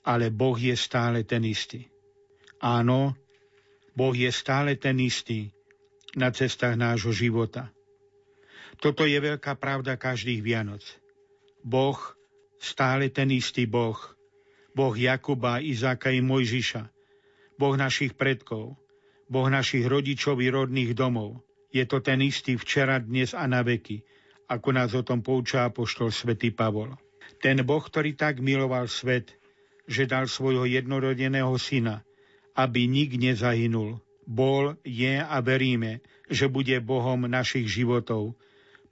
Ale 0.01 0.33
Boh 0.33 0.57
je 0.57 0.73
stále 0.73 1.21
ten 1.27 1.45
istý. 1.45 1.85
Áno, 2.61 3.13
Boh 3.93 4.15
je 4.15 4.31
stále 4.33 4.79
ten 4.79 4.97
istý 4.97 5.53
na 6.15 6.31
cestách 6.31 6.79
nášho 6.79 7.11
života. 7.11 7.69
Toto 8.79 9.07
je 9.07 9.17
veľká 9.19 9.55
pravda 9.59 9.95
každých 9.95 10.41
Vianoc. 10.41 10.83
Boh 11.63 11.97
stále 12.59 13.11
ten 13.11 13.31
istý 13.31 13.65
Boh. 13.69 13.97
Boh 14.75 14.95
Jakuba, 14.95 15.63
Izáka 15.63 16.11
i 16.11 16.19
Mojžiša. 16.19 16.83
Boh 17.55 17.75
našich 17.79 18.19
predkov. 18.19 18.75
Boh 19.31 19.47
našich 19.47 19.87
rodičov 19.87 20.43
i 20.43 20.51
rodných 20.51 20.91
domov. 20.93 21.41
Je 21.71 21.83
to 21.87 22.03
ten 22.03 22.19
istý 22.21 22.59
včera, 22.59 22.99
dnes 22.99 23.35
a 23.35 23.47
na 23.47 23.63
veky, 23.63 24.03
ako 24.47 24.69
nás 24.75 24.91
o 24.93 25.03
tom 25.03 25.23
poučá 25.23 25.65
apoštol 25.67 26.11
svätý 26.11 26.51
Pavol. 26.51 26.93
Ten 27.41 27.63
Boh, 27.65 27.81
ktorý 27.81 28.13
tak 28.13 28.39
miloval 28.39 28.85
svet, 28.87 29.33
že 29.89 30.05
dal 30.05 30.29
svojho 30.29 30.65
jednorodeného 30.65 31.51
syna, 31.57 32.05
aby 32.55 32.85
nik 32.87 33.17
nezahynul. 33.17 34.01
Bol, 34.25 34.77
je 34.81 35.21
a 35.21 35.37
veríme, 35.41 36.01
že 36.25 36.49
bude 36.49 36.73
Bohom 36.81 37.29
našich 37.29 37.69
životov, 37.69 38.33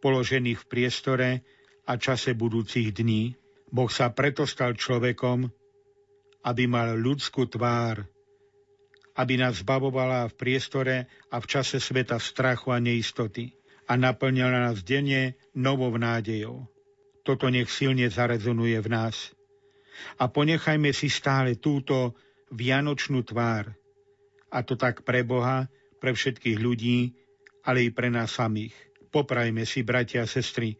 položených 0.03 0.61
v 0.61 0.69
priestore 0.69 1.29
a 1.89 1.97
čase 1.97 2.37
budúcich 2.37 2.93
dní. 2.93 3.33
Boh 3.73 3.89
sa 3.89 4.13
preto 4.13 4.45
stal 4.45 4.77
človekom, 4.77 5.49
aby 6.45 6.63
mal 6.69 6.93
ľudskú 6.93 7.49
tvár, 7.49 8.05
aby 9.17 9.33
nás 9.41 9.65
zbavovala 9.65 10.29
v 10.29 10.37
priestore 10.37 10.95
a 11.33 11.41
v 11.41 11.49
čase 11.49 11.81
sveta 11.81 12.21
strachu 12.21 12.69
a 12.69 12.77
neistoty 12.77 13.49
a 13.89 13.97
naplňala 13.97 14.69
nás 14.69 14.85
denne 14.85 15.41
novou 15.57 15.89
nádejou. 15.97 16.69
Toto 17.25 17.49
nech 17.49 17.73
silne 17.73 18.05
zarezonuje 18.13 18.77
v 18.77 18.89
nás. 18.93 19.33
A 20.21 20.29
ponechajme 20.29 20.93
si 20.93 21.09
stále 21.09 21.57
túto 21.57 22.13
vianočnú 22.53 23.25
tvár. 23.25 23.73
A 24.53 24.61
to 24.61 24.77
tak 24.77 25.01
pre 25.01 25.25
Boha, 25.25 25.65
pre 25.97 26.13
všetkých 26.13 26.57
ľudí, 26.61 27.17
ale 27.65 27.87
i 27.87 27.89
pre 27.89 28.13
nás 28.13 28.37
samých. 28.37 28.75
Poprajme 29.09 29.65
si, 29.65 29.81
bratia 29.81 30.25
a 30.25 30.29
sestry, 30.29 30.77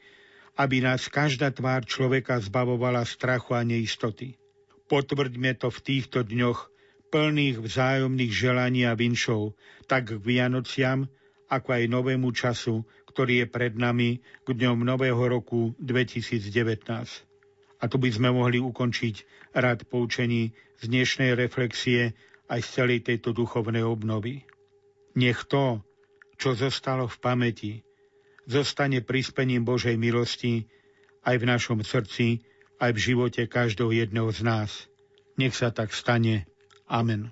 aby 0.53 0.85
nás 0.85 1.09
každá 1.09 1.49
tvár 1.49 1.85
človeka 1.85 2.37
zbavovala 2.37 3.01
strachu 3.05 3.57
a 3.57 3.65
neistoty. 3.65 4.37
Potvrďme 4.85 5.57
to 5.57 5.73
v 5.73 5.79
týchto 5.81 6.21
dňoch 6.21 6.69
plných 7.09 7.61
vzájomných 7.61 8.33
želaní 8.33 8.89
a 8.89 8.97
vinšov, 8.97 9.53
tak 9.85 10.13
k 10.13 10.21
Vianociam, 10.21 11.09
ako 11.49 11.69
aj 11.77 11.83
novému 11.89 12.29
času, 12.33 12.85
ktorý 13.13 13.45
je 13.45 13.47
pred 13.49 13.77
nami 13.77 14.25
k 14.41 14.49
dňom 14.49 14.81
nového 14.81 15.21
roku 15.29 15.77
2019. 15.77 16.49
A 17.77 17.83
tu 17.85 17.95
by 18.01 18.09
sme 18.09 18.33
mohli 18.33 18.57
ukončiť 18.57 19.15
rad 19.53 19.85
poučení 19.85 20.57
z 20.81 20.83
dnešnej 20.89 21.37
reflexie 21.37 22.17
aj 22.49 22.59
z 22.65 22.69
celej 22.81 22.99
tejto 23.05 23.37
duchovnej 23.37 23.85
obnovy. 23.85 24.41
Nech 25.13 25.45
to, 25.45 25.85
čo 26.41 26.57
zostalo 26.57 27.05
v 27.05 27.17
pamäti, 27.21 27.73
zostane 28.47 29.03
prispením 29.03 29.63
Božej 29.63 29.95
milosti 29.95 30.67
aj 31.23 31.35
v 31.39 31.47
našom 31.47 31.79
srdci, 31.83 32.43
aj 32.79 32.91
v 32.95 32.99
živote 32.99 33.47
každého 33.47 33.91
jedného 33.91 34.29
z 34.31 34.41
nás. 34.43 34.71
Nech 35.39 35.55
sa 35.55 35.71
tak 35.71 35.95
stane. 35.95 36.45
Amen. 36.85 37.31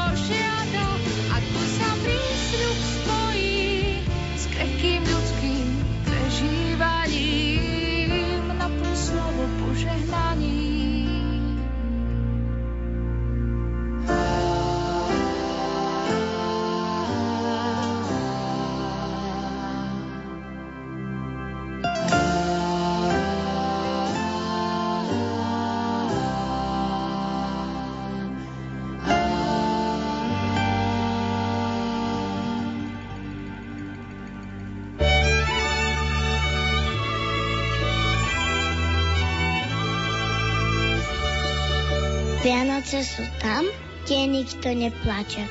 Vianoce 42.41 43.05
sú 43.05 43.21
tam, 43.37 43.69
kde 44.01 44.25
nikto 44.25 44.73
neplače. 44.73 45.45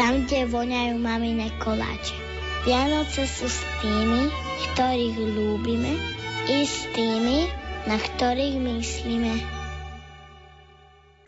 Tam, 0.00 0.24
kde 0.24 0.48
voňajú 0.48 0.96
mamine 0.96 1.52
koláče. 1.60 2.16
Vianoce 2.64 3.28
sú 3.28 3.44
s 3.44 3.60
tými, 3.84 4.32
ktorých 4.72 5.16
ľúbime, 5.36 5.92
i 6.48 6.64
s 6.64 6.88
tými, 6.96 7.44
na 7.84 8.00
ktorých 8.00 8.56
myslíme. 8.56 9.32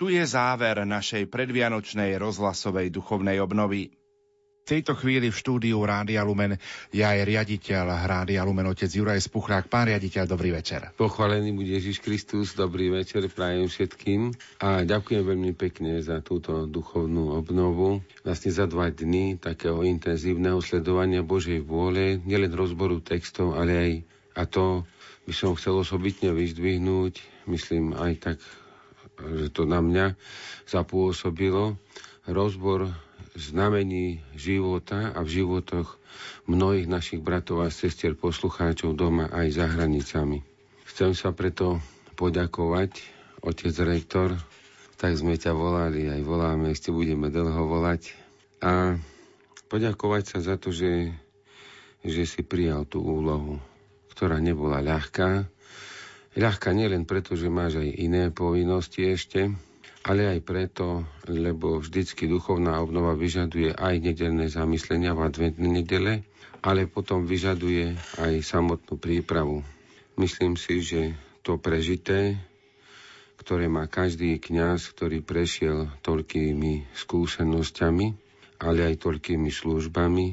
Tu 0.00 0.16
je 0.16 0.24
záver 0.24 0.80
našej 0.80 1.28
predvianočnej 1.28 2.16
rozhlasovej 2.16 2.88
duchovnej 2.88 3.36
obnovy. 3.36 4.01
V 4.62 4.78
tejto 4.78 4.94
chvíli 4.94 5.26
v 5.26 5.34
štúdiu 5.34 5.82
Rádia 5.82 6.22
Lumen 6.22 6.54
je 6.94 7.02
aj 7.02 7.26
riaditeľ 7.26 8.06
Rádia 8.06 8.46
Lumen, 8.46 8.70
otec 8.70 8.86
Juraj 8.86 9.18
Spuchrák. 9.26 9.66
Pán 9.66 9.90
riaditeľ, 9.90 10.30
dobrý 10.30 10.54
večer. 10.54 10.94
Pochválený 10.94 11.50
bude 11.50 11.74
Ježiš 11.74 11.98
Kristus, 11.98 12.54
dobrý 12.54 12.94
večer 12.94 13.26
prajem 13.26 13.66
všetkým 13.66 14.30
a 14.62 14.86
ďakujem 14.86 15.26
veľmi 15.26 15.52
pekne 15.58 15.98
za 15.98 16.22
túto 16.22 16.70
duchovnú 16.70 17.34
obnovu. 17.34 18.06
Vlastne 18.22 18.54
za 18.54 18.70
dva 18.70 18.94
dny 18.94 19.42
takého 19.42 19.82
intenzívneho 19.82 20.62
sledovania 20.62 21.26
Božej 21.26 21.58
vôle, 21.66 22.22
nielen 22.22 22.54
rozboru 22.54 23.02
textov, 23.02 23.58
ale 23.58 23.72
aj 23.74 23.92
a 24.38 24.46
to 24.46 24.86
by 25.26 25.34
som 25.34 25.58
chcel 25.58 25.82
osobitne 25.82 26.30
vyzdvihnúť, 26.30 27.18
myslím 27.50 27.98
aj 27.98 28.12
tak, 28.30 28.38
že 29.18 29.50
to 29.50 29.66
na 29.66 29.82
mňa 29.82 30.14
zapôsobilo, 30.70 31.74
rozbor 32.30 32.94
znamení 33.32 34.20
života 34.36 35.12
a 35.12 35.24
v 35.24 35.42
životoch 35.42 35.96
mnohých 36.44 36.88
našich 36.88 37.20
bratov 37.24 37.64
a 37.64 37.72
sestier 37.72 38.12
poslucháčov 38.12 38.92
doma 38.92 39.28
aj 39.32 39.46
za 39.56 39.66
hranicami. 39.68 40.44
Chcem 40.92 41.16
sa 41.16 41.32
preto 41.32 41.80
poďakovať, 42.20 43.00
otec 43.40 43.74
rektor, 43.82 44.36
tak 45.00 45.16
sme 45.16 45.34
ťa 45.34 45.56
volali, 45.56 46.06
aj 46.12 46.22
voláme, 46.22 46.70
ešte 46.70 46.92
budeme 46.92 47.32
dlho 47.32 47.66
volať. 47.66 48.14
A 48.62 48.94
poďakovať 49.72 50.22
sa 50.28 50.38
za 50.44 50.54
to, 50.60 50.70
že, 50.70 51.10
že 52.04 52.22
si 52.28 52.44
prijal 52.44 52.84
tú 52.84 53.02
úlohu, 53.02 53.58
ktorá 54.14 54.38
nebola 54.38 54.84
ľahká. 54.84 55.48
Ľahká 56.36 56.70
nielen 56.76 57.08
preto, 57.08 57.34
že 57.34 57.50
máš 57.50 57.80
aj 57.80 57.88
iné 57.98 58.22
povinnosti 58.30 59.02
ešte, 59.02 59.50
ale 60.02 60.26
aj 60.26 60.40
preto, 60.42 61.06
lebo 61.30 61.78
vždycky 61.78 62.26
duchovná 62.26 62.82
obnova 62.82 63.14
vyžaduje 63.14 63.70
aj 63.70 63.94
nedelné 64.02 64.50
zamyslenia 64.50 65.14
v 65.14 65.24
adventnej 65.30 65.70
nedele, 65.82 66.26
ale 66.62 66.90
potom 66.90 67.26
vyžaduje 67.26 67.94
aj 68.18 68.32
samotnú 68.42 68.98
prípravu. 68.98 69.62
Myslím 70.18 70.58
si, 70.58 70.82
že 70.82 71.14
to 71.42 71.58
prežité, 71.58 72.38
ktoré 73.42 73.66
má 73.66 73.90
každý 73.90 74.38
kňaz, 74.38 74.94
ktorý 74.94 75.22
prešiel 75.22 75.90
toľkými 76.06 76.94
skúsenosťami, 76.94 78.06
ale 78.62 78.78
aj 78.86 79.02
toľkými 79.02 79.50
službami, 79.50 80.26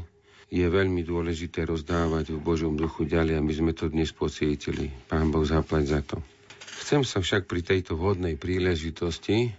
je 0.49 0.65
veľmi 0.65 1.05
dôležité 1.05 1.65
rozdávať 1.65 2.34
v 2.34 2.41
Božom 2.41 2.74
duchu 2.74 3.05
ďalej 3.05 3.38
a 3.38 3.45
my 3.45 3.53
sme 3.53 3.72
to 3.78 3.86
dnes 3.86 4.09
pocítili. 4.09 4.89
Pán 5.05 5.30
Boh 5.30 5.45
zaplať 5.45 5.86
za 5.86 6.01
to. 6.01 6.17
Chcem 6.90 7.06
sa 7.06 7.22
však 7.22 7.46
pri 7.46 7.62
tejto 7.62 7.94
vhodnej 7.94 8.34
príležitosti 8.34 9.54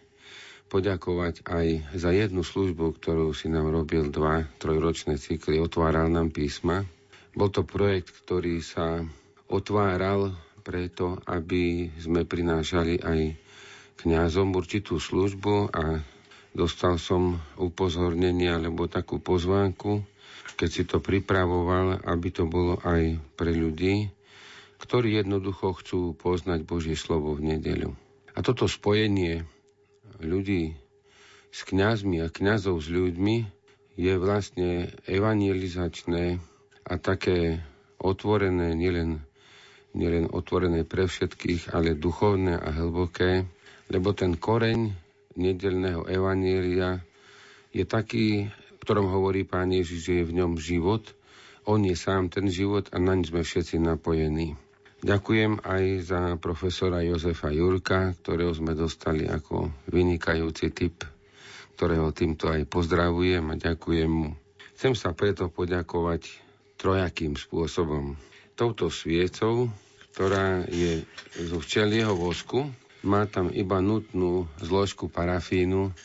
poďakovať 0.67 1.47
aj 1.47 1.95
za 1.95 2.11
jednu 2.11 2.43
službu, 2.43 2.99
ktorú 2.99 3.31
si 3.31 3.47
nám 3.47 3.71
robil 3.71 4.11
dva 4.11 4.51
trojročné 4.59 5.15
cykly, 5.15 5.63
otváral 5.63 6.11
nám 6.11 6.35
písma. 6.35 6.83
Bol 7.31 7.55
to 7.55 7.63
projekt, 7.63 8.11
ktorý 8.27 8.59
sa 8.59 9.07
otváral 9.47 10.35
preto, 10.67 11.23
aby 11.31 11.95
sme 12.03 12.27
prinášali 12.27 12.99
aj 12.99 13.39
kňazom 14.03 14.51
určitú 14.51 14.99
službu 14.99 15.71
a 15.71 16.03
dostal 16.51 16.99
som 16.99 17.39
upozornenie 17.55 18.51
alebo 18.51 18.91
takú 18.91 19.23
pozvánku, 19.23 20.03
keď 20.59 20.67
si 20.67 20.83
to 20.83 20.99
pripravoval, 20.99 21.95
aby 22.11 22.35
to 22.35 22.51
bolo 22.51 22.83
aj 22.83 23.23
pre 23.39 23.55
ľudí, 23.55 24.19
ktorí 24.81 25.21
jednoducho 25.21 25.77
chcú 25.77 26.17
poznať 26.17 26.65
Božie 26.65 26.97
slovo 26.97 27.37
v 27.37 27.55
nedeľu. 27.55 27.93
A 28.33 28.41
toto 28.41 28.65
spojenie 28.65 29.45
ľudí 30.25 30.75
s 31.53 31.61
kňazmi 31.69 32.25
a 32.25 32.33
kňazov 32.33 32.81
s 32.81 32.89
ľuďmi 32.89 33.37
je 34.01 34.13
vlastne 34.17 34.89
evangelizačné 35.05 36.41
a 36.89 36.95
také 36.97 37.61
otvorené, 38.01 38.73
nielen, 38.73 39.21
nielen 39.93 40.33
otvorené 40.33 40.89
pre 40.89 41.05
všetkých, 41.05 41.77
ale 41.77 41.99
duchovné 41.99 42.57
a 42.57 42.73
hlboké, 42.73 43.45
lebo 43.93 44.17
ten 44.17 44.39
koreň 44.41 44.95
nedelného 45.37 46.09
evanielia 46.09 47.05
je 47.77 47.85
taký, 47.85 48.49
v 48.49 48.79
ktorom 48.81 49.13
hovorí 49.13 49.45
Pán 49.45 49.71
Ježiš, 49.71 50.01
že 50.09 50.13
je 50.23 50.29
v 50.33 50.37
ňom 50.41 50.57
život. 50.57 51.05
On 51.69 51.79
je 51.83 51.93
sám 51.93 52.33
ten 52.33 52.49
život 52.49 52.89
a 52.91 52.97
naň 52.97 53.29
sme 53.29 53.45
všetci 53.45 53.77
napojení. 53.77 54.57
Ďakujem 55.01 55.65
aj 55.65 55.85
za 56.05 56.21
profesora 56.37 57.01
Jozefa 57.01 57.49
Jurka, 57.49 58.13
ktorého 58.21 58.53
sme 58.53 58.77
dostali 58.77 59.25
ako 59.25 59.73
vynikajúci 59.89 60.77
typ, 60.77 61.09
ktorého 61.73 62.13
týmto 62.13 62.53
aj 62.53 62.69
pozdravujem 62.69 63.41
a 63.49 63.57
ďakujem 63.57 64.13
mu. 64.13 64.37
Chcem 64.77 64.93
sa 64.93 65.17
preto 65.17 65.49
poďakovať 65.49 66.29
trojakým 66.77 67.33
spôsobom. 67.33 68.21
Touto 68.53 68.93
sviecou, 68.93 69.73
ktorá 70.13 70.69
je 70.69 71.09
zo 71.49 71.65
včelieho 71.65 72.13
vosku, 72.13 72.69
má 73.01 73.25
tam 73.25 73.49
iba 73.49 73.81
nutnú 73.81 74.53
zložku 74.61 75.09
parafínu, 75.09 75.97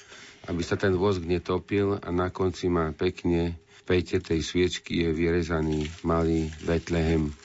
aby 0.48 0.62
sa 0.64 0.80
ten 0.80 0.96
vosk 0.96 1.20
netopil 1.28 2.00
a 2.00 2.10
na 2.16 2.32
konci 2.32 2.72
má 2.72 2.96
pekne 2.96 3.60
v 3.60 3.80
pejte 3.84 4.24
tej 4.24 4.40
sviečky 4.40 5.04
je 5.04 5.12
vyrezaný 5.12 5.92
malý 6.08 6.48
Betlehem 6.64 7.36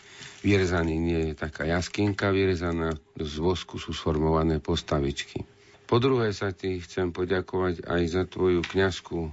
vyrezaný 0.41 0.97
nie 0.97 1.20
je 1.30 1.34
taká 1.36 1.68
jaskinka 1.68 2.32
vyrezaná, 2.32 2.97
z 3.16 3.34
vosku 3.41 3.76
sú 3.76 3.93
sformované 3.93 4.61
postavičky. 4.61 5.45
Po 5.84 5.99
druhé 5.99 6.30
sa 6.30 6.55
ti 6.55 6.78
chcem 6.78 7.11
poďakovať 7.11 7.82
aj 7.84 8.03
za 8.07 8.22
tvoju 8.24 8.62
kňazskú 8.62 9.32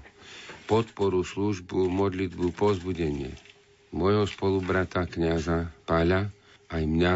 podporu, 0.65 1.21
službu, 1.23 1.87
modlitbu, 1.87 2.51
pozbudenie. 2.57 3.31
Mojho 3.93 4.27
spolubrata 4.27 5.07
kňaza 5.07 5.71
Páľa, 5.87 6.27
aj 6.67 6.83
mňa 6.83 7.15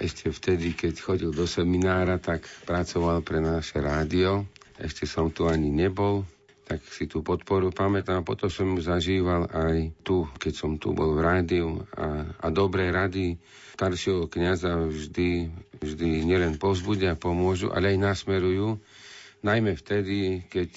ešte 0.00 0.32
vtedy, 0.32 0.72
keď 0.74 0.94
chodil 0.96 1.30
do 1.30 1.44
seminára, 1.44 2.16
tak 2.16 2.48
pracoval 2.64 3.20
pre 3.20 3.38
naše 3.38 3.78
rádio. 3.78 4.48
Ešte 4.80 5.04
som 5.04 5.28
tu 5.28 5.44
ani 5.44 5.68
nebol, 5.68 6.24
tak 6.70 6.86
si 6.86 7.10
tú 7.10 7.26
podporu 7.26 7.74
pamätám. 7.74 8.22
Potom 8.22 8.46
som 8.46 8.70
ju 8.70 8.78
zažíval 8.78 9.50
aj 9.50 9.90
tu, 10.06 10.30
keď 10.38 10.52
som 10.54 10.78
tu 10.78 10.94
bol 10.94 11.18
v 11.18 11.26
rádiu 11.26 11.82
a, 11.98 12.30
a 12.38 12.46
dobré 12.54 12.94
rady 12.94 13.42
staršieho 13.74 14.30
kniaza 14.30 14.78
vždy, 14.78 15.50
vždy 15.82 16.22
nielen 16.22 16.62
pozbudia, 16.62 17.18
pomôžu, 17.18 17.74
ale 17.74 17.90
aj 17.90 17.98
nasmerujú. 17.98 18.78
Najmä 19.42 19.74
vtedy, 19.74 20.46
keď 20.46 20.70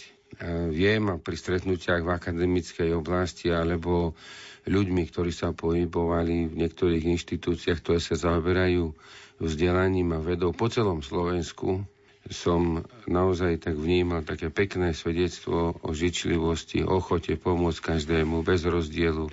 viem 0.74 1.14
a 1.14 1.22
pri 1.22 1.38
stretnutiach 1.38 2.02
v 2.02 2.10
akademickej 2.10 2.90
oblasti 2.98 3.54
alebo 3.54 4.18
ľuďmi, 4.66 5.04
ktorí 5.14 5.30
sa 5.30 5.54
pohybovali 5.54 6.50
v 6.50 6.54
niektorých 6.58 7.06
inštitúciách, 7.06 7.80
ktoré 7.86 8.00
sa 8.02 8.18
zaoberajú 8.18 8.98
vzdelaním 9.38 10.18
a 10.18 10.24
vedou 10.24 10.56
po 10.56 10.72
celom 10.74 11.06
Slovensku, 11.06 11.86
som 12.34 12.82
naozaj 13.06 13.64
tak 13.64 13.78
vnímal 13.78 14.26
také 14.26 14.50
pekné 14.50 14.92
svedectvo 14.92 15.78
o 15.80 15.90
žičlivosti, 15.94 16.82
ochote 16.82 17.38
pomôcť 17.38 17.96
každému 17.96 18.42
bez 18.42 18.66
rozdielu, 18.66 19.30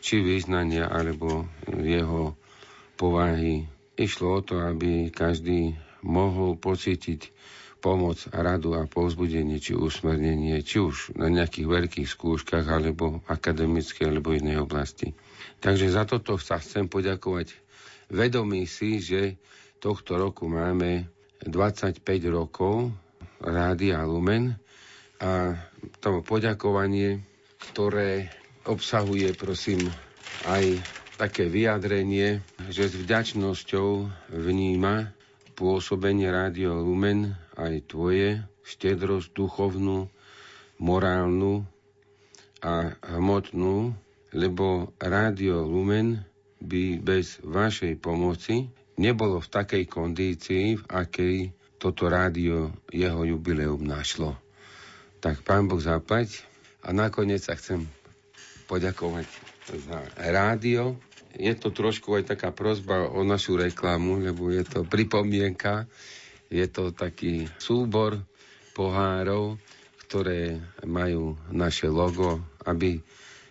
či 0.00 0.22
význania 0.22 0.86
alebo 0.86 1.50
jeho 1.68 2.38
povahy. 2.94 3.66
Išlo 3.98 4.40
o 4.40 4.44
to, 4.44 4.62
aby 4.62 5.10
každý 5.10 5.74
mohol 6.06 6.54
pocítiť 6.54 7.34
pomoc, 7.82 8.22
radu 8.32 8.78
a 8.78 8.88
povzbudenie, 8.88 9.60
či 9.60 9.76
usmernenie, 9.76 10.62
či 10.62 10.80
už 10.80 11.18
na 11.18 11.28
nejakých 11.28 11.66
veľkých 11.68 12.08
skúškach, 12.08 12.64
alebo 12.64 13.20
akademickej, 13.28 14.10
alebo 14.10 14.32
inej 14.32 14.64
oblasti. 14.64 15.12
Takže 15.60 15.92
za 15.92 16.08
toto 16.08 16.38
sa 16.40 16.62
chcem 16.62 16.88
poďakovať 16.88 17.52
vedomí 18.10 18.66
si, 18.66 19.02
že 19.02 19.38
tohto 19.78 20.18
roku 20.18 20.50
máme 20.50 21.06
25 21.44 22.00
rokov 22.32 22.94
Rádia 23.42 24.00
Lumen 24.08 24.56
a 25.20 25.56
to 26.00 26.24
poďakovanie, 26.24 27.20
ktoré 27.72 28.32
obsahuje, 28.64 29.32
prosím, 29.36 29.88
aj 30.48 30.80
také 31.16 31.48
vyjadrenie, 31.48 32.44
že 32.68 32.88
s 32.88 32.94
vďačnosťou 32.96 33.88
vníma 34.32 35.12
pôsobenie 35.56 36.28
Rádio 36.28 36.76
Lumen 36.76 37.32
aj 37.56 37.88
tvoje, 37.88 38.44
štedrosť 38.64 39.32
duchovnú, 39.32 40.12
morálnu 40.76 41.64
a 42.60 42.92
hmotnú, 43.16 43.96
lebo 44.36 44.92
Rádio 45.00 45.64
Lumen 45.64 46.20
by 46.60 47.00
bez 47.00 47.40
vašej 47.40 47.96
pomoci 47.96 48.68
nebolo 48.96 49.40
v 49.40 49.48
takej 49.52 49.84
kondícii, 49.88 50.80
v 50.80 50.84
akej 50.88 51.36
toto 51.76 52.08
rádio 52.08 52.72
jeho 52.88 53.22
jubileum 53.28 53.84
našlo. 53.84 54.36
Tak 55.20 55.44
pán 55.44 55.68
Boh 55.68 55.80
zaplať 55.80 56.44
a 56.80 56.92
nakoniec 56.92 57.44
sa 57.44 57.56
chcem 57.56 57.84
poďakovať 58.66 59.28
za 59.66 59.98
rádio. 60.32 60.96
Je 61.36 61.52
to 61.52 61.68
trošku 61.68 62.16
aj 62.16 62.32
taká 62.36 62.48
prozba 62.50 63.12
o 63.12 63.20
našu 63.20 63.60
reklamu, 63.60 64.24
lebo 64.24 64.48
je 64.48 64.64
to 64.64 64.88
pripomienka, 64.88 65.84
je 66.48 66.64
to 66.64 66.96
taký 66.96 67.44
súbor 67.60 68.24
pohárov, 68.72 69.60
ktoré 70.06 70.56
majú 70.86 71.36
naše 71.52 71.92
logo, 71.92 72.40
aby 72.64 73.02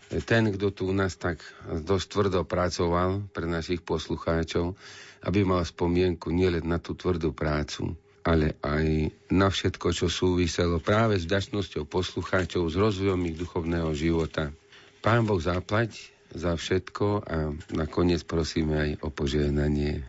ten, 0.10 0.54
kto 0.54 0.70
tu 0.70 0.82
u 0.90 0.94
nás 0.94 1.18
tak 1.18 1.42
dosť 1.66 2.06
tvrdo 2.12 2.40
pracoval 2.46 3.26
pre 3.34 3.50
našich 3.50 3.82
poslucháčov, 3.82 4.78
aby 5.26 5.42
mal 5.42 5.66
spomienku 5.66 6.30
nielen 6.30 6.70
na 6.70 6.78
tú 6.78 6.94
tvrdú 6.94 7.34
prácu, 7.34 7.98
ale 8.22 8.58
aj 8.62 9.10
na 9.34 9.50
všetko, 9.50 9.88
čo 9.94 10.08
súviselo 10.10 10.78
práve 10.78 11.18
s 11.18 11.26
vďačnosťou 11.26 11.90
poslucháčov, 11.90 12.70
s 12.70 12.76
rozvojom 12.78 13.22
ich 13.30 13.38
duchovného 13.38 13.90
života. 13.98 14.54
Pán 15.02 15.26
Boh 15.26 15.42
zaplať 15.42 16.14
za 16.34 16.54
všetko 16.58 17.06
a 17.26 17.54
nakoniec 17.74 18.26
prosíme 18.26 18.76
aj 18.78 18.90
o 19.06 19.10
požehnanie. 19.10 20.06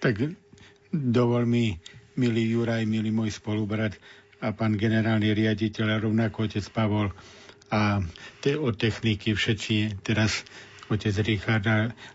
Tak 0.00 0.32
dovol 0.92 1.44
mi, 1.44 1.76
milý 2.16 2.56
Juraj, 2.56 2.88
milý 2.88 3.12
môj 3.12 3.36
spolubrat 3.36 3.96
a 4.38 4.54
pán 4.54 4.78
generálny 4.78 5.34
riaditeľ 5.34 6.08
rovnako 6.08 6.46
otec 6.48 6.64
Pavol 6.70 7.12
a 7.68 8.00
te, 8.40 8.56
od 8.56 8.74
techniky 8.76 9.36
všetci 9.36 10.00
teraz 10.00 10.44
otec 10.88 11.12
Richard, 11.20 11.64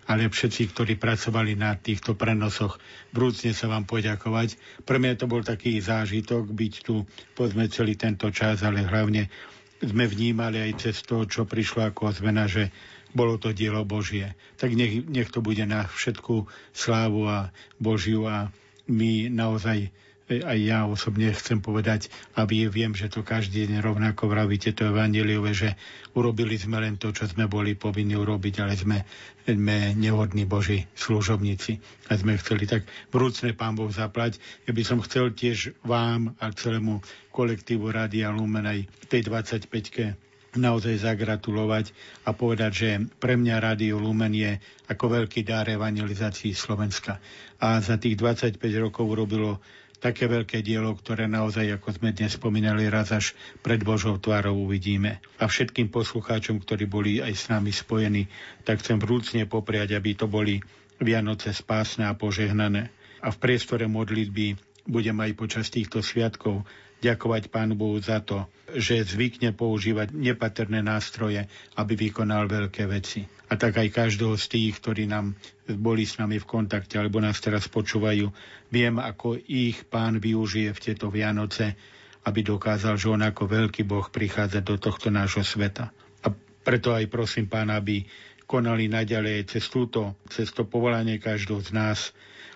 ale 0.10 0.22
všetci, 0.34 0.74
ktorí 0.74 0.98
pracovali 0.98 1.54
na 1.54 1.78
týchto 1.78 2.18
prenosoch. 2.18 2.82
Vrúcne 3.14 3.54
sa 3.54 3.70
vám 3.70 3.86
poďakovať. 3.86 4.58
Pre 4.82 4.98
mňa 4.98 5.14
to 5.14 5.30
bol 5.30 5.46
taký 5.46 5.78
zážitok 5.78 6.50
byť 6.50 6.74
tu, 6.82 7.06
povedzme, 7.38 7.70
celý 7.70 7.94
tento 7.94 8.34
čas, 8.34 8.66
ale 8.66 8.82
hlavne 8.82 9.30
sme 9.78 10.10
vnímali 10.10 10.58
aj 10.58 10.72
cez 10.90 11.06
to, 11.06 11.30
čo 11.30 11.46
prišlo 11.46 11.94
ako 11.94 12.18
zmena, 12.18 12.50
že 12.50 12.74
bolo 13.14 13.38
to 13.38 13.54
dielo 13.54 13.86
Božie. 13.86 14.34
Tak 14.58 14.74
nech, 14.74 15.06
nech 15.06 15.30
to 15.30 15.46
bude 15.46 15.62
na 15.70 15.86
všetku 15.86 16.50
slávu 16.74 17.30
a 17.30 17.54
Božiu 17.78 18.26
a 18.26 18.50
my 18.90 19.30
naozaj 19.30 19.94
aj 20.30 20.60
ja 20.64 20.88
osobne 20.88 21.36
chcem 21.36 21.60
povedať, 21.60 22.08
aby 22.40 22.72
viem, 22.72 22.96
že 22.96 23.12
to 23.12 23.28
každý 23.28 23.68
deň 23.68 23.84
rovnako 23.84 24.32
vravíte 24.32 24.72
to 24.72 24.88
evangeliové, 24.88 25.52
že 25.52 25.70
urobili 26.16 26.56
sme 26.56 26.80
len 26.80 26.96
to, 26.96 27.12
čo 27.12 27.28
sme 27.28 27.52
boli 27.52 27.76
povinni 27.76 28.16
urobiť, 28.16 28.64
ale 28.64 28.74
sme, 28.80 29.04
sme 29.44 29.92
nehodní 30.00 30.48
Boží 30.48 30.88
služobníci. 30.96 31.84
A 32.08 32.16
sme 32.16 32.40
chceli 32.40 32.64
tak 32.64 32.88
vrúcne 33.12 33.52
Pán 33.52 33.76
Boh 33.76 33.92
zaplať. 33.92 34.40
Ja 34.64 34.72
by 34.72 34.84
som 34.88 35.04
chcel 35.04 35.36
tiež 35.36 35.76
vám 35.84 36.40
a 36.40 36.56
celému 36.56 37.04
kolektívu 37.36 37.92
Rádia 37.92 38.32
Lumen 38.32 38.64
aj 38.64 38.88
tej 39.12 39.28
25-ke 39.28 40.16
naozaj 40.54 41.02
zagratulovať 41.02 41.90
a 42.30 42.34
povedať, 42.34 42.72
že 42.72 42.90
pre 43.18 43.34
mňa 43.34 43.56
Rádio 43.58 43.98
Lumen 43.98 44.34
je 44.38 44.62
ako 44.86 45.22
veľký 45.22 45.42
dár 45.42 45.66
evangelizácii 45.66 46.54
Slovenska. 46.54 47.18
A 47.58 47.82
za 47.82 47.98
tých 47.98 48.20
25 48.20 48.62
rokov 48.78 49.10
urobilo 49.10 49.58
také 50.04 50.28
veľké 50.28 50.60
dielo, 50.60 50.92
ktoré 50.92 51.32
naozaj, 51.32 51.80
ako 51.80 51.96
sme 51.96 52.12
dnes 52.12 52.36
spomínali, 52.36 52.92
raz 52.92 53.16
až 53.16 53.32
pred 53.64 53.80
Božou 53.80 54.20
tvárou 54.20 54.68
uvidíme. 54.68 55.24
A 55.40 55.48
všetkým 55.48 55.88
poslucháčom, 55.88 56.60
ktorí 56.60 56.84
boli 56.84 57.24
aj 57.24 57.32
s 57.32 57.46
nami 57.48 57.72
spojení, 57.72 58.28
tak 58.68 58.84
chcem 58.84 59.00
vrúcne 59.00 59.48
popriať, 59.48 59.96
aby 59.96 60.12
to 60.20 60.28
boli 60.28 60.60
Vianoce 61.00 61.56
spásne 61.56 62.04
a 62.04 62.14
požehnané. 62.20 62.92
A 63.24 63.32
v 63.32 63.40
priestore 63.40 63.88
modlitby 63.88 64.60
budem 64.84 65.16
aj 65.24 65.32
počas 65.40 65.72
týchto 65.72 66.04
sviatkov 66.04 66.68
ďakovať 67.04 67.52
Pánu 67.52 67.76
Bohu 67.76 68.00
za 68.00 68.24
to, 68.24 68.48
že 68.72 69.04
zvykne 69.04 69.52
používať 69.52 70.16
nepatrné 70.16 70.80
nástroje, 70.80 71.44
aby 71.76 71.94
vykonal 72.00 72.48
veľké 72.48 72.88
veci 72.88 73.28
a 73.54 73.60
tak 73.60 73.78
aj 73.78 73.94
každého 73.94 74.34
z 74.34 74.46
tých, 74.50 74.82
ktorí 74.82 75.06
nám 75.06 75.38
boli 75.78 76.10
s 76.10 76.18
nami 76.18 76.42
v 76.42 76.50
kontakte 76.50 76.98
alebo 76.98 77.22
nás 77.22 77.38
teraz 77.38 77.70
počúvajú, 77.70 78.34
viem, 78.74 78.98
ako 78.98 79.38
ich 79.38 79.86
pán 79.86 80.18
využije 80.18 80.74
v 80.74 80.82
tieto 80.82 81.14
Vianoce, 81.14 81.78
aby 82.26 82.42
dokázal, 82.42 82.98
že 82.98 83.14
on 83.14 83.22
ako 83.22 83.46
veľký 83.46 83.86
Boh 83.86 84.10
prichádza 84.10 84.66
do 84.66 84.82
tohto 84.82 85.14
nášho 85.14 85.46
sveta. 85.46 85.94
A 86.26 86.34
preto 86.66 86.98
aj 86.98 87.06
prosím 87.14 87.46
pána, 87.46 87.78
aby 87.78 88.10
konali 88.50 88.90
naďalej 88.90 89.54
cez 89.54 89.70
túto, 89.70 90.18
cez 90.34 90.50
to 90.50 90.66
povolanie 90.66 91.22
každého 91.22 91.62
z 91.62 91.72
nás, 91.78 92.00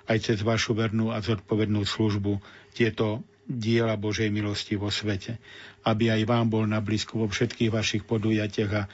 aj 0.10 0.18
cez 0.34 0.41
vašu 0.41 0.74
vernú 0.74 1.14
a 1.14 1.22
zodpovednú 1.22 1.86
službu, 1.86 2.41
tieto 2.74 3.22
diela 3.48 3.95
Božej 3.95 4.28
milosti 4.28 4.76
vo 4.76 4.91
svete. 4.91 5.40
Aby 5.88 6.11
aj 6.11 6.22
vám 6.28 6.52
bol 6.52 6.68
na 6.68 6.84
blízku 6.84 7.18
vo 7.18 7.32
všetkých 7.32 7.72
vašich 7.72 8.03
podujatiach 8.03 8.72
a 8.76 8.88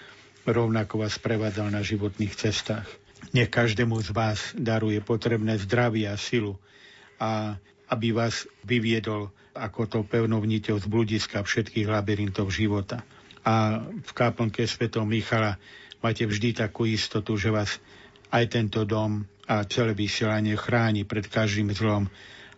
rovnako 0.45 1.03
vás 1.03 1.17
prevádzal 1.17 1.73
na 1.73 1.81
životných 1.81 2.33
cestách. 2.37 2.85
Nech 3.33 3.49
každému 3.49 3.97
z 4.05 4.09
vás 4.13 4.53
daruje 4.53 5.01
potrebné 5.01 5.57
zdravie 5.57 6.05
a 6.05 6.19
silu 6.19 6.59
a 7.17 7.57
aby 7.89 8.13
vás 8.13 8.45
vyviedol 8.61 9.33
ako 9.53 9.81
to 9.85 9.99
pevnou 10.01 10.41
niťou 10.41 10.81
z 10.81 10.85
bludiska 10.89 11.45
všetkých 11.45 11.85
labyrintov 11.85 12.49
života. 12.49 13.05
A 13.45 13.85
v 13.85 14.11
káplnke 14.11 14.65
svetom 14.65 15.05
Michala 15.05 15.61
máte 16.01 16.25
vždy 16.25 16.57
takú 16.57 16.89
istotu, 16.89 17.37
že 17.37 17.53
vás 17.53 17.77
aj 18.33 18.49
tento 18.49 18.81
dom 18.83 19.29
a 19.45 19.61
celé 19.69 19.93
vysielanie 19.93 20.57
chráni 20.57 21.05
pred 21.05 21.27
každým 21.29 21.69
zlom 21.75 22.09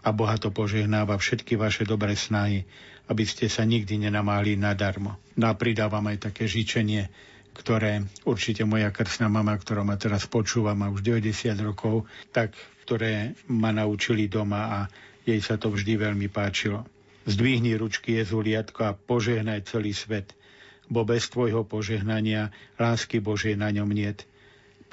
a 0.06 0.14
Boha 0.14 0.38
to 0.38 0.54
požehnáva 0.54 1.18
všetky 1.18 1.58
vaše 1.58 1.82
dobré 1.82 2.14
snahy, 2.14 2.62
aby 3.10 3.26
ste 3.26 3.50
sa 3.50 3.66
nikdy 3.66 4.06
nenamáli 4.06 4.54
nadarmo. 4.54 5.18
No 5.34 5.50
a 5.50 5.58
pridávam 5.58 6.06
aj 6.06 6.30
také 6.30 6.46
žičenie, 6.46 7.10
ktoré 7.58 8.06
určite 8.22 8.62
moja 8.70 8.94
krstná 8.94 9.26
mama, 9.26 9.58
ktorá 9.58 9.82
ma 9.82 9.98
teraz 9.98 10.30
počúva, 10.30 10.78
má 10.78 10.94
už 10.94 11.02
90 11.02 11.58
rokov, 11.66 12.06
tak 12.30 12.54
ktoré 12.86 13.34
ma 13.50 13.74
naučili 13.74 14.30
doma 14.30 14.62
a 14.70 14.80
jej 15.26 15.42
sa 15.42 15.58
to 15.58 15.74
vždy 15.74 15.98
veľmi 15.98 16.30
páčilo. 16.30 16.86
Zdvihni 17.26 17.74
ručky 17.74 18.22
Jezuliatko 18.22 18.86
a 18.86 18.94
požehnaj 18.94 19.66
celý 19.66 19.98
svet, 19.98 20.38
bo 20.86 21.02
bez 21.02 21.26
tvojho 21.34 21.66
požehnania 21.66 22.54
lásky 22.78 23.18
Božej 23.18 23.58
na 23.58 23.74
ňom 23.74 23.90
niet. 23.90 24.30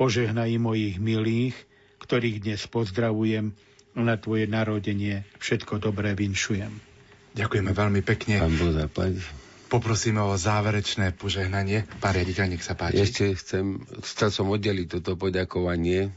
Požehnaj 0.01 0.57
mojich 0.57 0.97
milých, 0.97 1.53
ktorých 2.01 2.41
dnes 2.41 2.65
pozdravujem, 2.65 3.53
na 3.97 4.17
tvoje 4.17 4.49
narodenie 4.49 5.25
všetko 5.39 5.81
dobré 5.81 6.17
vinšujem. 6.17 6.73
Ďakujeme 7.33 7.73
veľmi 7.73 8.01
pekne. 8.05 8.41
Pán 8.41 8.57
Boh 8.57 8.73
zaplať. 8.73 9.21
Poprosíme 9.73 10.21
o 10.21 10.37
záverečné 10.37 11.17
požehnanie. 11.17 11.89
Pán 11.97 12.13
riaditeľ, 12.13 12.53
nech 12.53 12.65
sa 12.65 12.77
páči. 12.77 13.01
Ešte 13.01 13.33
chcem, 13.33 13.81
chcel 14.05 14.29
som 14.29 14.53
oddeliť 14.53 15.01
toto 15.01 15.17
poďakovanie 15.17 16.13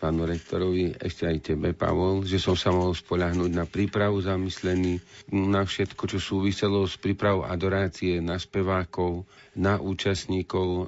pánu 0.00 0.24
rektorovi, 0.24 0.96
ešte 0.96 1.28
aj 1.28 1.38
tebe, 1.44 1.76
Pavol, 1.76 2.24
že 2.24 2.40
som 2.40 2.56
sa 2.56 2.72
mohol 2.72 2.96
spoľahnúť 2.96 3.52
na 3.52 3.68
prípravu 3.68 4.24
zamyslený, 4.24 4.96
na 5.28 5.68
všetko, 5.68 6.08
čo 6.08 6.16
súviselo 6.16 6.88
s 6.88 6.96
prípravou 6.96 7.44
adorácie, 7.44 8.24
na 8.24 8.40
spevákov, 8.40 9.28
na 9.52 9.76
účastníkov 9.76 10.66
e, 10.72 10.84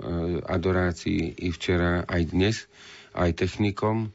adorácií 0.48 1.28
i 1.44 1.52
včera, 1.52 2.09
aj 2.09 2.32
dnes, 2.32 2.56
aj 3.12 3.36
technikom 3.36 4.09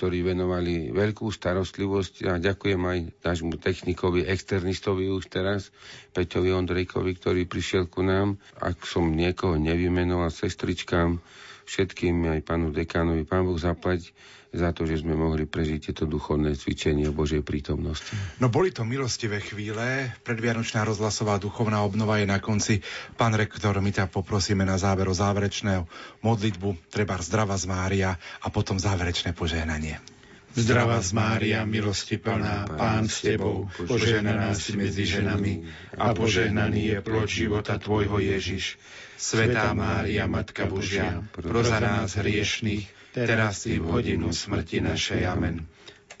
ktorí 0.00 0.24
venovali 0.24 0.96
veľkú 0.96 1.28
starostlivosť 1.28 2.14
a 2.24 2.40
ďakujem 2.40 2.80
aj 2.80 2.98
nášmu 3.20 3.60
technikovi, 3.60 4.24
externistovi 4.24 5.12
už 5.12 5.28
teraz, 5.28 5.68
Peťovi 6.16 6.56
Ondrejkovi, 6.56 7.20
ktorý 7.20 7.44
prišiel 7.44 7.84
ku 7.84 8.00
nám. 8.00 8.40
Ak 8.56 8.80
som 8.88 9.12
niekoho 9.12 9.60
nevymenoval, 9.60 10.32
sestričkám, 10.32 11.20
všetkým, 11.68 12.32
aj 12.32 12.40
pánu 12.48 12.72
dekánovi, 12.72 13.28
pán 13.28 13.44
Boh 13.44 13.60
zaplať 13.60 14.16
za 14.50 14.74
to, 14.74 14.82
že 14.82 15.06
sme 15.06 15.14
mohli 15.14 15.46
prežiť 15.46 15.90
tieto 15.90 16.04
duchovné 16.10 16.58
cvičenie 16.58 17.06
o 17.06 17.14
Božej 17.14 17.46
prítomnosti. 17.46 18.10
No 18.42 18.50
boli 18.50 18.74
to 18.74 18.82
milostivé 18.82 19.38
chvíle, 19.38 20.10
predvianočná 20.26 20.82
rozhlasová 20.82 21.38
duchovná 21.38 21.86
obnova 21.86 22.18
je 22.18 22.26
na 22.26 22.42
konci. 22.42 22.82
Pán 23.14 23.38
rektor, 23.38 23.78
my 23.78 23.90
ťa 23.94 24.10
poprosíme 24.10 24.66
na 24.66 24.74
záver 24.74 25.06
o 25.06 25.14
záverečného 25.14 25.86
modlitbu, 26.26 26.90
treba 26.90 27.14
zdrava 27.22 27.54
z 27.54 27.70
Mária 27.70 28.10
a 28.42 28.46
potom 28.50 28.74
záverečné 28.74 29.38
požehnanie. 29.38 30.02
Zdrava 30.50 30.98
z 30.98 31.14
Mária, 31.14 31.62
milosti 31.62 32.18
plná, 32.18 32.74
Pán 32.74 33.06
s 33.06 33.22
Tebou, 33.22 33.70
požehnaná 33.86 34.50
si 34.58 34.74
medzi 34.74 35.06
ženami 35.06 35.62
a 35.94 36.10
požehnaný 36.10 36.90
je 36.90 36.98
plod 37.06 37.30
života 37.30 37.78
Tvojho 37.78 38.18
Ježiš. 38.18 38.74
Svetá 39.14 39.70
Mária, 39.78 40.26
Matka 40.26 40.66
Božia, 40.66 41.22
proza 41.30 41.78
nás 41.78 42.18
hriešných, 42.18 42.99
teraz 43.14 43.66
i 43.66 43.78
v 43.78 43.86
hodinu 43.86 44.30
smrti 44.30 44.82
našej. 44.82 45.22
Amen. 45.26 45.66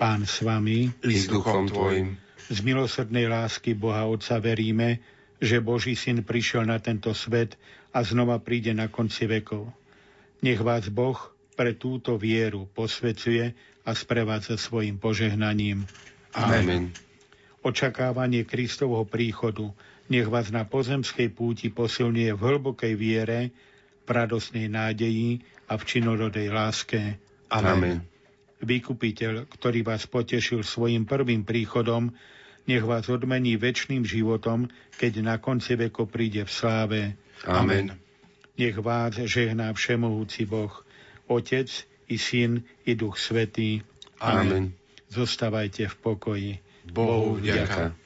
Pán 0.00 0.24
s 0.24 0.40
vami, 0.40 0.88
i 1.04 1.16
s 1.16 1.28
duchom 1.28 1.68
tvojim. 1.68 2.16
Z 2.50 2.66
milosrdnej 2.66 3.30
lásky 3.30 3.76
Boha 3.78 4.08
Otca 4.08 4.42
veríme, 4.42 4.98
že 5.38 5.62
Boží 5.62 5.94
syn 5.94 6.26
prišiel 6.26 6.66
na 6.66 6.82
tento 6.82 7.14
svet 7.14 7.54
a 7.94 8.02
znova 8.02 8.42
príde 8.42 8.74
na 8.74 8.90
konci 8.90 9.30
vekov. 9.30 9.70
Nech 10.40 10.58
vás 10.58 10.88
Boh 10.90 11.16
pre 11.54 11.76
túto 11.76 12.16
vieru 12.16 12.66
posvecuje 12.72 13.52
a 13.84 13.90
sprevádza 13.92 14.56
svojim 14.56 14.96
požehnaním. 14.96 15.84
Amen. 16.34 16.64
Amen. 16.64 16.84
Očakávanie 17.60 18.48
Kristovho 18.48 19.04
príchodu 19.04 19.68
nech 20.10 20.26
vás 20.26 20.50
na 20.50 20.66
pozemskej 20.66 21.30
púti 21.30 21.70
posilňuje 21.70 22.34
v 22.34 22.40
hlbokej 22.42 22.94
viere, 22.98 23.54
v 24.02 24.08
radosnej 24.10 24.66
nádeji 24.66 25.38
a 25.70 25.78
v 25.78 25.82
činorodej 25.86 26.50
láske. 26.50 27.22
Amen. 27.46 27.70
Amen. 27.70 27.98
Vykupiteľ, 28.60 29.48
ktorý 29.48 29.86
vás 29.86 30.04
potešil 30.10 30.66
svojim 30.66 31.06
prvým 31.06 31.46
príchodom, 31.46 32.12
nech 32.68 32.84
vás 32.84 33.08
odmení 33.08 33.56
väčšným 33.56 34.04
životom, 34.04 34.68
keď 35.00 35.12
na 35.24 35.36
konci 35.40 35.78
veko 35.78 36.04
príde 36.04 36.44
v 36.44 36.50
sláve. 36.52 37.00
Amen. 37.46 37.96
Nech 38.60 38.76
vás 38.76 39.16
žehná 39.16 39.72
všemohúci 39.72 40.44
Boh, 40.44 40.74
Otec 41.30 41.70
i 42.12 42.20
Syn 42.20 42.60
i 42.84 42.92
Duch 42.98 43.16
Svetý. 43.16 43.80
Amen. 44.20 44.76
Zostávajte 45.08 45.88
v 45.88 45.96
pokoji. 45.96 46.52
Bohu 46.90 47.40
vďaka. 47.40 47.96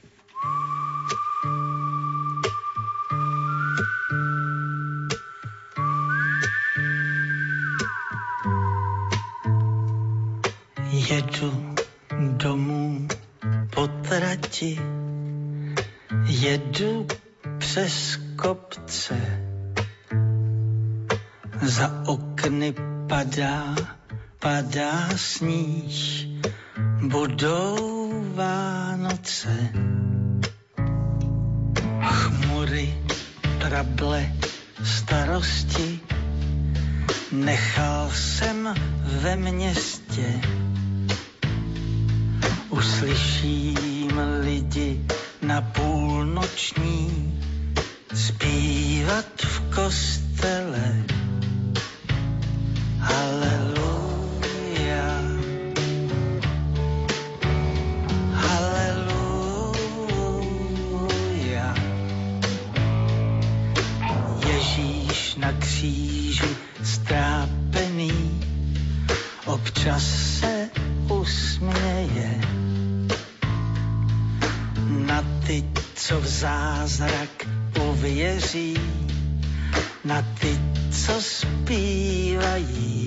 Trati, 14.55 14.79
jedu 16.25 17.07
přes 17.57 18.19
kopce. 18.35 19.15
Za 21.61 22.03
okny 22.05 22.73
padá, 23.09 23.75
padá 24.39 25.09
sníh, 25.15 26.27
budou 27.07 28.11
Vánoce. 28.35 29.69
Chmury, 32.01 32.93
trable, 33.59 34.31
starosti, 34.83 35.99
nechal 37.31 38.09
jsem 38.13 38.75
ve 39.21 39.35
městě 39.35 40.41
Uslyším 42.69 43.94
lidi 44.19 45.01
na 45.41 45.61
půlnoční 45.61 47.33
zpívat 48.13 49.25
v 49.41 49.75
kostele. 49.75 51.03
Haleluja. 52.99 53.95
Haleluja. 58.33 59.25
Ježíš 64.47 65.35
na 65.35 65.51
kříži 65.51 66.55
strápený 66.83 68.41
občas 69.45 70.03
se 70.39 70.54
co 76.15 76.21
v 76.21 76.27
zázrak 76.27 77.47
uvěří, 77.89 78.77
na 80.05 80.21
ty, 80.39 80.59
co 80.91 81.21
zpívají. 81.21 83.04